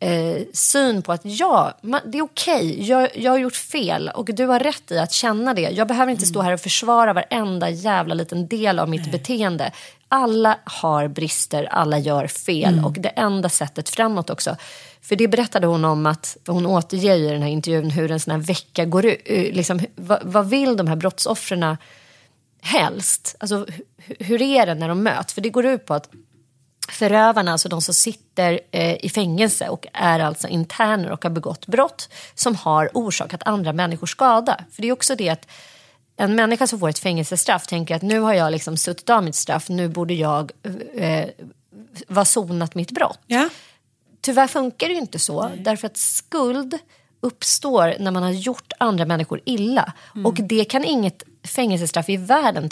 eh, 0.00 0.42
syn 0.52 1.02
på 1.02 1.12
att 1.12 1.20
ja, 1.24 1.78
man, 1.82 2.00
det 2.06 2.18
är 2.18 2.22
okej, 2.22 2.88
jag, 2.88 3.16
jag 3.16 3.32
har 3.32 3.38
gjort 3.38 3.56
fel 3.56 4.10
och 4.14 4.26
du 4.26 4.46
har 4.46 4.60
rätt 4.60 4.90
i 4.90 4.98
att 4.98 5.12
känna 5.12 5.54
det. 5.54 5.70
Jag 5.70 5.88
behöver 5.88 6.12
inte 6.12 6.26
stå 6.26 6.40
här 6.42 6.52
och 6.52 6.60
försvara 6.60 7.12
varenda 7.12 7.70
jävla 7.70 8.14
liten 8.14 8.48
del 8.48 8.78
av 8.78 8.88
mitt 8.88 9.12
beteende. 9.12 9.72
Alla 10.08 10.58
har 10.64 11.08
brister, 11.08 11.64
alla 11.64 11.98
gör 11.98 12.26
fel 12.26 12.84
och 12.84 12.92
det 12.92 13.08
enda 13.08 13.48
sättet 13.48 13.88
framåt 13.88 14.30
också. 14.30 14.56
För 15.02 15.16
det 15.16 15.28
berättade 15.28 15.66
hon 15.66 15.84
om 15.84 16.06
att, 16.06 16.36
hon 16.46 16.66
återger 16.66 17.16
i 17.16 17.28
den 17.28 17.42
här 17.42 17.48
intervjun 17.48 17.90
hur 17.90 18.10
en 18.10 18.20
sån 18.20 18.30
här 18.30 18.38
vecka 18.38 18.84
går 18.84 19.06
ut. 19.06 19.54
Liksom, 19.54 19.80
vad, 19.94 20.18
vad 20.22 20.48
vill 20.48 20.76
de 20.76 20.86
här 20.86 20.96
brottsoffren 20.96 21.76
helst? 22.62 23.36
Alltså 23.40 23.56
hu- 23.56 24.16
hur 24.18 24.42
är 24.42 24.66
det 24.66 24.74
när 24.74 24.88
de 24.88 25.02
möts? 25.02 25.34
För 25.34 25.40
det 25.40 25.50
går 25.50 25.66
ut 25.66 25.86
på 25.86 25.94
att 25.94 26.10
förövarna, 26.88 27.52
alltså 27.52 27.68
de 27.68 27.82
som 27.82 27.94
sitter 27.94 28.60
eh, 28.70 29.04
i 29.04 29.08
fängelse 29.08 29.68
och 29.68 29.86
är 29.92 30.20
alltså 30.20 30.48
interner 30.48 31.10
och 31.10 31.24
har 31.24 31.30
begått 31.30 31.66
brott 31.66 32.08
som 32.34 32.56
har 32.56 32.90
orsakat 32.94 33.42
andra 33.44 33.72
människors 33.72 34.10
skada. 34.10 34.60
För 34.72 34.82
det 34.82 34.88
är 34.88 34.92
också 34.92 35.14
det 35.14 35.28
att 35.28 35.46
en 36.16 36.34
människa 36.34 36.66
som 36.66 36.80
får 36.80 36.88
ett 36.88 36.98
fängelsestraff 36.98 37.66
tänker 37.66 37.94
att 37.94 38.02
nu 38.02 38.20
har 38.20 38.34
jag 38.34 38.52
liksom 38.52 38.76
suttit 38.76 39.10
av 39.10 39.24
mitt 39.24 39.34
straff, 39.34 39.68
nu 39.68 39.88
borde 39.88 40.14
jag 40.14 40.52
eh, 40.94 41.28
vara 42.08 42.24
sonat 42.24 42.74
mitt 42.74 42.90
brott. 42.90 43.20
Ja. 43.26 43.48
Tyvärr 44.20 44.46
funkar 44.46 44.88
det 44.88 44.94
ju 44.94 45.00
inte 45.00 45.18
så, 45.18 45.50
därför 45.58 45.86
att 45.86 45.96
skuld 45.96 46.78
uppstår 47.20 47.94
när 47.98 48.10
man 48.10 48.22
har 48.22 48.30
gjort 48.30 48.72
andra 48.78 49.04
människor 49.04 49.40
illa. 49.44 49.92
Och 50.24 50.34
det 50.34 50.64
kan 50.64 50.84
inget 50.84 51.22
fängelsestraff 51.44 52.08
i 52.08 52.16
världen 52.16 52.68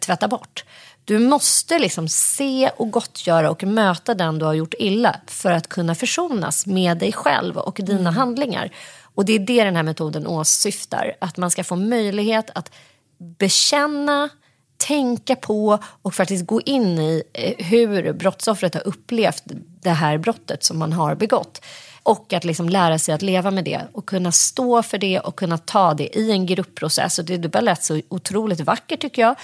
tvätta 0.00 0.28
bort. 0.28 0.64
Du 1.04 1.18
måste 1.18 1.78
liksom 1.78 2.08
se 2.08 2.70
och 2.76 2.90
gottgöra 2.90 3.50
och 3.50 3.62
möta 3.64 4.14
den 4.14 4.38
du 4.38 4.44
har 4.44 4.54
gjort 4.54 4.74
illa 4.78 5.16
för 5.26 5.52
att 5.52 5.68
kunna 5.68 5.94
försonas 5.94 6.66
med 6.66 6.98
dig 6.98 7.12
själv 7.12 7.56
och 7.56 7.80
dina 7.82 8.10
handlingar. 8.10 8.70
Och 9.14 9.24
det 9.24 9.32
är 9.32 9.38
det 9.38 9.64
den 9.64 9.76
här 9.76 9.82
metoden 9.82 10.26
åsyftar. 10.26 11.16
Att 11.18 11.36
man 11.36 11.50
ska 11.50 11.64
få 11.64 11.76
möjlighet 11.76 12.50
att 12.54 12.72
bekänna, 13.18 14.28
tänka 14.76 15.36
på 15.36 15.78
och 16.02 16.14
faktiskt 16.14 16.46
gå 16.46 16.60
in 16.60 16.98
i 16.98 17.22
eh, 17.32 17.66
hur 17.66 18.12
brottsoffret 18.12 18.74
har 18.74 18.88
upplevt 18.88 19.42
det 19.82 19.90
här 19.90 20.18
brottet 20.18 20.64
som 20.64 20.78
man 20.78 20.92
har 20.92 21.14
begått. 21.14 21.64
Och 22.02 22.32
att 22.32 22.44
liksom 22.44 22.68
lära 22.68 22.98
sig 22.98 23.14
att 23.14 23.22
leva 23.22 23.50
med 23.50 23.64
det 23.64 23.80
och 23.92 24.06
kunna 24.06 24.32
stå 24.32 24.82
för 24.82 24.98
det 24.98 25.20
och 25.20 25.36
kunna 25.36 25.58
ta 25.58 25.94
det 25.94 26.18
i 26.18 26.30
en 26.30 26.46
gruppprocess. 26.46 27.18
Och 27.18 27.24
det, 27.24 27.36
det 27.36 27.48
bara 27.48 27.60
lät 27.60 27.84
så 27.84 28.00
otroligt 28.08 28.60
vackert 28.60 29.00
tycker 29.00 29.22
jag. 29.22 29.36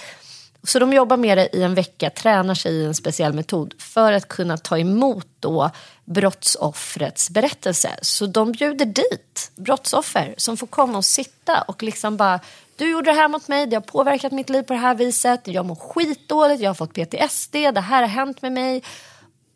Så 0.67 0.79
de 0.79 0.93
jobbar 0.93 1.17
med 1.17 1.37
det 1.37 1.49
i 1.53 1.63
en 1.63 1.75
vecka, 1.75 2.09
tränar 2.09 2.55
sig 2.55 2.73
i 2.73 2.85
en 2.85 2.93
speciell 2.93 3.33
metod 3.33 3.73
för 3.79 4.13
att 4.13 4.27
kunna 4.27 4.57
ta 4.57 4.77
emot 4.77 5.27
då 5.39 5.69
brottsoffrets 6.05 7.29
berättelse. 7.29 7.89
Så 8.01 8.25
de 8.25 8.51
bjuder 8.51 8.85
dit 8.85 9.51
brottsoffer 9.55 10.33
som 10.37 10.57
får 10.57 10.67
komma 10.67 10.97
och 10.97 11.05
sitta 11.05 11.61
och 11.61 11.83
liksom 11.83 12.17
bara 12.17 12.39
du 12.75 12.91
gjorde 12.91 13.11
det 13.11 13.15
här 13.15 13.27
mot 13.27 13.47
mig, 13.47 13.67
det 13.67 13.75
har 13.75 13.81
påverkat 13.81 14.31
mitt 14.31 14.49
liv 14.49 14.63
på 14.63 14.73
det 14.73 14.79
här 14.79 14.95
viset, 14.95 15.41
jag 15.47 15.65
mår 15.65 15.75
skitdåligt, 15.75 16.61
jag 16.61 16.69
har 16.69 16.75
fått 16.75 16.93
PTSD, 16.93 17.53
det 17.53 17.81
här 17.81 18.01
har 18.01 18.09
hänt 18.09 18.41
med 18.41 18.51
mig. 18.51 18.83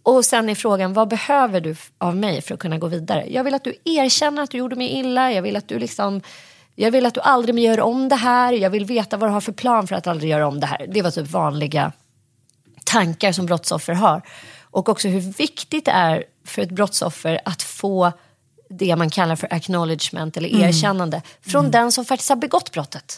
Och 0.03 0.25
sen 0.25 0.49
är 0.49 0.55
frågan, 0.55 0.93
vad 0.93 1.07
behöver 1.07 1.61
du 1.61 1.75
av 1.97 2.15
mig 2.15 2.41
för 2.41 2.53
att 2.53 2.59
kunna 2.59 2.77
gå 2.77 2.87
vidare? 2.87 3.25
Jag 3.29 3.43
vill 3.43 3.53
att 3.53 3.63
du 3.63 3.75
erkänner 3.85 4.43
att 4.43 4.51
du 4.51 4.57
gjorde 4.57 4.75
mig 4.75 4.99
illa, 4.99 5.31
jag 5.31 5.41
vill 5.41 5.55
att 5.55 5.67
du 5.67 5.79
liksom 5.79 6.21
jag 6.81 6.91
vill 6.91 7.05
att 7.05 7.13
du 7.13 7.19
aldrig 7.21 7.55
mer 7.55 7.63
gör 7.63 7.79
om 7.79 8.09
det 8.09 8.15
här. 8.15 8.53
Jag 8.53 8.69
vill 8.69 8.85
veta 8.85 9.17
vad 9.17 9.29
du 9.29 9.33
har 9.33 9.41
för 9.41 9.51
plan 9.51 9.87
för 9.87 9.95
att 9.95 10.07
aldrig 10.07 10.31
göra 10.31 10.47
om 10.47 10.59
det 10.59 10.67
här. 10.67 10.87
Det 10.89 11.01
var 11.01 11.11
typ 11.11 11.27
vanliga 11.27 11.91
tankar 12.83 13.31
som 13.31 13.45
brottsoffer 13.45 13.93
har. 13.93 14.21
Och 14.61 14.89
också 14.89 15.07
hur 15.07 15.21
viktigt 15.21 15.85
det 15.85 15.91
är 15.91 16.23
för 16.45 16.61
ett 16.61 16.71
brottsoffer 16.71 17.39
att 17.45 17.63
få 17.63 18.11
det 18.69 18.95
man 18.95 19.09
kallar 19.09 19.35
för 19.35 19.53
acknowledgement 19.53 20.37
eller 20.37 20.49
Mm. 20.49 20.61
erkännande 20.61 21.21
från 21.41 21.71
den 21.71 21.91
som 21.91 22.05
faktiskt 22.05 22.29
har 22.29 22.35
begått 22.35 22.71
brottet. 22.71 23.17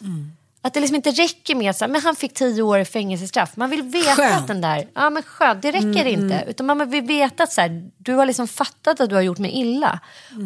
Att 0.61 0.73
det 0.73 0.79
liksom 0.79 0.95
inte 0.95 1.11
räcker 1.11 1.55
med 1.55 1.69
att 1.69 1.89
men 1.91 2.01
han 2.01 2.15
fick 2.15 2.33
tio 2.33 2.61
år 2.61 2.79
i 2.79 2.85
fängelsestraff. 2.85 3.57
Man 3.57 3.69
vill 3.69 3.81
veta 3.81 4.15
Skönt. 4.15 4.41
att 4.41 4.47
den 4.47 4.61
där, 4.61 4.87
ja 4.93 5.09
men 5.09 5.23
skönt, 5.23 5.61
det 5.61 5.71
räcker 5.71 6.05
inte. 6.05 6.43
Utan 6.47 6.65
man 6.65 6.89
vill 6.89 7.03
veta 7.03 7.43
att 7.43 7.51
så 7.51 7.61
här, 7.61 7.89
du 7.97 8.13
har 8.13 8.25
liksom 8.25 8.47
fattat 8.47 8.99
att 9.01 9.09
du 9.09 9.15
har 9.15 9.21
gjort 9.21 9.37
mig 9.39 9.51
illa. 9.51 9.99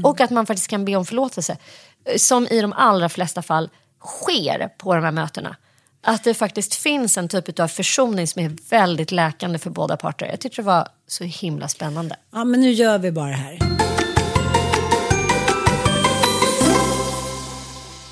Och 0.04 0.22
att 0.22 0.30
man 0.30 0.46
faktiskt 0.46 0.68
kan 0.68 0.86
be 0.86 0.96
om 0.96 1.06
förlåtelse. 1.06 1.58
Som 2.18 2.48
i 2.48 2.62
de 2.62 2.74
allra 2.74 3.10
flesta 3.10 3.42
fall 3.42 3.70
sker 4.06 4.70
på 4.78 4.96
de 4.96 5.04
här 5.04 5.12
mötena. 5.12 5.56
Att 6.02 6.24
det 6.24 6.34
faktiskt 6.34 6.76
finns 6.76 7.18
en 7.18 7.28
typ 7.28 7.60
av 7.60 7.68
försoning 7.68 8.28
som 8.28 8.42
är 8.42 8.70
väldigt 8.70 9.12
läkande 9.12 9.60
för 9.60 9.70
båda 9.70 9.98
parter. 9.98 10.26
Jag 10.26 10.40
tyckte 10.40 10.62
det 10.62 10.66
var 10.66 10.88
så 11.08 11.24
himla 11.24 11.68
spännande. 11.68 12.16
Ja, 12.32 12.44
men 12.44 12.62
nu 12.62 12.72
gör 12.72 12.98
vi 12.98 13.12
bara 13.12 13.30
det 13.30 13.34
här. 13.34 13.60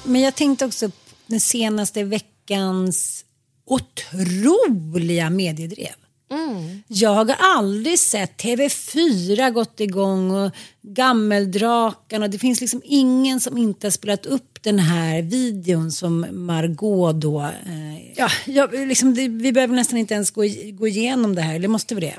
Men 0.03 0.21
jag 0.21 0.35
tänkte 0.35 0.65
också 0.65 0.89
på 0.89 0.95
den 1.25 1.39
senaste 1.39 2.03
veckans 2.03 3.25
otroliga 3.65 5.29
mediedrev. 5.29 6.04
Jag 6.87 7.09
har 7.09 7.35
aldrig 7.39 7.99
sett 7.99 8.41
TV4 8.41 9.51
gått 9.51 9.79
igång 9.79 10.31
och 10.31 10.51
Gammeldraken 10.81 12.23
och 12.23 12.29
det 12.29 12.39
finns 12.39 12.61
liksom 12.61 12.81
ingen 12.83 13.39
som 13.39 13.57
inte 13.57 13.87
har 13.87 13.91
spelat 13.91 14.25
upp 14.25 14.63
den 14.63 14.79
här 14.79 15.21
videon 15.21 15.91
som 15.91 16.25
Margot 16.31 17.15
då. 17.15 17.41
Eh, 17.41 18.11
ja, 18.15 18.29
jag, 18.45 18.73
liksom, 18.73 19.13
det, 19.13 19.27
vi 19.27 19.51
behöver 19.51 19.75
nästan 19.75 19.97
inte 19.97 20.13
ens 20.13 20.31
gå, 20.31 20.41
gå 20.73 20.87
igenom 20.87 21.35
det 21.35 21.41
här, 21.41 21.55
eller 21.55 21.67
måste 21.67 21.95
vi 21.95 22.01
det? 22.01 22.15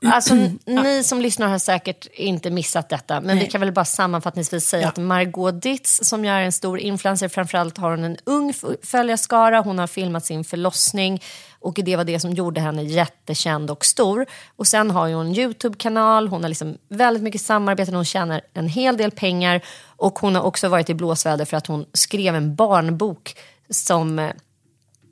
Alltså, 0.04 0.34
Ni 0.66 1.02
som 1.04 1.20
lyssnar 1.20 1.48
har 1.48 1.58
säkert 1.58 2.06
inte 2.12 2.50
missat 2.50 2.88
detta, 2.88 3.20
men 3.20 3.38
vi 3.38 3.46
kan 3.46 3.60
väl 3.60 3.72
bara 3.72 3.84
sammanfattningsvis 3.84 4.68
säga 4.68 4.88
att 4.88 4.96
Margot 4.96 5.62
Ditz, 5.62 6.00
som 6.02 6.24
är 6.24 6.42
en 6.42 6.52
stor 6.52 6.78
influencer, 6.78 7.28
framförallt 7.28 7.78
har 7.78 7.90
hon 7.90 8.04
en 8.04 8.16
ung 8.24 8.52
följarskara. 8.82 9.60
Hon 9.60 9.78
har 9.78 9.86
filmat 9.86 10.26
sin 10.26 10.44
förlossning 10.44 11.22
och 11.66 11.74
det 11.84 11.96
var 11.96 12.04
det 12.04 12.20
som 12.20 12.32
gjorde 12.32 12.60
henne 12.60 12.82
jättekänd 12.82 13.70
och 13.70 13.84
stor. 13.84 14.26
Och 14.56 14.66
sen 14.66 14.90
har 14.90 15.12
hon 15.12 15.26
en 15.26 15.36
YouTube-kanal, 15.38 16.28
hon 16.28 16.42
har 16.42 16.48
liksom 16.48 16.78
väldigt 16.88 17.22
mycket 17.22 17.40
samarbeten, 17.40 17.94
hon 17.94 18.04
tjänar 18.04 18.40
en 18.54 18.68
hel 18.68 18.96
del 18.96 19.10
pengar 19.10 19.60
och 19.96 20.18
hon 20.18 20.34
har 20.34 20.42
också 20.42 20.68
varit 20.68 20.90
i 20.90 20.94
blåsväder 20.94 21.44
för 21.44 21.56
att 21.56 21.66
hon 21.66 21.86
skrev 21.92 22.34
en 22.34 22.54
barnbok 22.56 23.36
som 23.70 24.18
eh, 24.18 24.30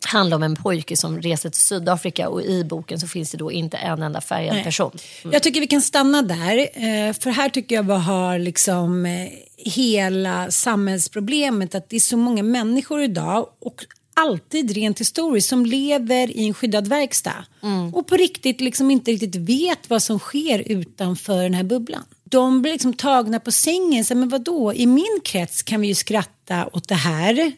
handlar 0.07 0.37
om 0.37 0.43
en 0.43 0.57
pojke 0.57 0.97
som 0.97 1.21
reser 1.21 1.51
till 1.51 1.61
Sydafrika 1.61 2.29
och 2.29 2.43
i 2.43 2.65
boken 2.65 3.01
så 3.01 3.07
finns 3.09 3.31
det 3.31 3.39
då 3.39 3.53
inte 3.53 3.77
en 3.77 4.03
enda 4.03 4.21
färgad 4.21 4.55
Nej. 4.55 4.65
person. 4.65 4.91
Jag 5.33 5.43
tycker 5.43 5.61
vi 5.61 5.67
kan 5.67 5.83
stanna 5.83 6.23
där. 6.23 6.59
eh, 6.59 7.13
För 7.15 7.31
här 7.31 7.49
tycker 7.49 7.75
jag 7.77 7.83
vi 7.83 7.93
har 7.93 8.39
liksom 8.39 9.07
eh, 9.07 9.29
hela 9.57 10.51
samhällsproblemet 10.51 11.75
att 11.75 11.89
det 11.89 11.97
är 11.97 12.01
så 12.01 12.17
många 12.17 12.43
människor 12.43 13.03
idag 13.03 13.47
och 13.61 13.85
alltid 14.15 14.71
rent 14.71 15.01
historiskt 15.01 15.49
som 15.49 15.67
lever 15.67 16.37
i 16.37 16.47
en 16.47 16.55
skyddad 16.55 16.89
verkstad 16.89 17.45
och 17.93 18.07
på 18.07 18.17
riktigt 18.17 18.61
liksom 18.61 18.91
inte 18.91 19.11
riktigt 19.11 19.37
vet 19.37 19.91
vad 19.91 20.03
som 20.03 20.19
sker 20.19 20.59
utanför 20.67 21.43
den 21.43 21.55
här 21.55 21.65
bubblan. 21.65 22.03
De 22.25 22.63
blir 22.63 22.73
liksom 22.73 22.93
tagna 22.93 23.41
på 23.41 23.53
sängen. 23.53 24.05
Så, 24.05 24.15
men 24.15 24.29
vadå? 24.29 24.73
I 24.75 24.87
min 24.87 25.21
krets 25.25 25.63
kan 25.63 25.81
vi 25.81 25.87
ju 25.87 25.95
skratta 25.95 26.69
åt 26.73 26.89
det 26.89 26.95
här. 26.95 27.53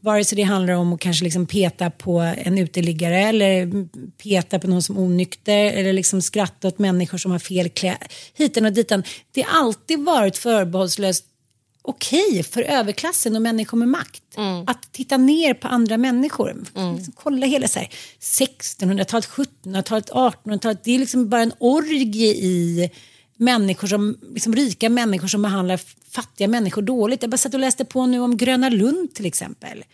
Vare 0.00 0.24
sig 0.24 0.36
det 0.36 0.42
handlar 0.42 0.74
om 0.74 0.92
att 0.92 1.00
kanske 1.00 1.24
liksom 1.24 1.46
peta 1.46 1.90
på 1.90 2.18
en 2.18 2.58
uteliggare 2.58 3.20
eller 3.20 3.86
peta 4.22 4.58
på 4.58 4.66
någon 4.66 4.82
som 4.82 4.98
onykter 4.98 5.64
eller 5.64 5.92
liksom 5.92 6.22
skratta 6.22 6.68
åt 6.68 6.78
människor 6.78 7.18
som 7.18 7.30
har 7.30 7.38
fel 7.38 7.68
kläder. 7.68 8.08
Hitan 8.34 8.66
och 8.66 8.72
ditan. 8.72 9.02
Det 9.32 9.42
har 9.42 9.60
alltid 9.60 10.04
varit 10.04 10.36
förbehållslöst 10.36 11.24
okej 11.90 12.42
för 12.42 12.62
överklassen 12.62 13.36
och 13.36 13.42
människor 13.42 13.78
med 13.78 13.88
makt 13.88 14.22
att 14.66 14.92
titta 14.92 15.16
ner 15.16 15.54
på 15.54 15.68
andra 15.68 15.98
människor. 15.98 16.64
Liksom 16.96 17.12
kolla 17.16 17.46
hela 17.46 17.68
så 17.68 17.78
här, 17.78 17.88
1600-talet, 18.20 19.28
1700-talet, 19.28 20.10
1800-talet. 20.10 20.84
Det 20.84 20.94
är 20.94 20.98
liksom 20.98 21.28
bara 21.28 21.42
en 21.42 21.52
orgie 21.58 22.34
i 22.34 22.90
människor 23.36 23.88
som, 23.88 24.18
liksom 24.34 24.54
rika 24.54 24.88
människor 24.88 25.28
som 25.28 25.42
behandlar 25.42 25.80
fattiga 26.10 26.48
människor 26.48 26.82
dåligt. 26.82 27.22
Jag 27.22 27.30
bara 27.30 27.36
satt 27.36 27.54
och 27.54 27.60
läste 27.60 27.84
på 27.84 28.06
nu 28.06 28.20
om 28.20 28.36
Gröna 28.36 28.68
Lund 28.68 29.14
till 29.14 29.26
exempel. 29.26 29.84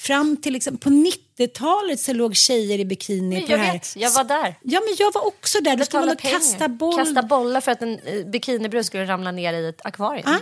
Fram 0.00 0.36
till 0.36 0.52
liksom, 0.52 0.76
på 0.76 0.88
90-talet 0.88 2.00
så 2.00 2.12
låg 2.12 2.36
tjejer 2.36 2.78
i 2.78 2.84
bikini 2.84 3.40
på 3.40 3.52
jag 3.52 3.60
det 3.60 3.64
här. 3.64 3.72
vet, 3.72 3.96
jag 3.96 4.10
var 4.10 4.24
där. 4.24 4.58
Ja 4.62 4.80
men 4.80 4.96
jag 4.98 5.12
var 5.12 5.26
också 5.26 5.60
där. 5.60 5.76
Då 5.76 5.84
ska 5.84 6.00
man 6.00 6.16
kasta 6.16 6.68
boll. 6.68 6.96
Kasta 6.96 7.22
bollar 7.22 7.60
för 7.60 7.72
att 7.72 7.82
en 7.82 7.98
eh, 7.98 8.26
bikinibrud 8.26 8.86
skulle 8.86 9.06
ramla 9.06 9.32
ner 9.32 9.52
i 9.52 9.68
ett 9.68 9.86
akvarium. 9.86 10.24
Ja. 10.26 10.38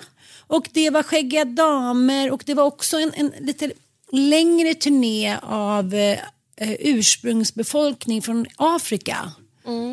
Och 0.47 0.69
det 0.73 0.91
var 0.91 1.03
skäggiga 1.03 1.45
damer 1.45 2.31
och 2.31 2.43
det 2.47 2.55
var 2.55 2.65
också 2.65 2.97
en, 2.97 3.13
en 3.15 3.33
lite 3.41 3.71
längre 4.13 4.75
turné 4.75 5.37
av 5.43 5.95
eh, 5.95 6.19
eh, 6.57 6.73
ursprungsbefolkning 6.79 8.23
från 8.23 8.47
Afrika. 8.57 9.33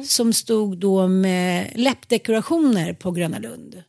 Som 0.06 0.34
stod 0.34 0.78
då 0.78 1.08
med 1.08 1.72
läppdekorationer 1.76 2.94
på 2.94 3.12
Gröna 3.12 3.40
Lund. 3.40 3.84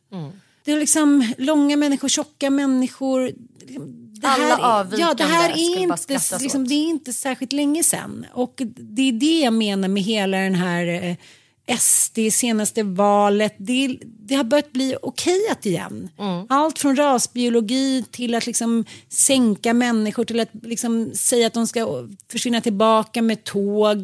Det 0.63 0.71
är 0.71 0.79
liksom 0.79 1.33
långa 1.37 1.77
människor, 1.77 2.07
tjocka 2.07 2.49
människor. 2.49 3.31
Det 4.21 4.27
Alla 4.27 4.55
här, 4.55 4.79
avvikande 4.79 5.05
ja, 5.05 5.13
det 5.13 5.23
här 5.23 5.49
är 5.49 5.77
inte, 5.77 6.19
liksom, 6.39 6.67
det 6.67 6.73
är 6.73 6.89
inte 6.89 7.13
särskilt 7.13 7.53
länge. 7.53 7.83
Och 8.33 8.61
det 8.75 9.01
är 9.01 9.11
det 9.11 9.39
jag 9.39 9.53
menar 9.53 9.87
med 9.87 10.03
hela 10.03 10.37
den 10.37 10.55
här 10.55 10.87
eh, 10.87 11.15
SD, 11.79 12.19
senaste 12.31 12.83
valet. 12.83 13.55
Det, 13.57 13.97
det 14.03 14.35
har 14.35 14.43
börjat 14.43 14.71
bli 14.71 14.95
okejat 15.01 15.65
igen. 15.65 16.09
Allt 16.49 16.79
från 16.79 16.95
rasbiologi 16.95 18.05
till 18.11 18.35
att 18.35 18.45
liksom 18.45 18.85
sänka 19.09 19.73
människor 19.73 20.25
till 20.25 20.39
att 20.39 20.49
liksom 20.63 21.11
säga 21.13 21.47
att 21.47 21.53
de 21.53 21.67
ska 21.67 22.07
försvinna 22.31 22.61
tillbaka 22.61 23.21
med 23.21 23.43
tåg. 23.43 24.03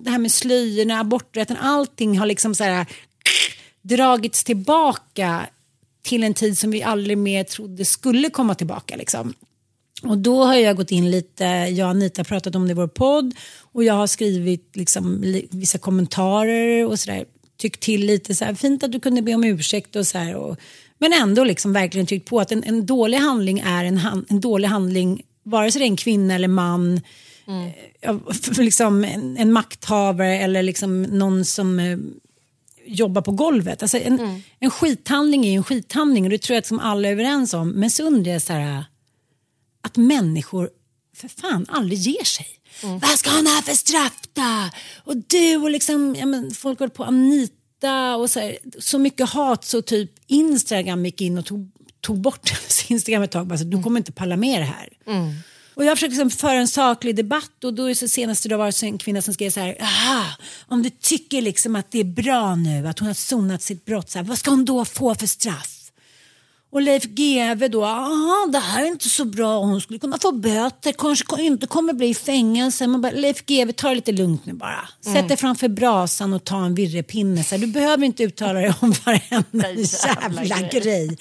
Det 0.00 0.10
här 0.10 0.18
med 0.18 0.32
slöjorna, 0.32 1.00
aborträtten, 1.00 1.56
allting 1.56 2.18
har 2.18 2.26
liksom 2.26 2.54
så 2.54 2.64
här 2.64 2.86
dragits 3.82 4.44
tillbaka 4.44 5.46
till 6.02 6.24
en 6.24 6.34
tid 6.34 6.58
som 6.58 6.70
vi 6.70 6.82
aldrig 6.82 7.18
mer 7.18 7.44
trodde 7.44 7.84
skulle 7.84 8.30
komma 8.30 8.54
tillbaka. 8.54 8.96
Liksom. 8.96 9.34
Och 10.06 10.18
då 10.18 10.44
har 10.44 10.54
jag 10.54 10.76
gått 10.76 10.90
in 10.90 11.10
lite, 11.10 11.44
jag 11.44 11.84
och 11.84 11.90
Anita 11.90 12.20
har 12.20 12.24
pratat 12.24 12.54
om 12.54 12.66
det 12.66 12.70
i 12.70 12.74
vår 12.74 12.86
podd 12.86 13.34
och 13.72 13.84
jag 13.84 13.94
har 13.94 14.06
skrivit 14.06 14.76
liksom, 14.76 15.22
li, 15.22 15.48
vissa 15.50 15.78
kommentarer 15.78 16.86
och 16.86 16.98
sådär. 16.98 17.24
Tyckt 17.56 17.82
till 17.82 18.06
lite 18.06 18.34
så 18.34 18.44
här, 18.44 18.54
fint 18.54 18.84
att 18.84 18.92
du 18.92 19.00
kunde 19.00 19.22
be 19.22 19.34
om 19.34 19.44
ursäkt 19.44 19.96
och 19.96 20.06
så 20.06 20.18
här. 20.18 20.34
Och, 20.34 20.56
men 20.98 21.12
ändå 21.12 21.44
liksom 21.44 21.72
verkligen 21.72 22.06
tryckt 22.06 22.28
på 22.28 22.40
att 22.40 22.52
en, 22.52 22.64
en 22.64 22.86
dålig 22.86 23.18
handling 23.18 23.58
är 23.58 23.84
en, 23.84 23.98
han, 23.98 24.24
en 24.28 24.40
dålig 24.40 24.68
handling 24.68 25.22
vare 25.42 25.72
sig 25.72 25.80
det 25.80 25.84
är 25.84 25.88
en 25.88 25.96
kvinna 25.96 26.34
eller 26.34 26.48
man. 26.48 27.00
Eh, 28.00 28.16
för 28.42 28.62
liksom 28.62 29.04
en, 29.04 29.36
en 29.36 29.52
makthavare 29.52 30.38
eller 30.38 30.62
liksom 30.62 31.02
någon 31.02 31.44
som 31.44 31.78
eh, 31.78 31.98
jobbar 32.86 33.22
på 33.22 33.32
golvet. 33.32 33.82
Alltså 33.82 33.98
en, 33.98 34.42
en 34.58 34.70
skithandling 34.70 35.46
är 35.46 35.50
ju 35.50 35.56
en 35.56 35.64
skithandling 35.64 36.24
och 36.24 36.30
det 36.30 36.38
tror 36.38 36.54
jag 36.54 36.58
att 36.58 36.66
som 36.66 36.78
alla 36.78 37.08
är 37.08 37.12
överens 37.12 37.54
om. 37.54 37.68
Men 37.68 37.90
så 37.90 38.02
undrar 38.02 38.32
jag 38.32 38.42
så 38.42 38.52
här, 38.52 38.84
att 39.84 39.96
människor 39.96 40.70
för 41.16 41.28
fan 41.28 41.66
aldrig 41.68 41.98
ger 41.98 42.24
sig. 42.24 42.46
Vad 42.82 43.18
ska 43.18 43.30
han 43.30 43.46
ha 43.46 43.62
för 43.62 43.72
straff 43.74 44.20
då? 44.32 44.70
Och 45.04 45.16
du 45.16 45.56
och 45.56 45.70
liksom, 45.70 46.16
ja, 46.18 46.26
men 46.26 46.50
folk 46.50 46.78
håller 46.78 46.90
på 46.90 47.04
Anita 47.04 48.16
och 48.16 48.30
så, 48.30 48.40
här, 48.40 48.58
så 48.78 48.98
mycket 48.98 49.28
hat 49.30 49.64
så 49.64 49.82
typ 49.82 50.10
Instagram 50.26 51.04
gick 51.06 51.20
in 51.20 51.38
och 51.38 51.46
tog, 51.46 51.70
tog 52.00 52.20
bort 52.20 52.50
hennes 52.50 52.90
Instagram 52.90 53.22
ett 53.22 53.30
tag. 53.30 53.46
Bara, 53.46 53.58
så, 53.58 53.64
du 53.64 53.82
kommer 53.82 54.00
inte 54.00 54.12
palla 54.12 54.36
med 54.36 54.60
det 54.60 54.64
här. 54.64 54.88
Och 55.74 55.84
jag 55.84 55.96
försöker 55.96 56.10
liksom 56.10 56.30
föra 56.30 56.52
en 56.58 56.68
saklig 56.68 57.16
debatt 57.16 57.64
och 57.64 57.74
då 57.74 57.90
är 57.90 57.94
så 57.94 58.08
senaste 58.08 58.48
då 58.48 58.56
var 58.56 58.66
det 58.66 58.82
en 58.86 58.98
kvinna 58.98 59.22
som 59.22 59.34
skrev 59.34 59.50
så 59.50 59.60
här, 59.60 59.76
"Aha, 59.80 60.24
om 60.68 60.82
du 60.82 60.90
tycker 60.90 61.42
liksom 61.42 61.76
att 61.76 61.90
det 61.90 62.00
är 62.00 62.04
bra 62.04 62.54
nu 62.56 62.88
att 62.88 62.98
hon 62.98 63.06
har 63.06 63.14
sonat 63.14 63.62
sitt 63.62 63.84
brott, 63.84 64.10
så 64.10 64.18
här, 64.18 64.24
vad 64.24 64.38
ska 64.38 64.50
hon 64.50 64.64
då 64.64 64.84
få 64.84 65.14
för 65.14 65.26
straff? 65.26 65.73
Och 66.74 66.82
Leif 66.82 67.04
GW 67.04 67.68
då, 67.68 67.84
aha 67.84 68.48
det 68.52 68.58
här 68.58 68.82
är 68.82 68.86
inte 68.86 69.08
så 69.08 69.24
bra, 69.24 69.58
hon 69.58 69.80
skulle 69.80 69.98
kunna 69.98 70.18
få 70.18 70.32
böter, 70.32 70.92
kanske 70.92 71.42
inte 71.42 71.66
kommer 71.66 71.92
bli 71.92 72.08
i 72.08 72.14
fängelse. 72.14 72.86
Man 72.86 73.00
bara, 73.00 73.12
Leif 73.12 73.46
GW 73.46 73.72
ta 73.72 73.88
det 73.88 73.94
lite 73.94 74.12
lugnt 74.12 74.46
nu 74.46 74.52
bara. 74.52 74.88
Sätt 75.14 75.28
dig 75.28 75.36
framför 75.36 75.68
brasan 75.68 76.32
och 76.32 76.44
ta 76.44 76.64
en 76.64 76.74
virrepinne. 76.74 77.44
Så 77.44 77.54
här, 77.54 77.60
du 77.60 77.66
behöver 77.66 78.04
inte 78.04 78.22
uttala 78.22 78.52
dig 78.52 78.74
om 78.80 78.94
varenda 79.06 79.70
Jävla 79.70 80.44
jävla 80.44 80.68
grej. 80.68 80.82
grej. 80.82 81.18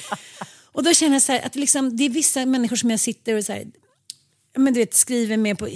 Och 0.71 0.83
då 0.83 0.93
känner 0.93 1.13
jag 1.13 1.21
så 1.21 1.31
här, 1.31 1.45
att 1.45 1.55
liksom, 1.55 1.97
det 1.97 2.03
är 2.03 2.09
vissa 2.09 2.45
människor 2.45 2.75
som 2.75 2.91
jag 2.91 2.99
sitter 2.99 3.37
och 3.37 3.43
så 3.45 3.53
här, 3.53 3.65
men 4.57 4.73
du 4.73 4.79
vet, 4.79 4.93
skriver 4.93 5.37
med 5.37 5.57
på, 5.57 5.67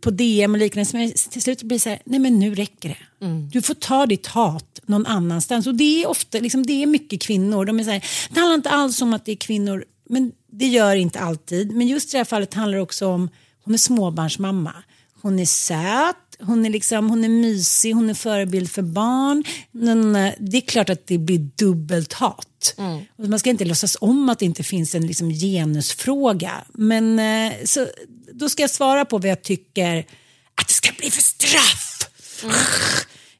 på 0.00 0.10
DM 0.10 0.52
och 0.52 0.58
liknande 0.58 0.90
som 0.90 1.00
jag 1.00 1.14
till 1.14 1.42
slut 1.42 1.62
blir 1.62 1.78
så 1.78 1.88
här, 1.88 1.98
nej 2.04 2.18
men 2.18 2.38
nu 2.38 2.54
räcker 2.54 2.88
det. 2.88 3.26
Du 3.52 3.62
får 3.62 3.74
ta 3.74 4.06
ditt 4.06 4.26
hat 4.26 4.73
någon 4.88 5.06
annanstans. 5.06 5.66
Och 5.66 5.74
det 5.74 6.02
är 6.02 6.08
ofta, 6.08 6.38
liksom, 6.38 6.66
det 6.66 6.82
är 6.82 6.86
mycket 6.86 7.22
kvinnor. 7.22 7.64
De 7.64 7.80
är 7.80 7.84
så 7.84 7.90
här, 7.90 8.04
det 8.30 8.40
handlar 8.40 8.54
inte 8.54 8.70
alls 8.70 9.02
om 9.02 9.14
att 9.14 9.24
det 9.24 9.32
är 9.32 9.36
kvinnor, 9.36 9.84
men 10.08 10.32
det 10.52 10.66
gör 10.66 10.96
inte 10.96 11.20
alltid. 11.20 11.70
Men 11.70 11.86
just 11.86 12.08
i 12.08 12.12
det 12.12 12.18
här 12.18 12.24
fallet 12.24 12.54
handlar 12.54 12.76
det 12.76 12.82
också 12.82 13.06
om, 13.06 13.28
hon 13.64 13.74
är 13.74 13.78
småbarnsmamma. 13.78 14.74
Hon 15.22 15.38
är 15.38 15.46
söt, 15.46 16.16
hon 16.40 16.66
är, 16.66 16.70
liksom, 16.70 17.10
hon 17.10 17.24
är 17.24 17.28
mysig, 17.28 17.94
hon 17.94 18.10
är 18.10 18.14
förebild 18.14 18.70
för 18.70 18.82
barn. 18.82 19.44
Men, 19.70 20.16
eh, 20.16 20.32
det 20.38 20.56
är 20.56 20.60
klart 20.60 20.90
att 20.90 21.06
det 21.06 21.18
blir 21.18 21.38
dubbelt 21.38 22.12
hat. 22.12 22.74
Och 23.18 23.28
man 23.28 23.38
ska 23.38 23.50
inte 23.50 23.64
låtsas 23.64 23.96
om 24.00 24.28
att 24.28 24.38
det 24.38 24.44
inte 24.44 24.62
finns 24.62 24.94
en 24.94 25.06
liksom, 25.06 25.30
genusfråga. 25.30 26.64
Men 26.72 27.18
eh, 27.18 27.52
så, 27.64 27.86
då 28.32 28.48
ska 28.48 28.62
jag 28.62 28.70
svara 28.70 29.04
på 29.04 29.18
vad 29.18 29.30
jag 29.30 29.42
tycker 29.42 29.98
att 30.54 30.68
det 30.68 30.74
ska 30.74 30.90
bli 30.98 31.10
för 31.10 31.22
straff. 31.22 32.10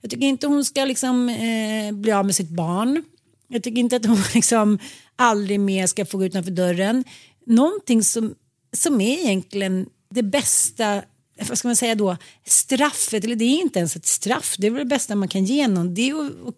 Jag 0.04 0.10
tycker 0.10 0.26
inte 0.26 0.46
hon 0.46 0.64
ska 0.64 0.84
liksom, 0.84 1.28
eh, 1.28 1.92
bli 1.92 2.12
av 2.12 2.26
med 2.26 2.34
sitt 2.34 2.48
barn. 2.48 3.04
Jag 3.48 3.62
tycker 3.62 3.80
inte 3.80 3.96
att 3.96 4.06
hon 4.06 4.22
liksom 4.34 4.78
aldrig 5.16 5.60
mer 5.60 5.86
ska 5.86 6.06
få 6.06 6.18
gå 6.18 6.24
utanför 6.24 6.50
dörren. 6.50 7.04
Någonting 7.46 8.02
som, 8.04 8.34
som 8.72 9.00
är 9.00 9.18
egentligen 9.18 9.86
det 10.10 10.22
bästa, 10.22 11.02
vad 11.48 11.58
ska 11.58 11.68
man 11.68 11.76
säga 11.76 11.94
då, 11.94 12.16
straffet, 12.44 13.24
eller 13.24 13.36
det 13.36 13.44
är 13.44 13.60
inte 13.60 13.78
ens 13.78 13.96
ett 13.96 14.06
straff, 14.06 14.54
det 14.58 14.66
är 14.66 14.70
väl 14.70 14.78
det 14.78 14.84
bästa 14.84 15.14
man 15.14 15.28
kan 15.28 15.44
ge 15.44 15.68
någon. 15.68 15.94
Det 15.94 16.08
är 16.10 16.26
att, 16.26 16.48
att 16.48 16.54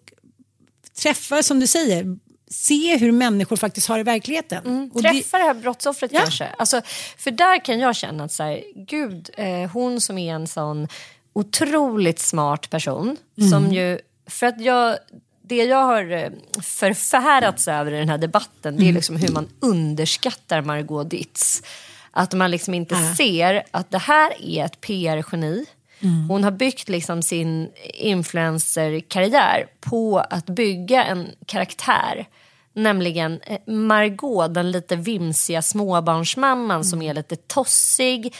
träffa, 1.01 1.43
som 1.43 1.59
du 1.59 1.67
säger, 1.67 2.17
se 2.49 2.97
hur 2.97 3.11
människor 3.11 3.55
faktiskt 3.55 3.87
har 3.87 3.97
det 3.97 4.03
i. 4.03 4.89
Och 4.93 5.01
det, 5.01 5.09
Träffa 5.09 5.37
det 5.37 5.43
här 5.43 5.53
brottsoffret 5.53 6.11
Ja. 6.13 6.19
kanske. 6.19 6.45
Alltså, 6.47 6.81
för 7.17 7.31
där 7.31 7.65
kan 7.65 7.79
jag 7.79 7.95
känna 7.95 8.23
att 8.23 8.31
så 8.31 8.43
här, 8.43 8.63
gud, 8.75 9.29
eh, 9.37 9.71
hon 9.71 10.01
som 10.01 10.17
är 10.17 10.33
en 10.33 10.47
sån 10.47 10.87
otroligt 11.39 12.19
smart 12.19 12.69
person. 12.69 13.17
Mm. 13.37 13.49
Som 13.49 13.71
ju, 13.73 13.99
för 14.29 14.45
att 14.47 14.61
jag, 14.61 14.97
det 15.41 15.55
jag 15.63 15.85
har 15.85 16.11
eh, 16.11 16.29
förfärats 16.63 17.67
över 17.67 17.91
i 17.91 17.99
den 17.99 18.09
här 18.09 18.17
debatten 18.17 18.73
Mm. 18.73 18.83
det 18.83 18.89
är 18.89 18.93
liksom 18.93 19.15
hur 19.15 19.29
man 19.33 19.47
underskattar 19.59 20.61
Margot 20.61 21.09
Ditz. 21.09 21.63
Att 22.11 22.33
man 22.33 22.51
liksom 22.51 22.73
inte 22.73 22.95
ser 23.15 23.63
att 23.71 23.91
det 23.91 23.97
här 23.97 24.33
är 24.43 24.65
ett 24.65 24.81
PR-geni. 24.81 25.65
Mm. 25.99 26.29
Hon 26.29 26.43
har 26.43 26.51
byggt 26.51 26.89
liksom 26.89 27.21
sin 27.23 27.69
influencerkarriär 27.93 29.67
på 29.81 30.19
att 30.19 30.45
bygga 30.45 31.03
en 31.03 31.27
karaktär. 31.45 32.27
Nämligen 32.73 33.39
eh, 33.41 33.73
Margot, 33.73 34.53
den 34.53 34.71
lite 34.71 34.95
vimsiga 34.95 35.61
småbarnsmamman 35.61 36.83
som 36.83 36.99
Mm. 37.01 37.09
är 37.09 37.13
lite 37.13 37.35
tossig, 37.35 38.35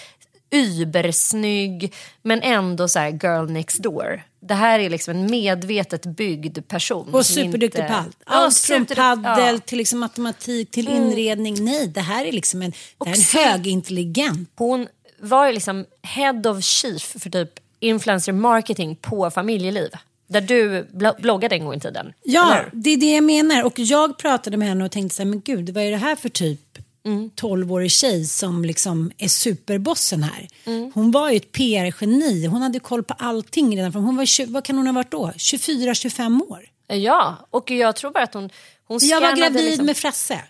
übersnygg 0.52 1.94
men 2.22 2.42
ändå 2.42 2.88
så 2.88 3.00
här 3.00 3.10
girl 3.10 3.52
next 3.52 3.84
door. 3.84 4.24
Det 4.40 4.54
här 4.54 4.80
är 4.80 4.90
liksom 4.90 5.16
en 5.16 5.32
medvetet 5.32 6.06
byggd 6.06 6.58
person. 6.68 7.14
och 7.14 7.26
superduktig 7.26 7.80
inte- 7.82 7.94
på 7.94 7.94
allt. 7.94 8.18
Allt 8.26 8.58
från 8.58 8.86
paddel 8.86 9.24
ja. 9.38 9.50
Mm. 9.50 9.62
till 9.62 9.78
liksom 9.78 10.00
matematik 10.00 10.72
till 10.72 10.88
inredning. 10.88 11.64
Nej, 11.66 11.88
det 11.88 12.02
här 12.02 12.26
är 12.26 12.32
liksom 12.32 12.62
en, 12.62 12.72
det 12.98 13.10
här 13.10 13.14
är 13.14 13.46
en 13.46 13.52
högintelligent. 13.52 14.50
Hon 14.56 14.88
var 15.20 15.48
ju 15.48 15.54
liksom 15.54 15.86
head 16.04 16.42
of 16.50 16.64
chief 16.64 17.16
för 17.20 17.30
typ 17.30 17.50
influencer 17.80 18.32
marketing 18.34 18.96
på 18.96 19.32
familjeliv. 19.32 19.90
Där 20.30 20.42
du 20.42 20.88
blo- 20.94 21.22
bloggade 21.22 21.56
en 21.56 21.66
gång 21.66 21.74
i 21.74 21.80
tiden. 21.80 22.14
Ja, 22.24 22.62
det 22.74 22.90
är 22.90 22.98
det 22.98 23.16
jag 23.16 23.24
menar. 23.24 23.64
Och 23.64 23.80
jag 23.80 24.18
pratade 24.18 24.58
med 24.58 24.68
henne 24.68 24.86
och 24.86 24.92
tänkte 24.92 25.16
så 25.16 25.24
här, 25.24 25.30
men 25.30 25.42
gud, 25.42 25.70
vad 25.70 25.84
är 25.84 25.92
det 25.92 25.98
här 25.98 26.16
för 26.16 26.30
typ 26.30 26.78
Mm. 27.08 27.30
12-årig 27.36 27.92
tjej 27.92 28.26
som 28.26 28.66
liksom 28.66 29.12
är 29.18 29.28
superbossen 29.28 30.24
här. 30.24 30.48
Mm. 30.66 30.92
Hon 30.96 31.12
var 31.12 31.30
ju 31.30 31.38
ett 31.38 31.52
PR-geni. 31.52 32.46
Hon 32.46 32.62
hade 32.62 32.80
koll 32.80 33.04
på 33.04 33.14
allting 33.14 33.78
redan 33.78 33.92
från, 33.92 34.04
hon 34.04 34.16
var, 34.18 34.46
vad 34.52 34.64
kan 34.64 34.78
hon 34.78 34.88
ha 34.88 34.94
varit 34.94 35.12
då? 35.12 35.32
24-25 35.38 36.42
år. 36.52 36.60
Ja, 36.88 37.48
och 37.52 37.72
jag 37.72 37.96
tror 37.96 38.12
bara 38.12 38.24
att 38.24 38.34
hon, 38.34 38.50
hon 38.88 39.00
Jag 39.02 39.22
var 39.22 39.36
gravid 39.36 39.64
liksom, 39.66 39.86
med 39.86 39.98
Frasse. 39.98 40.42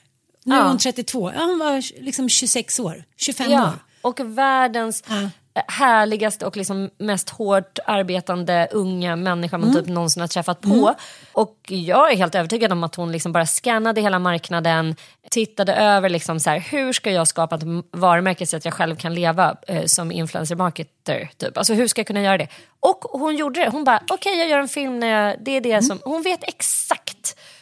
Nu 0.44 0.56
Ja. 0.56 0.62
är 0.62 0.68
hon 0.68 0.78
32. 0.78 1.32
Ja, 1.36 1.44
hon 1.44 1.60
var 1.60 2.02
liksom 2.04 2.30
26 2.30 2.80
år. 2.80 3.04
25 3.18 3.52
Ja, 3.52 3.64
år. 3.68 3.74
och 4.02 4.20
världens 4.38 5.04
Ja 5.08 5.30
härligaste 5.68 6.46
och 6.46 6.58
liksom 6.58 6.90
mest 6.98 7.30
hårt 7.30 7.80
arbetande 7.86 8.68
unga 8.72 9.16
människa 9.16 9.58
man 9.58 9.70
Mm. 9.70 9.82
typ 9.84 9.94
någonsin 9.94 10.22
har 10.22 10.28
träffat 10.28 10.62
på. 10.62 10.96
Och 11.32 11.58
jag 11.68 12.12
är 12.12 12.18
helt 12.18 12.36
övertygad 12.36 12.72
om 12.72 12.84
att 12.84 12.96
hon 12.96 13.12
liksom 13.12 13.32
bara 13.32 13.46
scannade 13.46 14.02
hela 14.02 14.20
marknaden, 14.20 14.96
tittade 15.30 15.74
över 15.76 16.10
liksom 16.10 16.40
så 16.40 16.50
här, 16.50 16.60
hur 16.60 16.94
ska 16.94 17.12
jag 17.12 17.28
skapa 17.28 17.56
ett 17.56 17.64
varumärke 17.92 18.46
så 18.46 18.58
att 18.58 18.66
jag 18.66 18.74
själv 18.74 18.96
kan 18.96 19.14
leva 19.14 19.56
eh, 19.68 19.86
som 19.86 20.12
influencer 20.12 20.56
marketer. 20.56 21.30
Typ. 21.38 21.58
Alltså 21.58 21.74
hur 21.74 21.88
ska 21.88 22.00
jag 22.00 22.08
kunna 22.08 22.22
göra 22.22 22.38
det? 22.38 22.48
Och 22.80 23.04
hon 23.12 23.36
gjorde 23.36 23.60
det. 23.60 23.70
Hon 23.70 23.84
bara, 23.84 24.04
okej 24.10 24.38
jag 24.38 24.50
gör 24.50 24.60
en 24.60 24.68
film 24.68 25.00
när 25.00 25.08
jag, 25.08 25.36
det 25.46 25.52
är 25.52 25.62
det 25.62 25.82
som, 25.82 26.00
hon 26.06 26.22
vet 26.22 26.44
exakt 26.44 27.17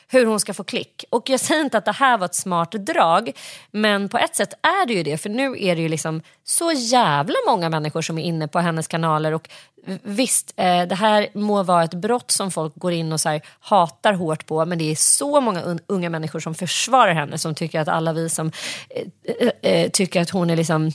hur 0.07 0.25
hon 0.25 0.39
ska 0.39 0.53
få 0.53 0.63
klick. 0.63 1.05
Och 1.09 1.29
jag 1.29 1.39
säger 1.39 1.61
inte 1.61 1.77
att 1.77 1.85
det 1.85 1.91
här 1.91 2.17
var 2.17 2.25
ett 2.25 2.35
smart 2.35 2.71
drag, 2.71 3.31
men 3.71 4.09
på 4.09 4.17
ett 4.17 4.35
sätt 4.35 4.53
är 4.61 4.85
det 4.87 4.93
ju 4.93 5.03
det. 5.03 5.17
För 5.17 5.29
nu 5.29 5.55
är 5.59 5.75
det 5.75 5.81
ju 5.81 5.89
liksom 5.89 6.21
så 6.43 6.71
jävla 6.71 7.35
många 7.47 7.69
människor 7.69 8.01
som 8.01 8.17
är 8.17 8.23
inne 8.23 8.47
på 8.47 8.59
hennes 8.59 8.87
kanaler. 8.87 9.31
Och 9.31 9.49
visst, 10.03 10.53
eh, 10.55 10.83
det 10.83 10.95
här 10.95 11.27
må 11.33 11.63
vara 11.63 11.83
ett 11.83 11.93
brott 11.93 12.31
som 12.31 12.51
folk 12.51 12.75
går 12.75 12.91
in 12.91 13.13
och 13.13 13.21
så 13.21 13.29
här, 13.29 13.41
hatar 13.59 14.13
hårt 14.13 14.45
på, 14.45 14.65
men 14.65 14.77
det 14.77 14.91
är 14.91 14.95
så 14.95 15.41
många 15.41 15.61
un- 15.61 15.83
unga 15.87 16.09
människor 16.09 16.39
som 16.39 16.55
försvarar 16.55 17.13
henne, 17.13 17.37
som 17.37 17.55
tycker 17.55 17.79
att 17.79 17.87
alla 17.87 18.13
vi 18.13 18.29
som 18.29 18.51
eh, 18.89 19.71
eh, 19.71 19.89
tycker 19.89 20.21
att 20.21 20.29
hon 20.29 20.49
är 20.49 20.55
liksom 20.55 20.91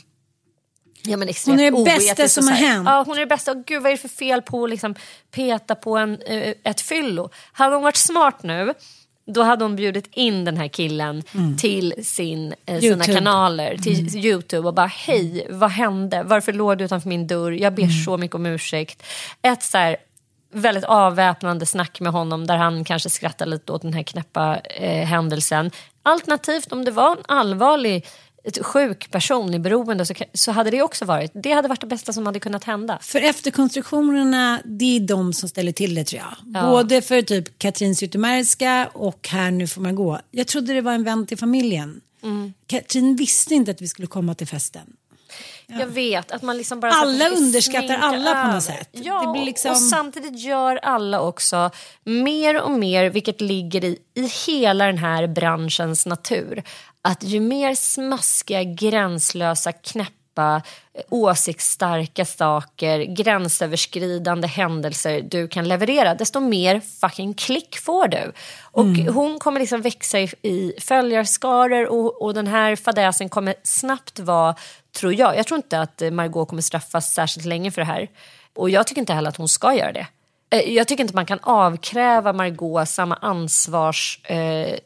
Ja, 1.02 1.16
men 1.16 1.28
extremt 1.28 1.60
Hon 1.60 1.66
är 1.66 1.84
det 1.84 1.84
bästa 1.84 2.28
som 2.28 2.48
har 2.48 2.54
hänt. 2.54 2.88
Ja, 2.88 3.02
hon 3.06 3.16
är 3.16 3.20
det 3.20 3.26
bästa. 3.26 3.50
Och 3.52 3.64
gud, 3.64 3.82
vad 3.82 3.92
är 3.92 3.96
det 3.96 4.00
för 4.00 4.08
fel 4.08 4.42
på 4.42 4.64
att 4.64 4.70
liksom 4.70 4.94
peta 5.30 5.74
på 5.74 5.96
en, 5.96 6.18
ett 6.64 6.80
fyllo? 6.80 7.30
Hade 7.52 7.74
hon 7.74 7.82
varit 7.82 7.96
smart 7.96 8.42
nu, 8.42 8.74
då 9.32 9.42
hade 9.42 9.64
hon 9.64 9.76
bjudit 9.76 10.08
in 10.12 10.44
den 10.44 10.56
här 10.56 10.68
killen 10.68 11.22
till 11.58 11.94
sin, 12.02 12.54
eh, 12.66 12.80
sina 12.80 13.04
kanaler, 13.04 13.76
till 13.76 14.16
Youtube 14.16 14.68
och 14.68 14.74
bara 14.74 14.86
hej, 14.86 15.46
vad 15.50 15.70
hände? 15.70 16.22
Varför 16.22 16.52
låg 16.52 16.78
du 16.78 16.84
utanför 16.84 17.08
min 17.08 17.26
dörr? 17.26 17.52
Jag 17.52 17.74
ber 17.74 18.04
så 18.04 18.16
mycket 18.16 18.34
om 18.34 18.46
ursäkt. 18.46 19.02
Ett 19.42 19.62
så 19.62 19.78
här 19.78 19.96
väldigt 20.52 20.84
avväpnande 20.84 21.66
snack 21.66 22.00
med 22.00 22.12
honom 22.12 22.46
där 22.46 22.56
han 22.56 22.84
kanske 22.84 23.10
skrattar 23.10 23.46
lite 23.46 23.72
åt 23.72 23.82
den 23.82 23.94
här 23.94 24.02
knäppa 24.02 24.58
eh, 24.58 25.06
händelsen. 25.06 25.70
Alternativt 26.02 26.72
om 26.72 26.84
det 26.84 26.90
var 26.90 27.10
en 27.10 27.22
allvarlig 27.28 28.06
ett 28.44 28.66
sjuk 28.66 29.10
person 29.10 29.54
i 29.54 29.58
beroende 29.58 30.06
så, 30.06 30.14
så 30.34 30.52
hade 30.52 30.70
det 30.70 30.82
också 30.82 31.04
varit. 31.04 31.30
Det 31.34 31.52
hade 31.52 31.68
varit 31.68 31.80
det 31.80 31.86
bästa 31.86 32.12
som 32.12 32.26
hade 32.26 32.40
kunnat 32.40 32.64
hända. 32.64 32.98
För 33.02 33.20
efterkonstruktionerna, 33.20 34.60
det 34.64 34.96
är 34.96 35.00
de 35.00 35.32
som 35.32 35.48
ställer 35.48 35.72
till 35.72 35.94
det 35.94 36.04
tror 36.04 36.22
jag. 36.22 36.62
Ja. 36.62 36.70
Både 36.70 37.02
för 37.02 37.22
typ 37.22 37.58
Katrin 37.58 37.96
Zytomierska 37.96 38.90
och 38.92 39.28
här 39.28 39.50
nu 39.50 39.66
får 39.66 39.80
man 39.80 39.94
gå. 39.94 40.20
Jag 40.30 40.46
trodde 40.46 40.72
det 40.74 40.80
var 40.80 40.92
en 40.92 41.04
vän 41.04 41.26
till 41.26 41.38
familjen. 41.38 42.00
Mm. 42.22 42.52
Katrin 42.66 43.16
visste 43.16 43.54
inte 43.54 43.70
att 43.70 43.80
vi 43.80 43.88
skulle 43.88 44.06
komma 44.06 44.34
till 44.34 44.46
festen. 44.46 44.96
Jag 45.66 45.86
vet 45.86 46.32
att 46.32 46.42
man 46.42 46.56
liksom 46.58 46.80
bara 46.80 46.92
Alla 46.92 47.28
underskattar 47.28 47.96
alla 47.96 48.44
på 48.44 48.52
något 48.52 48.62
sätt. 48.62 48.88
Ja, 48.92 49.34
liksom- 49.44 49.70
och 49.70 49.76
samtidigt 49.76 50.40
gör 50.40 50.76
alla 50.76 51.20
också 51.20 51.70
mer 52.04 52.62
och 52.62 52.70
mer, 52.70 53.10
vilket 53.10 53.40
ligger 53.40 53.84
i, 53.84 53.98
i 54.14 54.26
hela 54.46 54.86
den 54.86 54.98
här 54.98 55.26
branschens 55.26 56.06
natur, 56.06 56.62
att 57.02 57.22
ju 57.22 57.40
mer 57.40 57.74
smaskiga, 57.74 58.62
gränslösa, 58.62 59.72
knäppa, 59.72 60.62
eh, 60.94 61.02
åsiktsstarka 61.10 62.24
saker, 62.24 63.00
gränsöverskridande 63.00 64.48
händelser 64.48 65.20
du 65.20 65.48
kan 65.48 65.68
leverera, 65.68 66.14
desto 66.14 66.40
mer 66.40 66.80
fucking 67.00 67.34
klick 67.34 67.78
får 67.78 68.08
du. 68.08 68.32
Och 68.62 68.86
hon 68.86 69.38
kommer 69.38 69.60
liksom 69.60 69.82
växa 69.82 70.20
i, 70.20 70.34
i 70.42 70.72
följarskaror 70.80 71.86
och, 71.86 72.22
och 72.22 72.34
den 72.34 72.46
här 72.46 72.76
fadäsen 72.76 73.28
kommer 73.28 73.54
snabbt 73.62 74.18
vara, 74.18 74.54
tror 74.98 75.14
jag, 75.14 75.36
jag 75.36 75.46
tror 75.46 75.56
inte 75.56 75.80
att 75.80 76.02
Margot 76.12 76.48
kommer 76.48 76.62
straffas 76.62 77.12
särskilt 77.14 77.46
länge 77.46 77.70
för 77.70 77.80
det 77.80 77.86
här. 77.86 78.08
Och 78.56 78.70
jag 78.70 78.86
tycker 78.86 79.00
inte 79.00 79.12
heller 79.14 79.28
att 79.28 79.36
hon 79.36 79.48
ska 79.48 79.74
göra 79.74 79.92
det. 79.92 80.06
Eh, 80.50 80.72
Jag 80.72 80.88
tycker 80.88 81.04
inte 81.04 81.14
man 81.14 81.26
kan 81.26 81.38
avkräva 81.42 82.32
Margot 82.32 82.88
samma 82.88 83.14
ansvars... 83.14 84.20
Eh, 84.24 84.78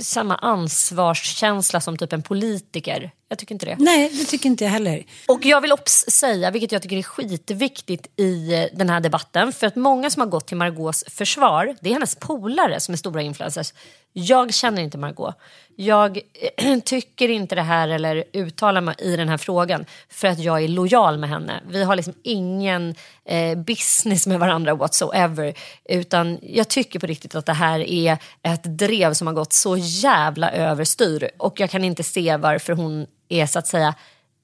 samma 0.00 0.34
ansvarskänsla 0.34 1.80
som 1.80 1.96
typ 1.96 2.12
en 2.12 2.22
politiker. 2.22 3.10
Jag 3.28 3.38
tycker 3.38 3.54
inte 3.54 3.66
det. 3.66 3.76
Nej, 3.78 4.10
det 4.12 4.24
tycker 4.24 4.48
inte 4.48 4.64
jag 4.64 4.70
heller. 4.70 5.04
Och 5.28 5.44
jag 5.44 5.60
vill 5.60 5.72
också 5.72 6.10
säga, 6.10 6.50
vilket 6.50 6.72
jag 6.72 6.82
tycker 6.82 6.96
är 6.96 7.02
skitviktigt 7.02 8.20
i 8.20 8.68
den 8.72 8.90
här 8.90 9.00
debatten, 9.00 9.52
för 9.52 9.66
att 9.66 9.76
många 9.76 10.10
som 10.10 10.20
har 10.20 10.28
gått 10.28 10.46
till 10.46 10.56
Margaux 10.56 11.04
försvar, 11.08 11.76
det 11.80 11.88
är 11.88 11.92
hennes 11.92 12.14
polare 12.14 12.80
som 12.80 12.92
är 12.92 12.96
stora 12.96 13.22
influencers. 13.22 13.72
Jag 14.18 14.54
känner 14.54 14.82
inte 14.82 14.98
Margot. 14.98 15.34
Jag 15.76 16.20
tycker 16.84 17.28
inte 17.28 17.54
det 17.54 17.62
här 17.62 17.88
eller 17.88 18.24
uttalar 18.32 18.80
mig 18.80 18.94
i 18.98 19.16
den 19.16 19.28
här 19.28 19.36
frågan 19.36 19.84
för 20.08 20.28
att 20.28 20.38
jag 20.38 20.64
är 20.64 20.68
lojal 20.68 21.18
med 21.18 21.28
henne. 21.28 21.62
Vi 21.68 21.84
har 21.84 21.96
liksom 21.96 22.14
ingen 22.22 22.94
eh, 23.24 23.58
business 23.58 24.26
med 24.26 24.40
varandra 24.40 24.74
whatsoever. 24.74 25.54
Utan 25.84 26.38
jag 26.42 26.68
tycker 26.68 26.98
på 26.98 27.06
riktigt 27.06 27.34
att 27.34 27.46
det 27.46 27.52
här 27.52 27.80
är 27.80 28.18
ett 28.42 28.64
drev 28.64 29.14
som 29.14 29.26
har 29.26 29.34
gått 29.34 29.52
så 29.52 29.76
jävla 29.76 30.50
överstyr. 30.50 31.30
Och 31.38 31.60
jag 31.60 31.70
kan 31.70 31.84
inte 31.84 32.02
se 32.02 32.36
varför 32.36 32.72
hon 32.72 33.06
är 33.28 33.46
så 33.46 33.58
att 33.58 33.66
säga 33.66 33.94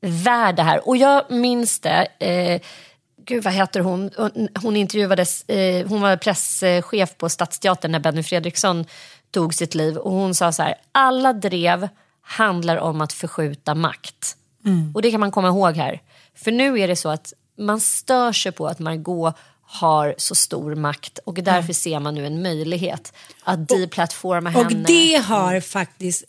värd 0.00 0.56
det 0.56 0.62
här. 0.62 0.88
Och 0.88 0.96
jag 0.96 1.30
minns 1.30 1.78
det. 1.80 2.08
Eh, 2.18 2.60
Gud, 3.24 3.44
vad 3.44 3.52
heter 3.52 3.80
hon? 3.80 4.10
Hon 4.62 4.76
intervjuades, 4.76 5.48
eh, 5.48 5.86
hon 5.88 6.00
var 6.00 6.16
presschef 6.16 7.16
på 7.16 7.28
Stadsteatern 7.28 7.92
när 7.92 7.98
Benny 7.98 8.22
Fredriksson 8.22 8.84
tog 9.30 9.54
sitt 9.54 9.74
liv 9.74 9.96
och 9.96 10.12
hon 10.12 10.34
sa 10.34 10.52
så 10.52 10.62
här, 10.62 10.74
alla 10.92 11.32
drev 11.32 11.88
handlar 12.22 12.76
om 12.76 13.00
att 13.00 13.12
förskjuta 13.12 13.74
makt. 13.74 14.36
Och 14.94 15.02
det 15.02 15.10
kan 15.10 15.20
man 15.20 15.30
komma 15.30 15.48
ihåg 15.48 15.76
här. 15.76 16.00
För 16.34 16.52
nu 16.52 16.80
är 16.80 16.88
det 16.88 16.96
så 16.96 17.08
att 17.08 17.32
man 17.58 17.80
stör 17.80 18.32
sig 18.32 18.52
på 18.52 18.66
att 18.66 18.78
Margot 18.78 19.34
har 19.62 20.14
så 20.18 20.34
stor 20.34 20.74
makt 20.74 21.18
och 21.24 21.34
därför 21.34 21.72
ser 21.72 22.00
man 22.00 22.14
nu 22.14 22.26
en 22.26 22.42
möjlighet 22.42 23.12
att 23.44 23.68
deplattforma 23.68 24.50
henne. 24.50 24.64
Och 24.64 24.72
det 24.72 25.16
har 25.16 25.60
faktiskt, 25.60 26.24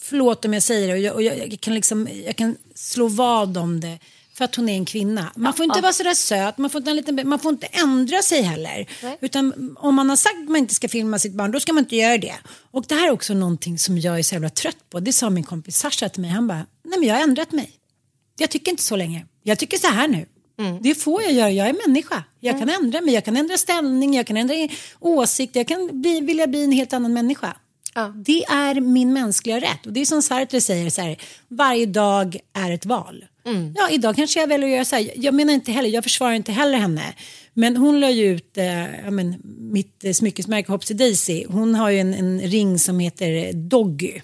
förlåt 0.00 0.44
om 0.44 0.54
jag 0.54 0.62
säger 0.62 0.88
det, 0.88 0.92
och 0.94 0.98
jag, 1.00 1.14
och 1.14 1.22
jag, 1.22 1.38
jag, 1.38 1.60
kan 1.60 1.74
liksom, 1.74 2.08
jag 2.26 2.36
kan 2.36 2.56
slå 2.74 3.08
vad 3.08 3.56
om 3.56 3.80
det. 3.80 3.98
För 4.34 4.44
att 4.44 4.54
hon 4.54 4.68
är 4.68 4.74
en 4.74 4.84
kvinna. 4.84 5.32
Man 5.36 5.54
får 5.54 5.64
inte 5.64 5.80
vara 5.80 5.92
sådär 5.92 6.14
söt, 6.14 6.58
man 6.58 6.70
får, 6.70 6.78
inte, 6.78 6.90
en 6.90 6.96
liten, 6.96 7.28
man 7.28 7.38
får 7.38 7.52
inte 7.52 7.66
ändra 7.66 8.22
sig 8.22 8.42
heller. 8.42 8.86
Utan 9.20 9.76
om 9.80 9.94
man 9.94 10.08
har 10.08 10.16
sagt 10.16 10.36
att 10.42 10.48
man 10.48 10.56
inte 10.56 10.74
ska 10.74 10.88
filma 10.88 11.18
sitt 11.18 11.32
barn, 11.32 11.50
då 11.50 11.60
ska 11.60 11.72
man 11.72 11.84
inte 11.84 11.96
göra 11.96 12.18
det. 12.18 12.34
Och 12.70 12.84
det 12.88 12.94
här 12.94 13.06
är 13.06 13.10
också 13.10 13.34
någonting 13.34 13.78
som 13.78 13.98
jag 13.98 14.18
är 14.18 14.22
så 14.22 14.34
jävla 14.34 14.50
trött 14.50 14.90
på. 14.90 15.00
Det 15.00 15.12
sa 15.12 15.30
min 15.30 15.44
kompis 15.44 15.78
Sasha 15.78 16.08
till 16.08 16.22
mig, 16.22 16.30
han 16.30 16.46
bara, 16.48 16.66
nej 16.84 16.98
men 16.98 17.08
jag 17.08 17.14
har 17.14 17.22
ändrat 17.22 17.52
mig. 17.52 17.70
Jag 18.38 18.50
tycker 18.50 18.70
inte 18.70 18.82
så 18.82 18.96
länge. 18.96 19.26
Jag 19.42 19.58
tycker 19.58 19.78
så 19.78 19.86
här 19.88 20.08
nu. 20.08 20.26
Det 20.80 20.94
får 20.94 21.22
jag 21.22 21.32
göra, 21.32 21.50
jag 21.50 21.68
är 21.68 21.86
människa. 21.86 22.24
Jag 22.40 22.58
kan 22.58 22.68
ändra 22.68 23.00
mig, 23.00 23.14
jag 23.14 23.24
kan 23.24 23.36
ändra 23.36 23.56
ställning, 23.56 24.14
jag 24.14 24.26
kan 24.26 24.36
ändra 24.36 24.54
åsikt, 25.00 25.56
jag 25.56 25.68
kan 25.68 26.00
bli, 26.02 26.20
vilja 26.20 26.46
bli 26.46 26.64
en 26.64 26.72
helt 26.72 26.92
annan 26.92 27.12
människa. 27.12 27.56
Det 28.14 28.44
är 28.44 28.80
min 28.80 29.12
mänskliga 29.12 29.60
rätt. 29.60 29.86
Och 29.86 29.92
det 29.92 30.00
är 30.00 30.04
som 30.04 30.22
Sartre 30.22 30.60
säger, 30.60 30.90
så 30.90 31.02
här, 31.02 31.16
varje 31.48 31.86
dag 31.86 32.36
är 32.52 32.70
ett 32.70 32.86
val. 32.86 33.24
Ja, 33.76 33.90
idag 33.90 34.16
kanske 34.16 34.40
jag 34.40 34.48
väljer 34.48 34.68
att 34.68 34.74
göra 34.74 34.84
så 34.84 34.96
här. 34.96 35.10
Jag 35.16 35.34
menar 35.34 35.52
inte 35.52 35.72
heller, 35.72 35.88
jag 35.88 36.04
försvarar 36.04 36.32
inte 36.32 36.52
heller 36.52 36.78
henne. 36.78 37.14
Men 37.54 37.76
hon 37.76 38.00
la 38.00 38.10
ju 38.10 38.24
ut, 38.24 38.58
eh, 38.58 39.00
ja, 39.04 39.10
men, 39.10 39.36
mitt 39.58 40.04
eh, 40.04 40.12
smyckesmärke 40.12 40.72
Hopsy 40.72 40.94
Daisy, 40.94 41.44
hon 41.48 41.74
har 41.74 41.90
ju 41.90 41.98
en, 42.00 42.14
en 42.14 42.40
ring 42.40 42.78
som 42.78 42.98
heter 43.00 43.52
Doggy. 43.52 44.20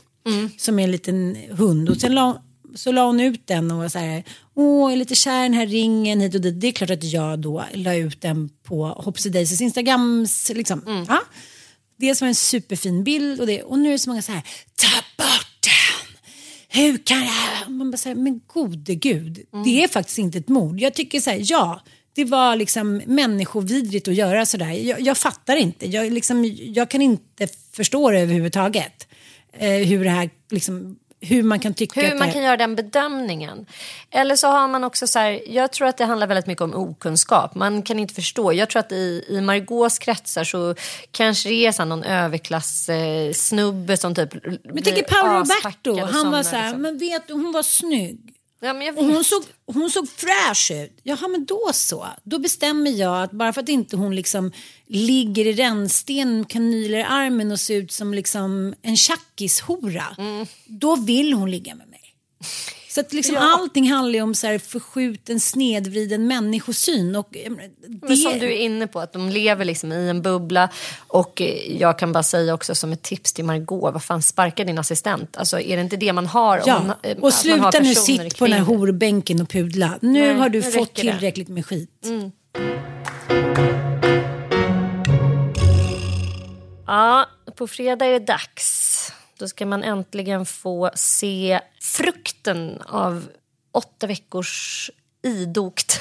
Som 0.58 0.78
är 0.78 0.84
en 0.84 0.90
liten 0.90 1.36
hund. 1.50 1.88
Och 1.88 1.96
sen 1.96 2.14
la, 2.14 2.42
så 2.74 2.92
la 2.92 3.06
hon 3.06 3.20
ut 3.20 3.46
den 3.46 3.70
och 3.70 3.78
var 3.78 3.88
så 3.88 3.98
här, 3.98 4.24
åh, 4.54 4.82
jag 4.82 4.92
är 4.92 4.96
lite 4.96 5.14
kär 5.14 5.40
i 5.40 5.42
den 5.42 5.54
här 5.54 5.66
ringen 5.66 6.20
hit 6.20 6.34
och 6.34 6.40
dit. 6.40 6.60
Det 6.60 6.66
är 6.66 6.72
klart 6.72 6.90
att 6.90 7.04
jag 7.04 7.38
då 7.38 7.64
la 7.74 7.94
ut 7.94 8.20
den 8.20 8.48
på 8.62 8.86
Hopsy 8.86 9.30
Daisys 9.30 9.60
Instagrams, 9.60 10.52
liksom. 10.54 11.04
Ja. 11.08 11.20
Dels 12.02 12.20
var 12.20 12.26
det 12.26 12.30
en 12.30 12.34
superfin 12.34 13.04
bild 13.04 13.40
och, 13.40 13.46
det, 13.46 13.62
och 13.62 13.78
nu 13.78 13.88
är 13.88 13.92
det 13.92 13.98
så 13.98 14.10
många 14.10 14.22
så 14.22 14.32
här, 14.32 14.42
ta 14.76 15.24
bort 15.24 15.58
den. 15.60 16.16
Hur 16.68 16.98
kan 16.98 17.20
det 17.20 17.24
här? 17.24 17.68
Man 17.68 17.90
bara 17.90 17.96
säger, 17.96 18.16
men 18.16 18.40
gode 18.46 18.94
gud, 18.94 19.46
det 19.64 19.84
är 19.84 19.88
faktiskt 19.88 20.18
inte 20.18 20.38
ett 20.38 20.48
mord. 20.48 20.80
Jag 20.80 20.94
tycker 20.94 21.20
så 21.20 21.30
här, 21.30 21.40
ja, 21.42 21.80
det 22.14 22.24
var 22.24 22.56
liksom 22.56 23.02
människovidrigt 23.06 24.08
att 24.08 24.14
göra 24.14 24.46
sådär. 24.46 24.70
Jag, 24.70 25.00
jag 25.00 25.18
fattar 25.18 25.56
inte, 25.56 25.88
jag, 25.88 26.12
liksom, 26.12 26.44
jag 26.58 26.90
kan 26.90 27.02
inte 27.02 27.48
förstå 27.72 28.10
det 28.10 28.20
överhuvudtaget. 28.20 29.08
Eh, 29.52 29.70
hur 29.70 30.04
det 30.04 30.10
här, 30.10 30.30
liksom, 30.50 30.96
hur 31.22 31.42
man 31.42 31.60
kan 31.60 31.74
tycka 31.74 32.00
Hur 32.00 32.18
man 32.18 32.26
det 32.28 32.32
kan 32.32 32.42
göra 32.42 32.56
den 32.56 32.74
bedömningen. 32.74 33.66
Eller 34.10 34.36
så 34.36 34.46
har 34.46 34.68
man 34.68 34.84
också 34.84 35.06
så 35.06 35.18
här, 35.18 35.40
jag 35.46 35.72
tror 35.72 35.88
att 35.88 35.96
det 35.96 36.04
handlar 36.04 36.26
väldigt 36.26 36.46
mycket 36.46 36.62
om 36.62 36.74
okunskap. 36.74 37.54
Man 37.54 37.82
kan 37.82 37.98
inte 37.98 38.14
förstå. 38.14 38.52
Jag 38.52 38.70
tror 38.70 38.80
att 38.80 38.92
i, 38.92 39.24
i 39.28 39.40
Margaux 39.40 39.98
kretsar 39.98 40.44
så 40.44 40.74
kanske 41.10 41.48
det 41.48 41.66
är 41.66 41.72
så 41.72 41.84
någon 41.84 42.02
överklass 42.02 42.88
eh, 42.88 43.32
som 43.96 44.14
typ 44.14 44.34
Men 44.44 44.82
tänk 44.82 45.08
Paolo 45.08 45.38
Roberto, 45.38 46.00
han 46.12 46.30
var 46.30 46.42
så 46.42 46.56
här, 46.56 46.76
men 46.76 46.98
vet 46.98 47.26
du, 47.26 47.32
hon 47.32 47.52
var 47.52 47.62
snygg. 47.62 48.31
Ja, 48.64 48.72
men 48.72 48.94
hon 48.96 49.24
såg, 49.24 49.42
hon 49.66 49.90
såg 49.90 50.08
fräsch 50.08 50.70
ut. 50.70 51.00
Jaha, 51.02 51.28
men 51.28 51.44
då 51.44 51.70
så. 51.72 52.06
Då 52.24 52.38
bestämmer 52.38 52.90
jag 52.90 53.22
att 53.22 53.30
bara 53.32 53.52
för 53.52 53.60
att 53.60 53.68
inte 53.68 53.96
hon 53.96 54.14
liksom 54.16 54.52
ligger 54.86 55.46
i 55.46 55.52
rännsten 55.52 56.44
kanyler 56.44 56.98
i 56.98 57.02
armen 57.02 57.50
och 57.52 57.60
ser 57.60 57.74
ut 57.76 57.92
som 57.92 58.14
liksom 58.14 58.74
en 58.82 58.96
tjackishora. 58.96 60.16
Då 60.66 60.96
vill 60.96 61.32
hon 61.32 61.50
ligga 61.50 61.74
med 61.74 61.88
mig. 61.88 62.00
Så 62.94 63.00
att 63.00 63.12
liksom 63.12 63.36
allting 63.36 63.90
handlar 63.92 64.14
ju 64.14 64.22
om 64.22 64.34
så 64.34 64.46
här 64.46 64.58
förskjuten, 64.58 65.40
snedvriden 65.40 66.26
människosyn. 66.26 67.16
Och, 67.16 67.36
eh, 67.36 67.52
det, 67.52 68.08
Men 68.08 68.16
som 68.16 68.38
du 68.38 68.46
är 68.46 68.56
inne 68.56 68.86
på, 68.86 69.00
att 69.00 69.12
de 69.12 69.28
lever 69.28 69.64
liksom 69.64 69.92
i 69.92 70.08
en 70.08 70.22
bubbla. 70.22 70.68
Och 71.06 71.40
eh, 71.40 71.80
jag 71.80 71.98
kan 71.98 72.12
bara 72.12 72.22
säga 72.22 72.54
också 72.54 72.74
som 72.74 72.92
ett 72.92 73.02
tips 73.02 73.32
till 73.32 73.44
Margot, 73.44 73.92
vad 73.92 74.02
fan 74.02 74.22
sparka 74.22 74.64
din 74.64 74.78
assistent. 74.78 75.36
Alltså 75.36 75.60
är 75.60 75.76
det 75.76 75.82
inte 75.82 75.96
det 75.96 76.12
man 76.12 76.26
har? 76.26 76.62
Ja, 76.66 76.82
man, 76.86 76.96
eh, 77.02 77.16
och 77.16 77.22
har 77.22 77.30
sluta 77.30 77.80
nu 77.80 77.94
sitt 77.94 78.38
på 78.38 78.46
den 78.46 78.52
här 78.52 78.64
horbänken 78.64 79.40
och 79.40 79.48
pudla. 79.48 79.98
Nu 80.00 80.20
Nej, 80.20 80.34
har 80.34 80.48
du 80.48 80.60
nu 80.60 80.72
fått 80.72 80.74
räcker 80.74 81.04
det. 81.04 81.12
tillräckligt 81.12 81.48
med 81.48 81.66
skit. 81.66 82.06
Ja, 86.86 87.26
på 87.56 87.66
fredag 87.66 88.06
är 88.06 88.12
det 88.12 88.26
dags. 88.26 88.81
Då 89.42 89.48
ska 89.48 89.66
man 89.66 89.82
äntligen 89.82 90.46
få 90.46 90.90
se 90.94 91.60
frukten 91.80 92.82
av 92.82 93.28
åtta 93.72 94.06
veckors 94.06 94.90
idogt. 95.22 96.00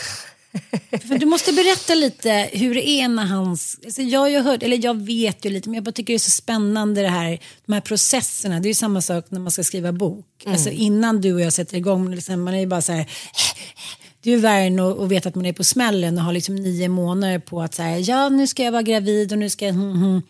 För 1.08 1.18
du 1.18 1.26
måste 1.26 1.54
berätta 1.54 1.96
lite 1.96 2.50
hur 2.54 2.76
det 2.76 2.90
är 2.90 3.08
när 3.08 3.26
hans... 3.26 3.80
Alltså 3.86 4.02
jag 4.02 4.20
har 4.20 4.28
ju 4.28 4.40
hört, 4.40 4.64
eller 4.64 4.86
jag 4.86 5.06
vet 5.06 5.46
ju 5.46 5.50
lite, 5.50 5.70
men 5.70 5.76
jag 5.76 5.84
bara 5.84 5.92
tycker 5.92 6.14
det 6.14 6.18
är 6.18 6.20
så 6.20 6.32
spännande 6.32 7.02
det 7.02 7.08
här, 7.08 7.40
de 7.66 7.74
här 7.74 7.82
processerna. 7.82 8.60
Det 8.60 8.66
är 8.66 8.70
ju 8.70 8.74
samma 8.74 9.02
sak 9.02 9.26
när 9.30 9.40
man 9.40 9.52
ska 9.52 9.64
skriva 9.64 9.92
bok. 9.92 10.26
Alltså 10.46 10.70
innan 10.70 11.22
du 11.22 11.34
och 11.34 11.42
jag 11.42 11.54
sätter 11.54 11.78
igång, 11.78 12.16
liksom, 12.16 12.44
man 12.44 12.54
är 12.54 12.60
ju 12.60 12.68
bara 12.68 12.82
så 12.82 12.92
här... 12.92 13.12
Det 14.22 14.30
är 14.30 14.36
ju 14.36 14.42
värre 14.42 14.64
än 14.64 14.80
att 14.80 15.10
veta 15.10 15.30
att 15.30 15.36
man 15.36 15.46
är 15.46 15.54
på 15.54 15.64
smällen 15.64 16.18
och 16.18 16.24
har 16.24 16.34
liksom 16.34 16.56
nio 16.56 16.90
månader 16.90 17.40
på 17.40 17.62
att 17.62 17.74
säga 17.74 18.00
ja 18.00 18.30
nu 18.30 18.48
ska 18.48 18.64
jag 18.64 18.72
vara 18.72 18.82
gravid 18.82 19.32
och 19.32 19.38
nu 19.38 19.50
ska 19.50 19.66
jag... 19.66 19.74
Hmm, 19.74 19.92
hmm. 20.02 20.22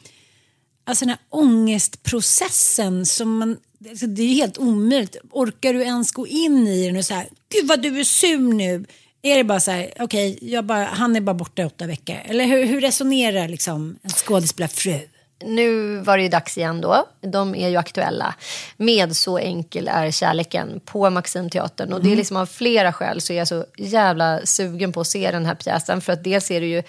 Alltså 0.84 1.06
den 1.06 1.10
här 1.10 1.20
ångestprocessen 1.30 3.06
som 3.06 3.38
man... 3.38 3.58
Alltså 3.90 4.08
det 4.08 4.22
är 4.22 4.28
ju 4.28 4.34
helt 4.34 4.58
omöjligt. 4.58 5.16
Orkar 5.32 5.74
du 5.74 5.82
ens 5.82 6.12
gå 6.12 6.28
in 6.28 6.68
i 6.68 6.88
den 6.88 6.98
och 6.98 7.06
så 7.06 7.14
här, 7.14 7.28
gud 7.50 7.68
vad 7.68 7.82
du 7.82 8.00
är 8.00 8.04
sur 8.04 8.54
nu. 8.54 8.86
Är 9.22 9.38
det 9.38 9.44
bara 9.44 9.60
så 9.60 9.72
här, 9.72 9.94
okej, 10.00 10.62
bara, 10.64 10.86
han 10.86 11.16
är 11.16 11.22
bara 11.22 11.34
borta 11.34 11.62
i 11.62 11.66
åtta 11.66 11.88
veckor. 11.88 12.16
Eller 12.26 12.46
hur, 12.46 12.66
hur 12.66 12.82
resonerar 12.82 13.48
liksom 13.48 13.96
en 14.02 14.10
skådespelarfru? 14.10 15.00
Nu 15.46 15.98
var 15.98 16.18
det 16.18 16.24
ju 16.24 16.30
dags 16.30 16.58
igen 16.58 16.82
då. 16.82 17.08
De 17.22 17.56
är 17.56 17.70
ju 17.70 17.78
aktuella 17.78 18.36
med 18.78 19.16
Så 19.16 19.38
enkel 19.38 19.88
är 19.88 20.12
kärleken 20.12 20.80
på 20.86 21.10
Maximteatern. 21.10 21.94
Och 21.94 22.04
det 22.04 22.12
är 22.12 22.16
liksom 22.16 22.38
av 22.38 22.46
flera 22.46 22.94
skäl 22.94 23.22
så 23.22 23.34
är 23.34 23.38
jag 23.38 23.48
så 23.48 23.66
jävla 23.78 24.46
sugen 24.46 24.94
på 24.94 25.02
att 25.02 25.08
se 25.08 25.32
den 25.32 25.46
här 25.46 25.56
pjäsen. 25.56 26.02
För 26.02 26.14
att 26.14 26.24
dels 26.24 26.52
är 26.52 26.62
det 26.62 26.68
ju 26.68 26.84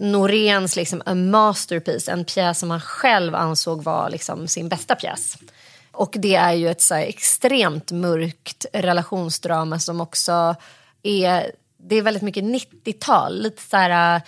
Noréns 0.00 0.76
liksom 0.76 1.02
a 1.06 1.14
masterpiece, 1.14 2.12
en 2.12 2.24
pjäs 2.24 2.58
som 2.58 2.70
han 2.70 2.80
själv 2.80 3.34
ansåg 3.34 3.82
var 3.82 4.10
liksom 4.10 4.48
sin 4.48 4.68
bästa 4.68 4.94
pjäs. 4.94 5.38
Och 5.92 6.14
det 6.18 6.34
är 6.34 6.52
ju 6.52 6.70
ett 6.70 6.82
så 6.82 6.94
här 6.94 7.02
extremt 7.02 7.92
mörkt 7.92 8.66
relationsdrama 8.72 9.78
som 9.78 10.00
också 10.00 10.54
är, 11.02 11.52
det 11.76 11.96
är 11.96 12.02
väldigt 12.02 12.22
mycket 12.22 12.44
90-tal, 12.44 13.42
lite 13.42 13.62
så 13.62 13.76
här 13.76 14.22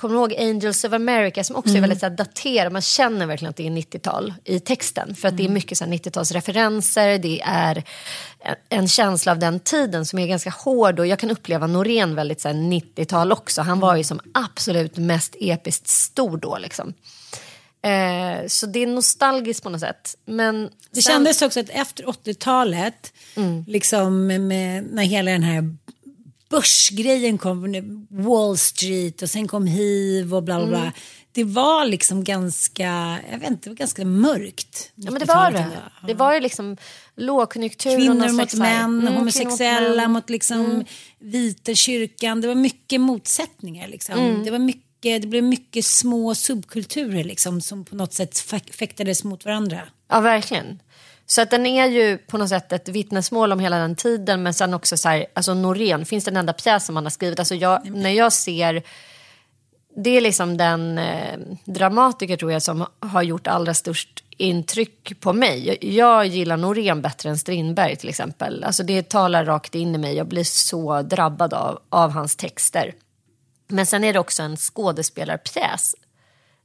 Kommer 0.00 0.14
du 0.14 0.20
ihåg 0.20 0.34
Angels 0.38 0.84
of 0.84 0.92
America 0.92 1.44
som 1.44 1.56
också 1.56 1.76
är 1.76 1.80
väldigt 1.80 2.00
så 2.00 2.06
här, 2.06 2.16
daterad? 2.16 2.72
Man 2.72 2.82
känner 2.82 3.26
verkligen 3.26 3.50
att 3.50 3.56
det 3.56 3.66
är 3.66 3.70
90-tal 3.70 4.34
i 4.44 4.60
texten. 4.60 5.14
För 5.14 5.28
att 5.28 5.36
det 5.36 5.44
är 5.44 5.48
mycket 5.48 5.78
så 5.78 5.84
här 5.84 5.92
90-talsreferenser, 5.92 7.18
det 7.18 7.40
är 7.44 7.84
en, 8.68 8.88
känsla 8.88 9.32
av 9.32 9.38
den 9.38 9.60
tiden 9.60 10.06
som 10.06 10.18
är 10.18 10.26
ganska 10.26 10.50
hård. 10.50 10.98
Och 10.98 11.06
jag 11.06 11.18
kan 11.18 11.30
uppleva 11.30 11.66
Norén 11.66 12.14
väldigt 12.14 12.40
så 12.40 12.48
här 12.48 12.54
90-tal 12.54 13.32
också. 13.32 13.62
Han 13.62 13.80
var 13.80 13.96
ju 13.96 14.04
som 14.04 14.20
absolut 14.34 14.96
mest 14.96 15.36
episkt 15.40 15.88
stor 15.88 16.36
då 16.36 16.58
liksom. 16.58 16.94
Eh, 17.82 18.46
så 18.46 18.66
det 18.66 18.82
är 18.82 18.86
nostalgiskt 18.86 19.62
på 19.62 19.70
något 19.70 19.80
sätt. 19.80 20.16
Men 20.24 20.70
Det 20.90 21.02
sen- 21.02 21.12
kändes 21.12 21.42
också 21.42 21.60
att 21.60 21.68
efter 21.68 22.04
80-talet, 22.04 23.12
liksom 23.66 24.26
med, 24.26 24.84
när 24.84 25.02
hela 25.02 25.30
den 25.30 25.42
här 25.42 25.76
börsgrejen 26.50 27.38
kom, 27.38 28.06
Wall 28.10 28.58
Street 28.58 29.22
och 29.22 29.30
sen 29.30 29.48
kom 29.48 29.66
hiv 29.66 30.34
och 30.34 30.42
bla 30.42 30.58
bla 30.58 30.66
bla. 30.66 30.92
Det 31.32 31.44
var 31.44 31.84
liksom 31.86 32.24
ganska, 32.24 33.18
jag 33.30 33.38
vet 33.38 33.50
inte, 33.50 33.62
det 33.68 33.70
var 33.70 33.76
ganska 33.76 34.04
mörkt. 34.04 34.92
Ja, 34.94 35.10
men 35.10 35.20
det 35.20 35.26
var 35.26 35.50
det. 35.50 35.58
90-talet. 35.58 35.78
Det 36.06 36.14
var 36.14 36.34
ju 36.34 36.40
liksom 36.40 36.76
lågkonjunktur. 37.16 37.90
och 37.90 37.96
Kvinnor 37.98 38.14
mot 38.28 38.34
slags 38.34 38.56
så 38.56 38.62
här- 38.62 38.88
män, 38.88 39.00
Mm, 39.00 39.14
homosexuella 39.14 39.88
mot 39.88 39.96
män. 39.96 40.10
mot 40.12 40.30
liksom 40.30 40.84
vita 41.18 41.74
kyrkan. 41.74 42.40
Det 42.40 42.48
var 42.48 42.54
mycket 42.54 43.00
motsättningar. 43.00 43.88
Liksom. 43.88 44.14
Mm. 44.18 44.44
Det, 44.44 44.50
var 44.50 44.58
mycket, 44.58 45.22
det 45.22 45.28
blev 45.28 45.44
mycket 45.44 45.84
små 45.84 46.34
subkulturer 46.34 47.24
liksom, 47.24 47.60
som 47.60 47.84
på 47.84 47.96
något 47.96 48.12
sätt 48.12 48.34
fäk- 48.34 48.72
fäktades 48.72 49.24
mot 49.24 49.44
varandra. 49.44 49.80
Ja, 50.08 50.20
verkligen. 50.20 50.78
Så 51.30 51.42
att 51.42 51.50
den 51.50 51.66
är 51.66 51.86
ju 51.86 52.18
på 52.18 52.38
något 52.38 52.48
sätt 52.48 52.72
ett 52.72 52.88
vittnesmål 52.88 53.52
om 53.52 53.60
hela 53.60 53.78
den 53.78 53.96
tiden. 53.96 54.42
Men 54.42 54.54
sen 54.54 54.74
också 54.74 54.96
så 54.96 55.08
här, 55.08 55.26
alltså 55.34 55.54
Norén, 55.54 56.04
finns 56.04 56.24
det 56.24 56.30
en 56.30 56.36
enda 56.36 56.52
pjäs 56.52 56.86
som 56.86 56.96
han 56.96 57.04
har 57.04 57.10
skrivit? 57.10 57.38
Alltså 57.38 57.54
jag, 57.54 57.90
när 57.90 58.10
jag 58.10 58.32
ser, 58.32 58.82
det 59.96 60.10
är 60.10 60.20
liksom 60.20 60.56
den 60.56 60.98
eh, 60.98 61.38
dramatiker 61.64 62.36
tror 62.36 62.52
jag 62.52 62.62
som 62.62 62.86
har 63.00 63.22
gjort 63.22 63.46
allra 63.46 63.74
störst 63.74 64.24
intryck 64.36 65.20
på 65.20 65.32
mig. 65.32 65.66
Jag, 65.66 65.84
jag 65.84 66.26
gillar 66.26 66.56
Norén 66.56 67.02
bättre 67.02 67.30
än 67.30 67.38
Strindberg 67.38 67.96
till 67.96 68.08
exempel. 68.08 68.64
Alltså 68.64 68.82
det 68.82 69.08
talar 69.08 69.44
rakt 69.44 69.74
in 69.74 69.94
i 69.94 69.98
mig. 69.98 70.16
Jag 70.16 70.26
blir 70.26 70.44
så 70.44 71.02
drabbad 71.02 71.54
av, 71.54 71.80
av 71.88 72.10
hans 72.10 72.36
texter. 72.36 72.94
Men 73.68 73.86
sen 73.86 74.04
är 74.04 74.12
det 74.12 74.18
också 74.18 74.42
en 74.42 74.56
skådespelarpjäs 74.56 75.94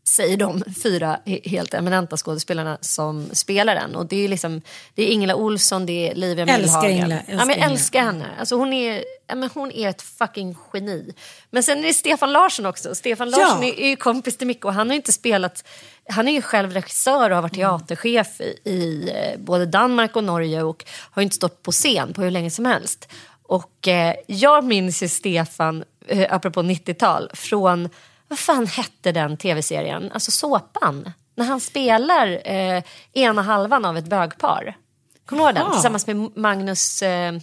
säger 0.07 0.37
de 0.37 0.63
fyra 0.83 1.19
he- 1.25 1.49
helt 1.49 1.73
eminenta 1.73 2.17
skådespelarna 2.17 2.77
som 2.81 3.29
spelar 3.33 3.75
den. 3.75 3.95
Och 3.95 4.05
det 4.05 4.15
är 4.25 4.27
liksom, 4.27 4.61
det 4.95 5.03
är 5.03 5.07
Ingela 5.07 5.35
Olsson, 5.35 5.85
det 5.85 6.09
är 6.09 6.15
Livia 6.15 6.45
Älskar. 6.45 6.89
Ingela, 6.89 7.15
ja, 7.15 7.19
älskar 7.21 7.37
men 7.37 7.47
jag 7.49 7.57
Ingela. 7.57 7.71
älskar 7.71 8.01
henne. 8.01 8.25
Alltså 8.39 8.55
hon, 8.55 8.73
är, 8.73 9.03
ja, 9.27 9.35
men 9.35 9.49
hon 9.53 9.71
är 9.71 9.89
ett 9.89 10.01
fucking 10.01 10.57
geni. 10.73 11.13
Men 11.51 11.63
sen 11.63 11.77
är 11.79 11.83
det 11.83 11.93
Stefan 11.93 12.31
Larsson 12.33 12.65
också. 12.65 12.95
Stefan 12.95 13.29
Larsson 13.29 13.61
Ja. 13.63 13.73
är, 13.77 13.89
ju 13.89 13.95
kompis 13.95 14.37
till 14.37 14.47
Micke 14.47 14.65
och 14.65 14.73
han 14.73 14.89
har 14.89 14.95
inte 14.95 15.11
spelat... 15.11 15.63
Han 16.09 16.27
är 16.27 16.31
ju 16.31 16.41
själv 16.41 16.73
regissör 16.73 17.29
och 17.29 17.35
har 17.35 17.41
varit 17.41 17.53
teaterchef 17.53 18.41
i, 18.41 18.59
i 18.69 19.09
eh, 19.15 19.39
både 19.39 19.65
Danmark 19.65 20.15
och 20.15 20.23
Norge 20.23 20.63
och 20.63 20.85
har 21.11 21.21
inte 21.21 21.35
stått 21.35 21.63
på 21.63 21.71
scen 21.71 22.13
på 22.13 22.21
hur 22.21 22.31
länge 22.31 22.51
som 22.51 22.65
helst. 22.65 23.07
Och 23.47 23.87
eh, 23.87 24.15
jag 24.27 24.63
minns 24.63 25.03
ju 25.03 25.07
Stefan, 25.07 25.83
eh, 26.07 26.33
apropå 26.33 26.61
90-tal, 26.61 27.29
från, 27.33 27.89
vad 28.27 28.39
fan 28.39 28.67
hette 28.67 29.11
den 29.11 29.37
tv-serien? 29.37 30.11
Alltså 30.11 30.31
såpan. 30.31 31.11
När 31.35 31.45
han 31.45 31.59
spelar 31.59 32.41
eh, 32.47 32.83
ena 33.13 33.41
halvan 33.41 33.85
av 33.85 33.97
ett 33.97 34.05
bögpar. 34.05 34.77
Kommer 35.25 35.43
du 35.43 35.47
ihåg 35.47 35.55
den? 35.55 35.71
Tillsammans 35.71 36.07
med 36.07 36.37
Magnus 36.37 37.01
eh, 37.01 37.33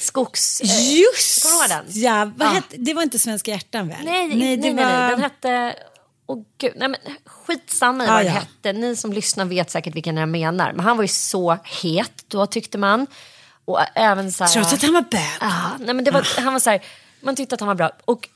Skogs... 0.00 0.60
Eh, 0.60 1.00
Just 1.00 1.42
Kommer 1.42 1.68
du 1.68 1.74
ihåg 1.74 1.84
den? 1.84 2.02
Ja, 2.02 2.32
vad 2.36 2.48
Ja. 2.48 2.52
Hette, 2.52 2.76
det 2.76 2.94
var 2.94 3.02
inte 3.02 3.18
Svenska 3.18 3.50
hjärtan 3.50 3.88
väl? 3.88 4.04
Nej, 4.04 4.34
nej, 4.34 4.56
det 4.56 4.72
nej, 4.72 4.84
var... 4.84 4.92
nej. 4.92 5.10
Den 5.10 5.20
hette... 5.20 5.74
Åh 6.26 6.38
gud, 6.58 6.72
nej 6.76 6.88
men 6.88 7.00
skitsamma 7.26 8.04
i 8.04 8.08
Ah, 8.08 8.12
vad 8.12 8.24
ja. 8.24 8.30
hette. 8.30 8.72
Ni 8.72 8.96
som 8.96 9.12
lyssnar 9.12 9.44
vet 9.44 9.70
säkert 9.70 9.94
vilken 9.94 10.16
jag 10.16 10.28
menar. 10.28 10.72
Men 10.72 10.84
han 10.84 10.96
var 10.96 11.04
ju 11.04 11.08
så 11.08 11.58
het 11.82 12.24
då 12.28 12.46
tyckte 12.46 12.78
man. 12.78 13.06
Och 13.64 13.80
även 13.94 14.32
så 14.32 14.44
här... 14.44 14.50
Trots 14.52 14.72
att 14.72 14.82
han 14.82 14.94
var 14.94 15.02
bög. 15.02 15.20
Ja, 15.40 15.70
nej 15.78 15.94
men 15.94 16.04
det 16.04 16.10
var, 16.10 16.40
han 16.40 16.52
var 16.52 16.60
så 16.60 16.70
här, 16.70 16.80
man 17.20 17.36
tyckte 17.36 17.54
att 17.54 17.60
han 17.60 17.66
var 17.68 17.74
bra. 17.74 17.90
Och 18.04 18.28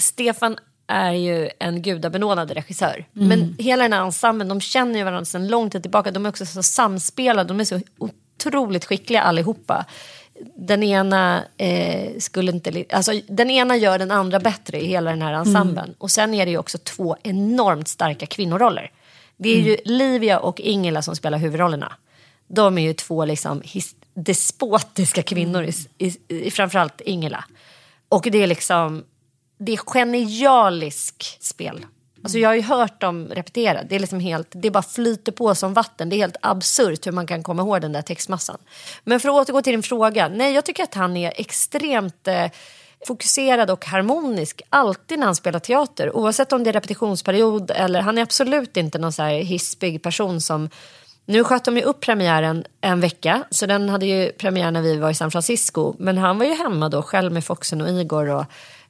Stefan 0.00 0.58
är 0.86 1.12
ju 1.12 1.50
en 1.58 1.82
gudabenådad 1.82 2.50
regissör. 2.50 3.04
Mm. 3.16 3.28
Men 3.28 3.56
hela 3.58 3.82
den 3.82 3.92
här 3.92 4.00
ensemblen, 4.00 4.48
de 4.48 4.60
känner 4.60 4.98
ju 4.98 5.04
varandra 5.04 5.24
sedan 5.24 5.48
lång 5.48 5.70
tid 5.70 5.82
tillbaka. 5.82 6.10
De 6.10 6.26
är 6.26 6.30
också 6.30 6.46
så 6.46 6.62
samspelade, 6.62 7.48
de 7.48 7.60
är 7.60 7.64
så 7.64 7.80
otroligt 7.98 8.84
skickliga 8.84 9.22
allihopa. 9.22 9.84
Den 10.56 10.82
ena 10.82 11.44
eh, 11.56 12.18
skulle 12.18 12.52
inte... 12.52 12.84
Alltså, 12.90 13.12
den 13.28 13.50
ena 13.50 13.76
gör 13.76 13.98
den 13.98 14.10
andra 14.10 14.40
bättre 14.40 14.80
i 14.80 14.86
hela 14.86 15.10
den 15.10 15.22
här 15.22 15.32
ensemblen. 15.32 15.94
Och 15.98 16.10
sen 16.10 16.34
är 16.34 16.44
det 16.44 16.50
ju 16.50 16.58
också 16.58 16.78
två 16.78 17.16
enormt 17.22 17.88
starka 17.88 18.26
kvinnoroller. 18.26 18.90
Det 19.36 19.48
är 19.48 19.60
ju 19.60 19.76
Livia 19.84 20.38
och 20.38 20.60
Ingela 20.60 21.02
som 21.02 21.16
spelar 21.16 21.38
huvudrollerna. 21.38 21.92
De 22.48 22.78
är 22.78 22.82
ju 22.82 22.92
två 22.92 23.24
liksom 23.24 23.62
despotiska 24.14 25.22
kvinnor, 25.22 25.64
i, 25.64 25.72
i, 25.98 26.16
i, 26.28 26.50
framförallt 26.50 27.00
Ingela. 27.00 27.44
Och 28.08 28.28
det 28.30 28.42
är 28.42 28.46
liksom, 28.46 29.04
det 29.58 29.72
är 29.72 29.76
genialisk 29.76 31.38
spel. 31.40 31.86
Alltså 32.22 32.38
jag 32.38 32.48
har 32.48 32.54
ju 32.54 32.62
hört 32.62 33.00
dem 33.00 33.28
repetera, 33.28 33.82
det 33.82 33.94
är 33.94 34.00
liksom 34.00 34.20
helt, 34.20 34.48
det 34.50 34.70
bara 34.70 34.82
flyter 34.82 35.32
på 35.32 35.54
som 35.54 35.74
vatten. 35.74 36.08
Det 36.08 36.16
är 36.16 36.18
helt 36.18 36.36
absurt 36.42 37.06
hur 37.06 37.12
man 37.12 37.26
kan 37.26 37.42
komma 37.42 37.62
ihåg 37.62 37.80
den 37.80 37.92
där 37.92 38.02
textmassan. 38.02 38.58
Men 39.04 39.20
för 39.20 39.28
att 39.28 39.34
återgå 39.34 39.62
till 39.62 39.72
din 39.72 39.82
fråga, 39.82 40.28
nej 40.28 40.54
jag 40.54 40.64
tycker 40.64 40.82
att 40.82 40.94
han 40.94 41.16
är 41.16 41.32
extremt 41.36 42.28
eh, 42.28 42.50
fokuserad 43.06 43.70
och 43.70 43.86
harmonisk 43.86 44.62
alltid 44.70 45.18
när 45.18 45.26
han 45.26 45.34
spelar 45.34 45.58
teater. 45.58 46.16
Oavsett 46.16 46.52
om 46.52 46.64
det 46.64 46.70
är 46.70 46.72
repetitionsperiod 46.72 47.70
eller 47.70 48.00
han 48.00 48.18
är 48.18 48.22
absolut 48.22 48.76
inte 48.76 48.98
någon 48.98 49.12
så 49.12 49.22
här 49.22 49.38
hispig 49.38 50.02
person 50.02 50.40
som 50.40 50.70
nu 51.24 51.44
sköt 51.44 51.64
de 51.64 51.76
ju 51.76 51.82
upp 51.82 52.00
premiären 52.00 52.64
en 52.80 53.00
vecka, 53.00 53.44
så 53.50 53.66
den 53.66 53.88
hade 53.88 54.06
ju 54.06 54.32
premiär 54.32 54.70
när 54.70 54.82
vi 54.82 54.96
var 54.96 55.10
i 55.10 55.14
San 55.14 55.30
Francisco. 55.30 55.94
Men 55.98 56.18
han 56.18 56.38
var 56.38 56.46
ju 56.46 56.54
hemma 56.54 56.88
då 56.88 57.02
själv 57.02 57.32
med 57.32 57.44
Foxen 57.44 57.80
och 57.80 57.88
Igor. 57.88 58.30
Och, 58.30 58.44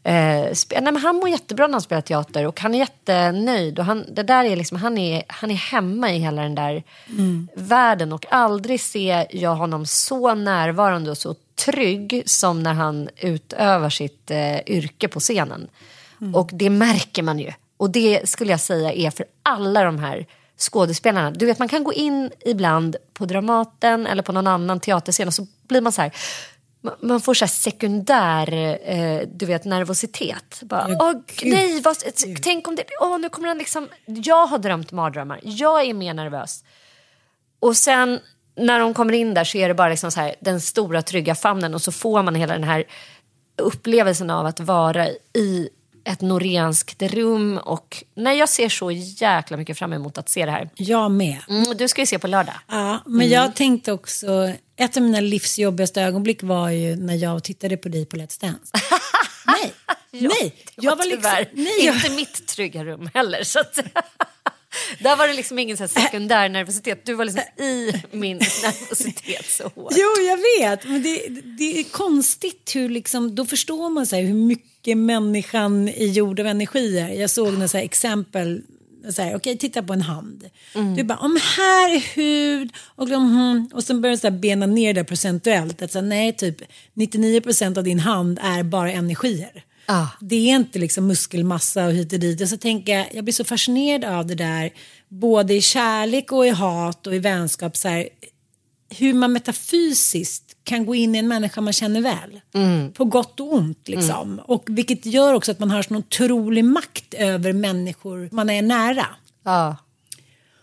eh, 0.07 0.53
nej, 0.71 0.83
men 0.83 0.97
han 0.97 1.17
mår 1.17 1.29
jättebra 1.29 1.67
när 1.67 1.73
han 1.73 1.81
spelar 1.81 2.03
teater 2.03 2.47
och 2.47 2.61
han 2.61 2.75
är 2.75 2.79
jättenöjd. 2.79 3.79
Och 3.79 3.85
han, 3.85 4.05
det 4.15 4.23
där 4.23 4.45
är 4.45 4.57
liksom, 4.57 4.79
han, 4.79 4.99
är, 4.99 5.23
han 5.29 5.51
är 5.51 5.55
hemma 5.55 6.13
i 6.13 6.19
hela 6.19 6.43
den 6.43 6.55
där 6.55 6.83
världen 7.55 8.13
och 8.13 8.27
aldrig 8.31 8.81
ser 8.81 9.27
jag 9.31 9.55
honom 9.55 9.87
så 9.87 10.35
närvarande 10.35 11.11
och 11.11 11.19
så 11.19 11.35
trygg 11.65 12.23
som 12.27 12.63
när 12.63 12.75
han 12.75 13.09
utövar 13.21 13.91
sitt 13.91 14.31
eh, 14.31 14.59
yrke 14.67 15.09
på 15.09 15.21
scenen. 15.21 15.69
Och 16.35 16.51
det 16.53 16.71
märker 16.71 17.23
man 17.23 17.39
ju. 17.39 17.53
Och 17.77 17.91
det 17.91 18.29
skulle 18.29 18.51
jag 18.51 18.61
säga 18.61 18.93
är 18.93 19.11
för 19.11 19.27
alla 19.43 19.85
de 19.85 19.99
här 19.99 20.27
skådespelarna. 20.59 21.31
Du 21.31 21.47
vet 21.47 21.59
man 21.59 21.69
kan 21.69 21.85
gå 21.85 21.93
in 21.93 22.31
ibland 22.41 22.97
på 23.13 23.25
Dramaten 23.25 24.07
eller 24.07 24.23
på 24.23 24.33
någon 24.33 24.47
annan 24.47 24.81
teaterscen 24.81 25.29
och 25.29 25.35
så 25.35 25.47
blir 25.69 25.81
man 25.81 25.93
så 25.93 26.03
här 26.03 26.13
man 27.01 27.21
får 27.21 27.35
så 27.35 27.45
här 27.45 27.51
sekundär 27.51 28.55
eh, 28.85 29.21
du 29.33 29.47
vet, 29.47 29.65
nervositet. 29.65 30.61
Bara, 30.63 30.87
Ja, 30.91 31.23
gud. 31.27 31.53
nej, 31.53 31.81
vad, 31.81 31.97
tänk 32.43 32.69
om 32.69 32.77
det... 32.77 32.85
Åh, 33.01 33.19
nu 33.19 33.29
kommer 33.29 33.49
han 33.49 33.59
liksom... 33.59 33.89
Jag 34.07 34.47
har 34.47 34.59
drömt 34.59 34.93
mardrömmar. 34.93 35.41
Jag 35.43 35.85
är 35.87 35.95
mer 35.95 36.15
nervös. 36.15 36.65
Och 37.61 37.77
sen 37.77 38.21
när 38.57 38.81
de 38.81 38.95
kommer 38.95 39.13
in 39.13 39.35
där 39.35 39.45
så 39.45 39.59
är 39.59 39.69
det 39.69 39.75
bara 39.75 39.89
liksom 39.89 40.11
så 40.11 40.21
här, 40.21 40.35
den 40.41 40.61
stora 40.61 41.03
trygga 41.03 41.35
famnen 41.35 41.75
och 41.75 41.83
så 41.83 41.93
får 41.93 42.23
man 42.23 42.35
hela 42.35 42.53
den 42.53 42.65
här 42.65 42.85
upplevelsen 43.59 44.31
av 44.31 44.47
att 44.47 44.61
vara 44.61 45.09
i 45.33 45.69
ett 46.07 46.21
norenskt 46.21 47.03
rum. 47.03 47.59
Och 47.59 48.05
nej, 48.15 48.39
jag 48.39 48.49
ser 48.49 48.69
så 48.69 48.91
jäkla 48.91 49.57
mycket 49.57 49.79
fram 49.79 49.93
emot 49.93 50.19
att 50.19 50.29
se 50.29 50.45
det 50.45 50.51
här. 50.51 50.71
Jag 50.75 51.11
med. 51.11 51.39
Mm, 51.49 51.77
du 51.77 51.89
ska 51.89 52.03
ju 52.03 52.07
se 52.07 52.19
på 52.19 52.27
lördag. 52.27 52.55
Ja, 52.69 53.03
men 53.07 53.29
jag 53.29 53.55
tänkte 53.55 53.93
också, 53.93 54.53
ett 54.77 54.97
av 54.97 55.03
mina 55.03 55.21
livsjobbigaste 55.21 56.03
ögonblick 56.03 56.43
var 56.43 56.71
ju 56.71 56.97
när 56.97 57.15
jag 57.15 57.45
tittade 57.45 57.77
på 57.77 57.89
dig 57.89 58.07
på 58.07 58.17
Let's 58.17 58.41
Dance. 58.41 58.73
nej, 59.47 59.73
nej. 60.11 60.55
Det 60.77 60.87
var 60.87 60.97
tyvärr 60.97 61.51
nej, 61.53 61.87
jag, 61.87 61.97
inte 61.97 62.11
mitt 62.11 62.47
trygga 62.47 62.85
rum 62.85 63.11
heller. 63.15 63.43
Så 63.43 63.61
att, 63.61 63.79
där 64.99 65.17
var 65.17 65.29
det 65.29 65.35
liksom 65.35 65.59
ingen 65.59 65.77
så 65.77 65.83
här 65.83 65.89
sekundär 65.89 66.49
nervositet. 66.49 67.07
Du 67.07 67.15
var 67.15 67.25
liksom 67.25 67.43
i 67.65 67.93
min 68.11 68.37
nervositet 68.37 69.47
så 69.47 69.63
hårt. 69.63 69.93
Jo, 69.97 70.23
jag 70.23 70.37
vet. 70.37 70.85
Men 70.85 71.03
det, 71.03 71.29
det 71.59 71.81
är 71.81 71.85
konstigt 71.85 72.73
hur 72.75 72.89
liksom, 72.89 73.35
då 73.35 73.47
förstår 73.47 73.91
man 73.91 74.07
så 74.07 74.17
hur 74.17 74.35
mycket 74.35 74.99
människan 74.99 75.89
är 75.89 76.07
gjord 76.07 76.41
av 76.41 76.47
energier. 76.47 77.09
Jag 77.09 77.31
såg 77.31 77.53
några 77.53 77.69
så 77.69 77.79
exempel, 77.79 78.63
så 79.11 79.23
här, 79.23 79.37
okej 79.37 79.59
titta 79.59 79.83
på 79.83 79.93
en 79.93 80.03
hand. 80.03 80.45
Du 80.97 81.05
bara, 81.05 81.19
om 81.19 81.39
här 81.57 81.95
är 81.95 82.15
hud 82.15 82.73
och, 82.79 83.09
mm, 83.09 83.69
och 83.73 83.85
sen 83.85 84.01
börjar 84.01 84.17
du 84.17 84.21
så 84.21 84.27
här 84.27 84.39
bena 84.39 84.67
ner 84.67 84.95
det 84.95 85.05
procentuellt. 85.05 85.83
Att 85.83 85.93
så 85.93 85.99
här, 85.99 86.07
nej, 86.07 86.33
typ 86.33 86.57
99% 86.95 87.79
av 87.79 87.85
din 87.85 88.01
hand 88.01 88.39
är 88.43 88.63
bara 88.63 88.93
energier. 88.93 89.66
Ah. 89.87 90.07
Det 90.21 90.37
är 90.37 90.57
inte 90.57 90.79
liksom 90.79 91.07
muskelmassa 91.07 91.87
och 91.87 91.93
hit 91.93 92.13
och 92.13 92.19
dit. 92.19 92.41
Och 92.41 92.49
så 92.49 92.57
tänker 92.57 92.93
jag, 92.93 93.07
jag 93.13 93.25
blir 93.25 93.35
så 93.35 93.45
fascinerad 93.45 94.05
av 94.05 94.27
det 94.27 94.35
där, 94.35 94.71
både 95.09 95.55
i 95.55 95.61
kärlek 95.61 96.33
och 96.33 96.47
i 96.47 96.51
hat 96.51 97.07
och 97.07 97.15
i 97.15 97.19
vänskap. 97.19 97.77
Så 97.77 97.89
här, 97.89 98.09
hur 98.91 99.15
man 99.15 99.33
metafysiskt 99.33 100.57
kan 100.65 100.87
gå 100.87 100.95
in 100.95 101.15
i 101.15 101.19
en 101.19 101.29
människa 101.29 101.61
man 101.61 101.73
känner 101.73 102.01
väl. 102.01 102.41
På 102.93 103.05
gott 103.05 103.41
och 103.41 103.55
ont 103.55 103.89
liksom. 103.89 104.41
Och 104.45 104.65
vilket 104.67 105.07
gör 105.07 105.35
också 105.35 105.53
att 105.53 105.59
man 105.59 105.71
har 105.71 105.83
sån 105.83 105.97
otrolig 105.97 106.65
makt 106.65 107.15
över 107.15 107.53
människor 107.53 108.29
man 108.33 108.51
är 108.51 108.63
nära. 108.63 109.07
Ja. 109.45 109.77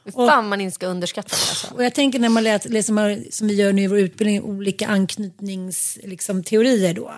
Hur 0.05 0.11
fan 0.11 0.49
man 0.49 0.61
inte 0.61 0.75
ska 0.75 0.87
underskatta 0.87 1.29
det 1.29 1.49
alltså. 1.49 1.67
Och 1.73 1.83
jag 1.83 1.93
tänker 1.93 2.19
när 2.19 2.29
man 2.29 2.43
läser, 2.43 2.69
läser 2.69 3.31
som 3.31 3.47
vi 3.47 3.53
gör 3.53 3.73
nu 3.73 3.81
i 3.81 3.87
vår 3.87 3.99
utbildning, 3.99 4.41
olika 4.41 4.87
anknytningsteorier 4.87 6.09
liksom, 6.09 6.43
teorier 6.43 6.93
då. 6.93 7.13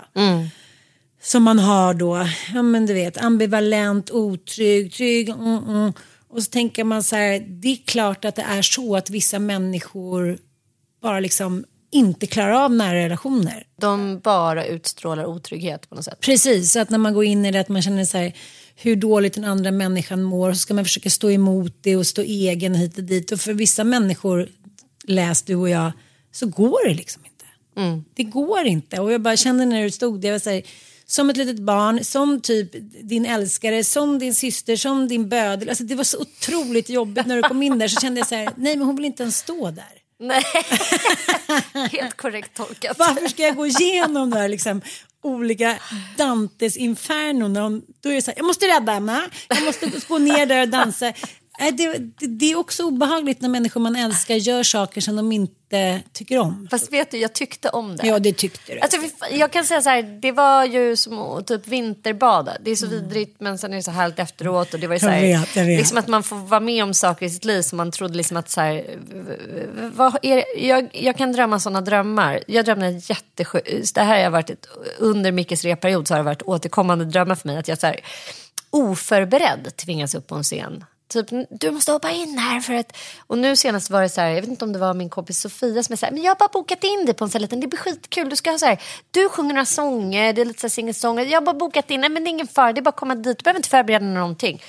Som 1.26 1.44
man 1.44 1.60
har 1.60 1.94
då, 1.94 2.28
ja 2.54 2.62
men 2.62 2.86
du 2.86 2.94
vet, 2.94 3.18
ambivalent, 3.18 4.12
otrygg, 4.12 4.94
trygg, 4.94 5.30
mm, 5.30 5.64
mm. 5.68 5.94
Och 6.28 6.44
så 6.44 6.50
tänker 6.52 6.84
man 6.84 7.04
så 7.04 7.16
här, 7.16 7.40
det 7.40 7.68
är 7.68 7.86
klart 7.86 8.26
att 8.26 8.36
det 8.36 8.42
är 8.42 8.62
så 8.62 8.96
att 8.96 9.10
vissa 9.10 9.40
människor 9.40 10.38
bara 11.02 11.20
liksom 11.20 11.66
inte 11.92 12.28
klarar 12.28 12.52
av 12.52 12.72
nära 12.72 12.96
relationer. 12.96 13.64
De 13.82 14.20
bara 14.20 14.66
utstrålar 14.66 15.26
otrygghet 15.26 15.90
på 15.90 15.96
något 15.96 16.06
sätt. 16.06 16.20
Precis, 16.20 16.72
så 16.72 16.80
att 16.80 16.90
när 16.90 16.98
man 16.98 17.14
går 17.14 17.24
in 17.24 17.46
i 17.46 17.52
det 17.52 17.60
att 17.60 17.70
man 17.70 17.82
känner 17.82 18.06
så 18.06 18.18
här, 18.18 18.34
hur 18.76 18.96
dåligt 18.96 19.34
den 19.34 19.46
andra 19.46 19.72
människan 19.72 20.24
mår 20.24 20.54
så 20.54 20.60
ska 20.60 20.74
man 20.74 20.86
försöka 20.86 21.10
stå 21.10 21.32
emot 21.32 21.78
det 21.82 21.96
och 21.96 22.08
stå 22.08 22.22
egen 22.22 22.76
hit 22.76 22.98
och 22.98 23.04
dit. 23.04 23.32
Och 23.32 23.40
för 23.40 23.54
vissa 23.54 23.84
människor, 23.84 24.50
läs 25.04 25.44
du 25.44 25.56
och 25.56 25.70
jag, 25.70 25.92
så 26.32 26.48
går 26.48 26.88
det 26.88 26.94
liksom 26.94 27.22
inte. 27.26 27.46
Det 28.16 28.24
går 28.24 28.66
inte. 28.66 29.00
Och 29.00 29.12
jag 29.12 29.22
bara 29.22 29.38
kände 29.38 29.66
när 29.66 29.84
du 29.84 29.92
stod 29.92 30.22
där, 30.22 30.28
jag 30.28 30.34
var 30.34 30.40
så 30.40 30.50
här, 30.50 30.62
som 31.08 31.30
ett 31.30 31.38
litet 31.38 31.60
barn, 31.60 32.04
som 32.04 32.42
typ 32.42 32.70
din 33.04 33.26
älskare, 33.26 33.84
som 33.84 34.20
din 34.20 34.36
syster, 34.36 34.76
som 34.76 35.08
din 35.08 35.30
bödel. 35.30 35.70
Alltså 35.70 35.84
det 35.84 35.96
var 35.96 36.04
så 36.04 36.20
otroligt 36.20 36.90
jobbigt 36.90 37.26
när 37.26 37.36
du 37.36 37.42
kom 37.42 37.64
in 37.64 37.80
där 37.80 37.88
så 37.88 38.02
kände 38.02 38.20
jag 38.20 38.28
så 38.28 38.36
här, 38.36 38.50
nej 38.56 38.78
men 38.78 38.88
hon 38.88 38.96
vill 38.96 39.06
inte 39.06 39.24
ens 39.24 39.38
stå 39.38 39.72
där. 39.72 40.02
Nej, 40.20 40.44
helt 41.92 42.18
korrekt 42.18 42.58
tolkat. 42.58 43.00
Varför 43.00 43.28
ska 43.28 43.44
jag 43.44 43.56
gå 43.56 43.68
igenom 43.68 44.30
de 44.30 44.38
här 44.38 44.50
liksom, 44.50 44.82
olika 45.24 45.80
Dantes 46.18 46.78
inferno? 46.78 47.48
När 47.48 47.62
hon, 47.62 47.82
då 48.00 48.10
är 48.10 48.14
det 48.14 48.22
så 48.22 48.32
här, 48.32 48.38
jag 48.38 48.46
måste 48.46 48.68
rädda 48.68 48.92
henne, 48.92 49.22
jag 49.48 49.64
måste 49.64 49.92
gå 50.08 50.18
ner 50.18 50.46
där 50.46 50.62
och 50.62 50.70
dansa. 50.70 51.14
Nej, 51.60 51.72
det, 51.72 51.98
det, 52.28 52.52
är 52.52 52.56
också 52.56 52.84
obehagligt 52.84 53.42
när 53.42 53.50
människor 53.50 53.82
man 53.82 53.96
älskar 53.96 54.36
gör 54.36 54.64
saker 54.64 55.02
som 55.02 55.16
de 55.16 55.32
inte 55.32 56.02
tycker 56.14 56.40
om. 56.40 56.68
Fast 56.72 56.94
vet 56.94 57.12
du, 57.12 57.18
jag 57.18 57.34
tyckte 57.34 57.70
om 57.70 57.96
det. 57.96 58.08
Ja, 58.08 58.20
det 58.20 58.34
tyckte 58.34 58.74
du. 58.74 58.80
Alltså, 58.80 58.98
jag 59.32 59.52
kan 59.52 59.66
säga 59.66 59.82
så 59.82 59.90
här, 59.90 60.04
det 60.04 60.32
var 60.32 60.66
ju 60.66 60.96
som 60.96 61.44
typ 61.48 61.68
vinterbada. 61.68 62.58
Det 62.62 62.72
är 62.72 62.76
så 62.76 62.88
vidrigt 62.88 63.36
men 63.40 63.58
sen 63.58 63.72
är 63.72 63.78
det 63.78 63.84
så 63.84 63.92
härligt 63.92 64.20
efteråt. 64.20 64.74
Och 64.74 64.80
det 64.80 64.88
var 64.88 64.98
så 64.98 65.08
här, 65.08 65.16
Mm. 65.18 65.30
Jag 65.30 65.40
vet, 65.40 65.56
jag 65.56 65.66
vet. 65.66 65.78
Liksom 65.78 65.98
att 65.98 66.08
man 66.08 66.24
får 66.24 66.36
vara 66.36 66.60
med 66.60 66.84
om 66.84 66.94
saker 66.94 67.26
i 67.26 67.30
sitt 67.30 67.46
liv 67.46 67.62
som 67.62 67.78
man 67.78 67.92
trodde 67.92 68.18
liksom 68.18 68.38
att 68.38 68.50
så 68.50 68.62
här, 68.62 68.86
vad 69.96 70.18
är, 70.22 70.44
jag, 70.58 70.90
jag 70.94 71.18
kan 71.18 71.32
drömma 71.32 71.60
sådana 71.60 71.82
drömmar. 71.82 72.44
Jag 72.48 72.66
drömde 72.66 72.90
jättesjukt. 72.90 73.96
Det 73.96 74.02
här 74.02 74.24
har 74.24 74.32
varit 74.32 74.50
ett, 74.50 74.68
under 74.98 75.32
Mickes 75.32 75.64
reperiod 75.64 76.08
så 76.08 76.14
har 76.14 76.20
det 76.20 76.24
varit 76.24 76.42
återkommande 76.42 77.06
drömmar 77.06 77.36
för 77.36 77.48
mig. 77.48 77.58
Att 77.58 77.68
jag 77.68 77.80
så 77.80 77.88
här, 77.88 78.00
oförberedd 78.70 79.76
tvingas 79.76 80.16
upp 80.16 80.28
på 80.28 80.36
en 80.36 80.44
scen. 80.44 80.84
Typ, 81.08 81.28
du 81.50 81.72
måste 81.72 81.92
hoppa 81.92 82.12
in 82.12 82.38
här 82.38 82.60
för 82.60 82.74
att... 82.74 82.98
Och 83.28 83.38
nu 83.38 83.56
senast 83.56 83.90
var 83.90 84.02
det 84.02 84.10
så 84.10 84.22
här, 84.22 84.30
jag 84.30 84.42
vet 84.42 84.50
inte 84.50 84.66
om 84.66 84.74
det 84.74 84.80
var 84.80 84.94
min 84.94 85.10
kompis 85.10 85.40
Sofia 85.40 85.84
som 85.84 85.94
är 85.94 85.98
så 85.98 86.06
här, 86.06 86.14
men 86.14 86.24
jag 86.24 86.32
har 86.32 86.36
bara 86.36 86.50
bokat 86.54 86.84
in 86.84 87.06
dig 87.06 87.16
på 87.16 87.24
en 87.24 87.30
sån 87.30 87.40
här 87.40 87.42
liten, 87.42 87.60
det 87.60 87.68
blir 87.68 87.80
skitkul. 87.80 88.30
Du 88.30 88.36
ska 88.36 88.52
ha 88.52 88.58
så 88.58 88.66
här, 88.66 88.82
du 89.12 89.30
sjunger 89.30 89.54
några 89.54 89.66
sånger, 89.66 90.34
det 90.34 90.42
är 90.42 90.46
lite 90.46 90.70
så 90.70 91.16
här. 91.16 91.26
Jag 91.26 91.42
har 91.42 91.46
bara 91.46 91.56
bokat 91.56 91.92
in, 91.92 92.02
nej 92.02 92.10
men 92.10 92.24
det 92.24 92.28
är 92.28 92.32
ingen 92.32 92.48
fara, 92.48 92.74
det 92.74 92.80
är 92.80 92.84
bara 92.84 92.90
att 92.90 92.96
komma 92.96 93.16
dit, 93.16 93.38
du 93.38 93.44
behöver 93.44 93.60
inte 93.60 93.70
förbereda 93.70 94.06
någonting. 94.06 94.62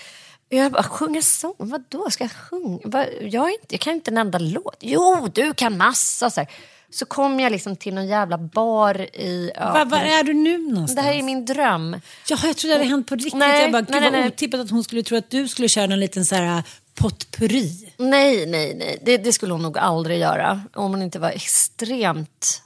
Och 0.51 0.57
Jag 0.57 0.73
bara, 0.73 0.83
sjunga 0.83 1.23
sång? 1.23 1.55
Vadå, 1.59 2.11
ska 2.11 2.25
jag 2.25 2.33
sjunga? 2.33 3.07
Jag, 3.21 3.51
inte, 3.51 3.67
jag 3.69 3.81
kan 3.81 3.95
inte 3.95 4.11
en 4.11 4.19
enda 4.19 4.39
låt. 4.39 4.77
Jo, 4.81 5.29
du 5.35 5.55
kan 5.55 5.77
massa. 5.77 6.31
Så, 6.31 6.41
här 6.41 6.51
så 6.91 7.07
kom 7.07 7.41
jag 7.41 7.53
liksom 7.53 7.77
till 7.77 7.95
någon 7.95 8.07
jävla 8.07 8.39
bar 8.39 9.01
i... 9.01 9.53
Ja, 9.55 9.73
Var, 9.73 9.85
var 9.85 9.99
är 9.99 10.25
du 10.25 10.35
nu 10.35 10.59
någonstans? 10.59 10.95
det 10.95 11.03
här 11.03 11.15
är 11.15 11.23
min 11.23 11.45
dröm. 11.45 12.01
Jaha, 12.29 12.47
jag 12.47 12.57
trodde 12.57 12.75
det 12.75 12.79
hade 12.79 12.91
hänt 12.91 13.07
på 13.09 13.15
riktigt. 13.15 13.35
Nej, 13.35 13.63
jag 13.63 13.73
bara, 13.73 13.83
gud 13.83 13.91
nej, 13.91 14.11
nej, 14.11 14.21
vad 14.21 14.33
otippat 14.33 14.61
att 14.61 14.71
hon 14.71 14.85
skulle 14.85 15.03
tro 15.03 15.19
att 15.19 15.31
du 15.31 15.49
skulle 15.49 15.69
köra 15.69 15.93
en 15.93 16.01
liten 16.01 16.25
så 16.25 16.35
här 16.35 16.63
potpurri. 16.95 17.93
Nej, 17.97 18.47
nej, 18.47 18.75
nej. 18.75 18.99
Det, 19.05 19.17
det 19.17 19.33
skulle 19.33 19.53
hon 19.53 19.63
nog 19.63 19.79
aldrig 19.79 20.19
göra. 20.19 20.63
Om 20.75 20.91
hon 20.91 21.03
inte 21.03 21.19
var 21.19 21.31
extremt 21.31 22.63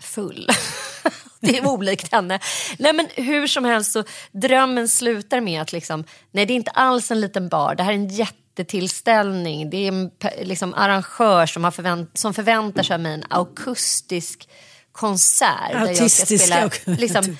full. 0.00 0.48
det 1.40 1.58
är 1.58 1.66
olikt 1.66 2.12
henne. 2.12 2.40
Nej 2.78 2.92
men 2.92 3.08
hur 3.14 3.46
som 3.46 3.64
helst 3.64 3.92
så 3.92 4.04
drömmen 4.32 4.88
slutar 4.88 5.40
med 5.40 5.62
att 5.62 5.72
liksom, 5.72 6.04
nej 6.30 6.46
det 6.46 6.52
är 6.52 6.56
inte 6.56 6.70
alls 6.70 7.10
en 7.10 7.20
liten 7.20 7.48
bar. 7.48 7.74
Det 7.74 7.82
här 7.82 7.90
är 7.90 7.96
en 7.96 8.08
jättetillställning. 8.58 9.70
Det 9.70 9.76
är 9.76 9.88
en 9.88 10.10
liksom, 10.42 10.74
arrangör 10.74 11.46
som, 11.46 11.64
har 11.64 11.70
förvänt, 11.70 12.18
som 12.18 12.34
förväntar 12.34 12.82
sig 12.82 12.94
av 12.94 13.00
mig 13.00 13.14
en 13.14 13.24
akustisk 13.30 14.48
konsert. 14.92 15.72
Där 15.72 15.86
jag 15.86 16.10
ska 16.10 16.26
spela 16.26 16.70
liksom, 16.84 17.36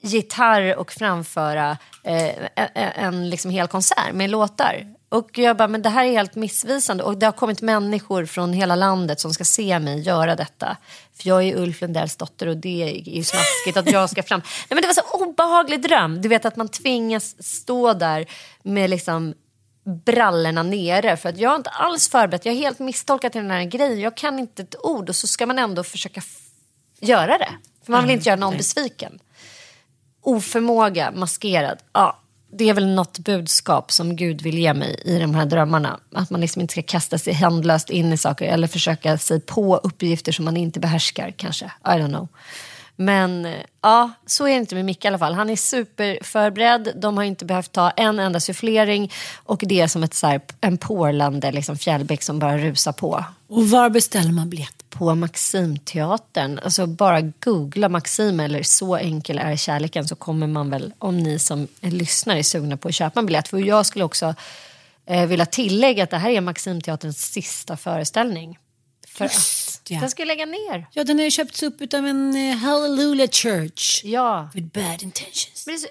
gitarr 0.00 0.76
och 0.76 0.92
framföra 0.92 1.78
eh, 2.04 2.30
en, 2.54 2.92
en 2.96 3.30
liksom 3.30 3.50
hel 3.50 3.68
konsert 3.68 4.12
med 4.12 4.30
låtar. 4.30 4.94
Och 5.08 5.38
jag 5.38 5.56
bara, 5.56 5.68
men 5.68 5.82
det 5.82 5.88
här 5.88 6.04
är 6.04 6.12
helt 6.12 6.34
missvisande. 6.34 7.04
Och 7.04 7.18
det 7.18 7.26
har 7.26 7.32
kommit 7.32 7.62
människor 7.62 8.26
från 8.26 8.52
hela 8.52 8.76
landet 8.76 9.20
som 9.20 9.34
ska 9.34 9.44
se 9.44 9.78
mig 9.78 10.00
göra 10.00 10.36
detta. 10.36 10.76
För 11.16 11.28
jag 11.28 11.44
är 11.44 11.56
Ulf 11.56 11.80
Lundells 11.80 12.16
dotter 12.16 12.46
och 12.46 12.56
det 12.56 12.82
är 12.82 13.16
ju 13.16 13.24
smaskigt 13.24 13.76
att 13.76 13.92
jag 13.92 14.10
ska 14.10 14.22
fram. 14.22 14.40
Nej, 14.40 14.66
men 14.68 14.80
det 14.80 14.86
var 14.86 14.94
så 14.94 15.24
obehaglig 15.24 15.82
dröm. 15.82 16.22
Du 16.22 16.28
vet 16.28 16.44
att 16.44 16.56
man 16.56 16.68
tvingas 16.68 17.42
stå 17.44 17.94
där 17.94 18.26
med 18.62 18.90
liksom 18.90 19.34
brallorna 19.84 20.62
nere. 20.62 21.16
För 21.16 21.28
att 21.28 21.38
jag 21.38 21.50
har 21.50 21.56
inte 21.56 21.70
alls 21.70 22.08
förberett. 22.08 22.44
Jag 22.44 22.52
har 22.52 22.58
helt 22.58 22.78
misstolkat 22.78 23.32
den 23.32 23.50
här 23.50 23.64
grejen. 23.64 24.00
Jag 24.00 24.16
kan 24.16 24.38
inte 24.38 24.62
ett 24.62 24.74
ord 24.82 25.08
och 25.08 25.16
så 25.16 25.26
ska 25.26 25.46
man 25.46 25.58
ändå 25.58 25.84
försöka 25.84 26.22
göra 27.00 27.38
det. 27.38 27.50
För 27.84 27.92
man 27.92 28.02
vill 28.02 28.10
inte 28.10 28.28
göra 28.28 28.40
någon 28.40 28.56
besviken 28.56 29.20
oförmåga 30.24 31.10
maskerad. 31.10 31.78
Ja, 31.92 32.18
det 32.52 32.68
är 32.68 32.74
väl 32.74 32.94
något 32.94 33.18
budskap 33.18 33.92
som 33.92 34.16
Gud 34.16 34.42
vill 34.42 34.58
ge 34.58 34.74
mig 34.74 35.00
i 35.04 35.18
de 35.18 35.34
här 35.34 35.46
drömmarna. 35.46 36.00
Att 36.12 36.30
man 36.30 36.40
liksom 36.40 36.62
inte 36.62 36.72
ska 36.72 36.82
kasta 36.82 37.18
sig 37.18 37.32
handlöst 37.32 37.90
in 37.90 38.12
i 38.12 38.16
saker 38.16 38.44
eller 38.44 38.66
försöka 38.66 39.18
sig 39.18 39.40
på 39.40 39.76
uppgifter 39.76 40.32
som 40.32 40.44
man 40.44 40.56
inte 40.56 40.80
behärskar 40.80 41.34
kanske. 41.36 41.64
I 41.64 41.88
don't 41.88 42.08
know. 42.08 42.28
Men 42.96 43.46
eh, 43.46 43.52
ja, 43.82 44.10
så 44.26 44.44
är 44.44 44.50
det 44.50 44.56
inte 44.56 44.74
med 44.74 44.84
Micke 44.84 45.04
i 45.04 45.08
alla 45.08 45.18
fall. 45.18 45.34
Han 45.34 45.50
är 45.50 45.56
superförberedd. 45.56 46.92
De 46.96 47.16
har 47.16 47.24
inte 47.24 47.44
behövt 47.44 47.72
ta 47.72 47.90
en 47.90 48.18
enda 48.18 48.40
sufflering 48.40 49.12
och 49.34 49.62
det 49.66 49.80
är 49.80 49.86
som 49.86 50.02
ett, 50.02 50.14
så 50.14 50.26
här, 50.26 50.40
en 50.60 50.78
porlande 50.78 51.52
liksom, 51.52 51.78
fjällbäck 51.78 52.22
som 52.22 52.38
bara 52.38 52.58
rusar 52.58 52.92
på 52.92 53.24
Och 53.48 53.70
var 53.70 53.90
beställer 53.90 54.32
man 54.32 54.50
biljett? 54.50 54.84
på 54.94 55.14
Maximteatern. 55.14 56.58
Alltså 56.58 56.86
bara 56.86 57.20
googla 57.20 57.88
Maxim 57.88 58.40
eller 58.40 58.62
Så 58.62 58.96
enkel 58.96 59.38
är 59.38 59.56
kärleken 59.56 60.08
så 60.08 60.16
kommer 60.16 60.46
man 60.46 60.70
väl, 60.70 60.92
om 60.98 61.18
ni 61.18 61.38
som 61.38 61.68
lyssnar 61.80 62.36
är 62.36 62.42
sugna 62.42 62.76
på 62.76 62.88
att 62.88 62.94
köpa 62.94 63.20
en 63.20 63.26
biljett. 63.26 63.48
För 63.48 63.58
jag 63.58 63.86
skulle 63.86 64.04
också 64.04 64.34
eh, 65.06 65.26
vilja 65.26 65.46
tillägga 65.46 66.04
att 66.04 66.10
det 66.10 66.18
här 66.18 66.30
är 66.30 66.40
Maximteaterns 66.40 67.32
sista 67.32 67.76
föreställning. 67.76 68.58
För 69.14 69.24
att 69.24 69.80
ja. 69.88 70.00
den 70.00 70.10
ska 70.10 70.24
lägga 70.24 70.46
ner. 70.46 70.86
Ja, 70.92 71.04
den 71.04 71.18
har 71.18 71.24
ju 71.24 71.30
köpts 71.30 71.62
upp 71.62 71.94
av 71.94 72.06
en 72.06 72.50
eh, 72.50 72.56
Hallelujah 72.56 73.28
Church. 73.28 74.04
Ja. 74.04 74.48
With 74.54 74.66
bad 74.66 75.02
intentions. 75.02 75.64
Men 75.66 75.74
det 75.74 75.80
är 75.80 75.82
så... 75.82 75.88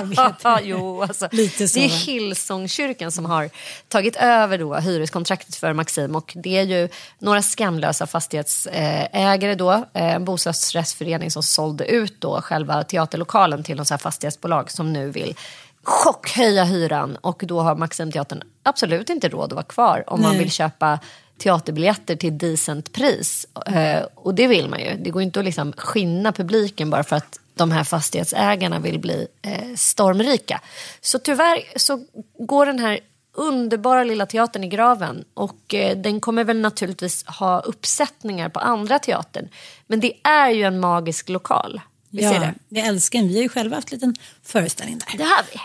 vet. 0.52 0.62
jo, 0.66 1.02
alltså, 1.02 1.28
Lite 1.32 1.68
så, 1.68 1.78
det 1.78 1.84
är? 1.84 1.88
Hillsongkyrkan 1.88 3.12
som 3.12 3.24
har 3.24 3.50
tagit 3.88 4.16
över 4.16 4.58
då 4.58 4.74
hyreskontraktet 4.74 5.56
för 5.56 5.72
Maxim 5.72 6.16
och 6.16 6.32
det 6.36 6.58
är 6.58 6.62
ju 6.62 6.88
några 7.18 7.42
skamlösa 7.42 8.06
fastighetsägare 8.06 9.54
då, 9.54 9.72
eh, 9.72 10.14
en 10.14 10.24
bostadsrättsförening 10.24 11.30
som 11.30 11.42
sålde 11.42 11.84
ut 11.84 12.20
då 12.20 12.40
själva 12.40 12.84
teaterlokalen 12.84 13.64
till 13.64 13.84
så 13.84 13.94
här 13.94 13.98
fastighetsbolag 13.98 14.70
som 14.70 14.92
nu 14.92 15.10
vill 15.10 15.34
chockhöja 15.82 16.64
hyran 16.64 17.16
och 17.20 17.42
då 17.46 17.60
har 17.60 17.76
Maximteatern 17.76 18.42
absolut 18.62 19.10
inte 19.10 19.28
råd 19.28 19.44
att 19.44 19.52
vara 19.52 19.62
kvar 19.62 20.04
om 20.06 20.22
man 20.22 20.30
Nej. 20.30 20.38
vill 20.38 20.50
köpa 20.50 20.98
teaterbiljetter 21.42 22.16
till 22.16 22.38
decent 22.38 22.92
pris. 22.92 23.46
Eh, 23.66 24.02
och 24.14 24.34
det 24.34 24.46
vill 24.46 24.68
man 24.68 24.80
ju. 24.80 24.96
Det 24.96 25.10
går 25.10 25.22
inte 25.22 25.38
att 25.38 25.44
liksom 25.44 25.72
skinna 25.76 26.32
publiken 26.32 26.90
bara 26.90 27.04
för 27.04 27.16
att 27.16 27.38
de 27.54 27.70
här 27.70 27.84
fastighetsägarna 27.84 28.78
vill 28.78 28.98
bli 28.98 29.26
eh, 29.42 29.74
stormrika. 29.76 30.60
Så 31.00 31.18
tyvärr 31.18 31.58
så 31.76 32.04
går 32.38 32.66
den 32.66 32.78
här 32.78 33.00
underbara 33.34 34.04
lilla 34.04 34.26
teatern 34.26 34.64
i 34.64 34.68
graven 34.68 35.24
och 35.34 35.74
eh, 35.74 35.96
den 35.96 36.20
kommer 36.20 36.44
väl 36.44 36.60
naturligtvis 36.60 37.24
ha 37.26 37.60
uppsättningar 37.60 38.48
på 38.48 38.60
andra 38.60 38.98
teatern. 38.98 39.48
Men 39.86 40.00
det 40.00 40.12
är 40.22 40.50
ju 40.50 40.62
en 40.62 40.80
magisk 40.80 41.28
lokal. 41.28 41.80
Vi 42.10 42.22
ser 42.22 42.34
Ja, 42.34 42.40
det. 42.40 42.54
det 42.68 42.80
älskar 42.80 43.18
en. 43.18 43.28
Vi 43.28 43.34
har 43.34 43.42
ju 43.42 43.48
själva 43.48 43.76
haft 43.76 43.92
en 43.92 43.96
liten 43.96 44.14
föreställning 44.42 44.98
där. 44.98 45.18
Det 45.18 45.24
har 45.24 45.44
vi. 45.52 45.58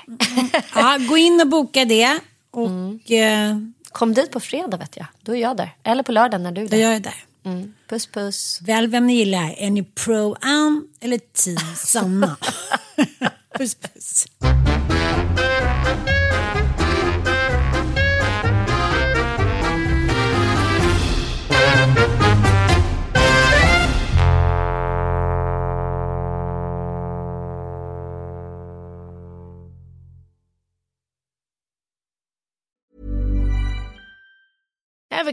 Ja, 0.76 0.98
gå 1.10 1.18
in 1.18 1.42
och 1.42 1.48
boka 1.48 1.86
det. 1.86 2.20
Och 2.52 3.12
eh, 3.12 3.58
Kom 3.98 4.14
dit 4.14 4.32
på 4.32 4.40
fredag 4.40 4.78
vet 4.78 4.98
jag. 4.98 5.06
Då 5.22 5.36
är 5.36 5.42
jag 5.42 5.58
där. 5.58 5.76
Eller 5.84 6.04
på 6.04 6.12
lördag 6.12 6.42
när 6.42 6.52
du 6.52 6.62
är 6.62 6.66
då 6.66 6.72
där. 6.72 6.78
gör 6.78 6.92
jag 6.92 7.02
det. 7.02 7.14
Mm. 7.46 7.74
Puss 7.90 8.08
puss. 8.08 8.60
Väl 8.62 8.88
vem 8.88 9.08
ni 9.08 9.14
gillar. 9.14 9.56
Är 9.58 9.70
ni 9.70 9.84
pro 9.84 10.36
Ann 10.42 10.88
eller 11.00 11.18
team 11.18 11.58
Sanna? 11.76 12.38
puss 13.58 13.76
puss. 13.76 14.26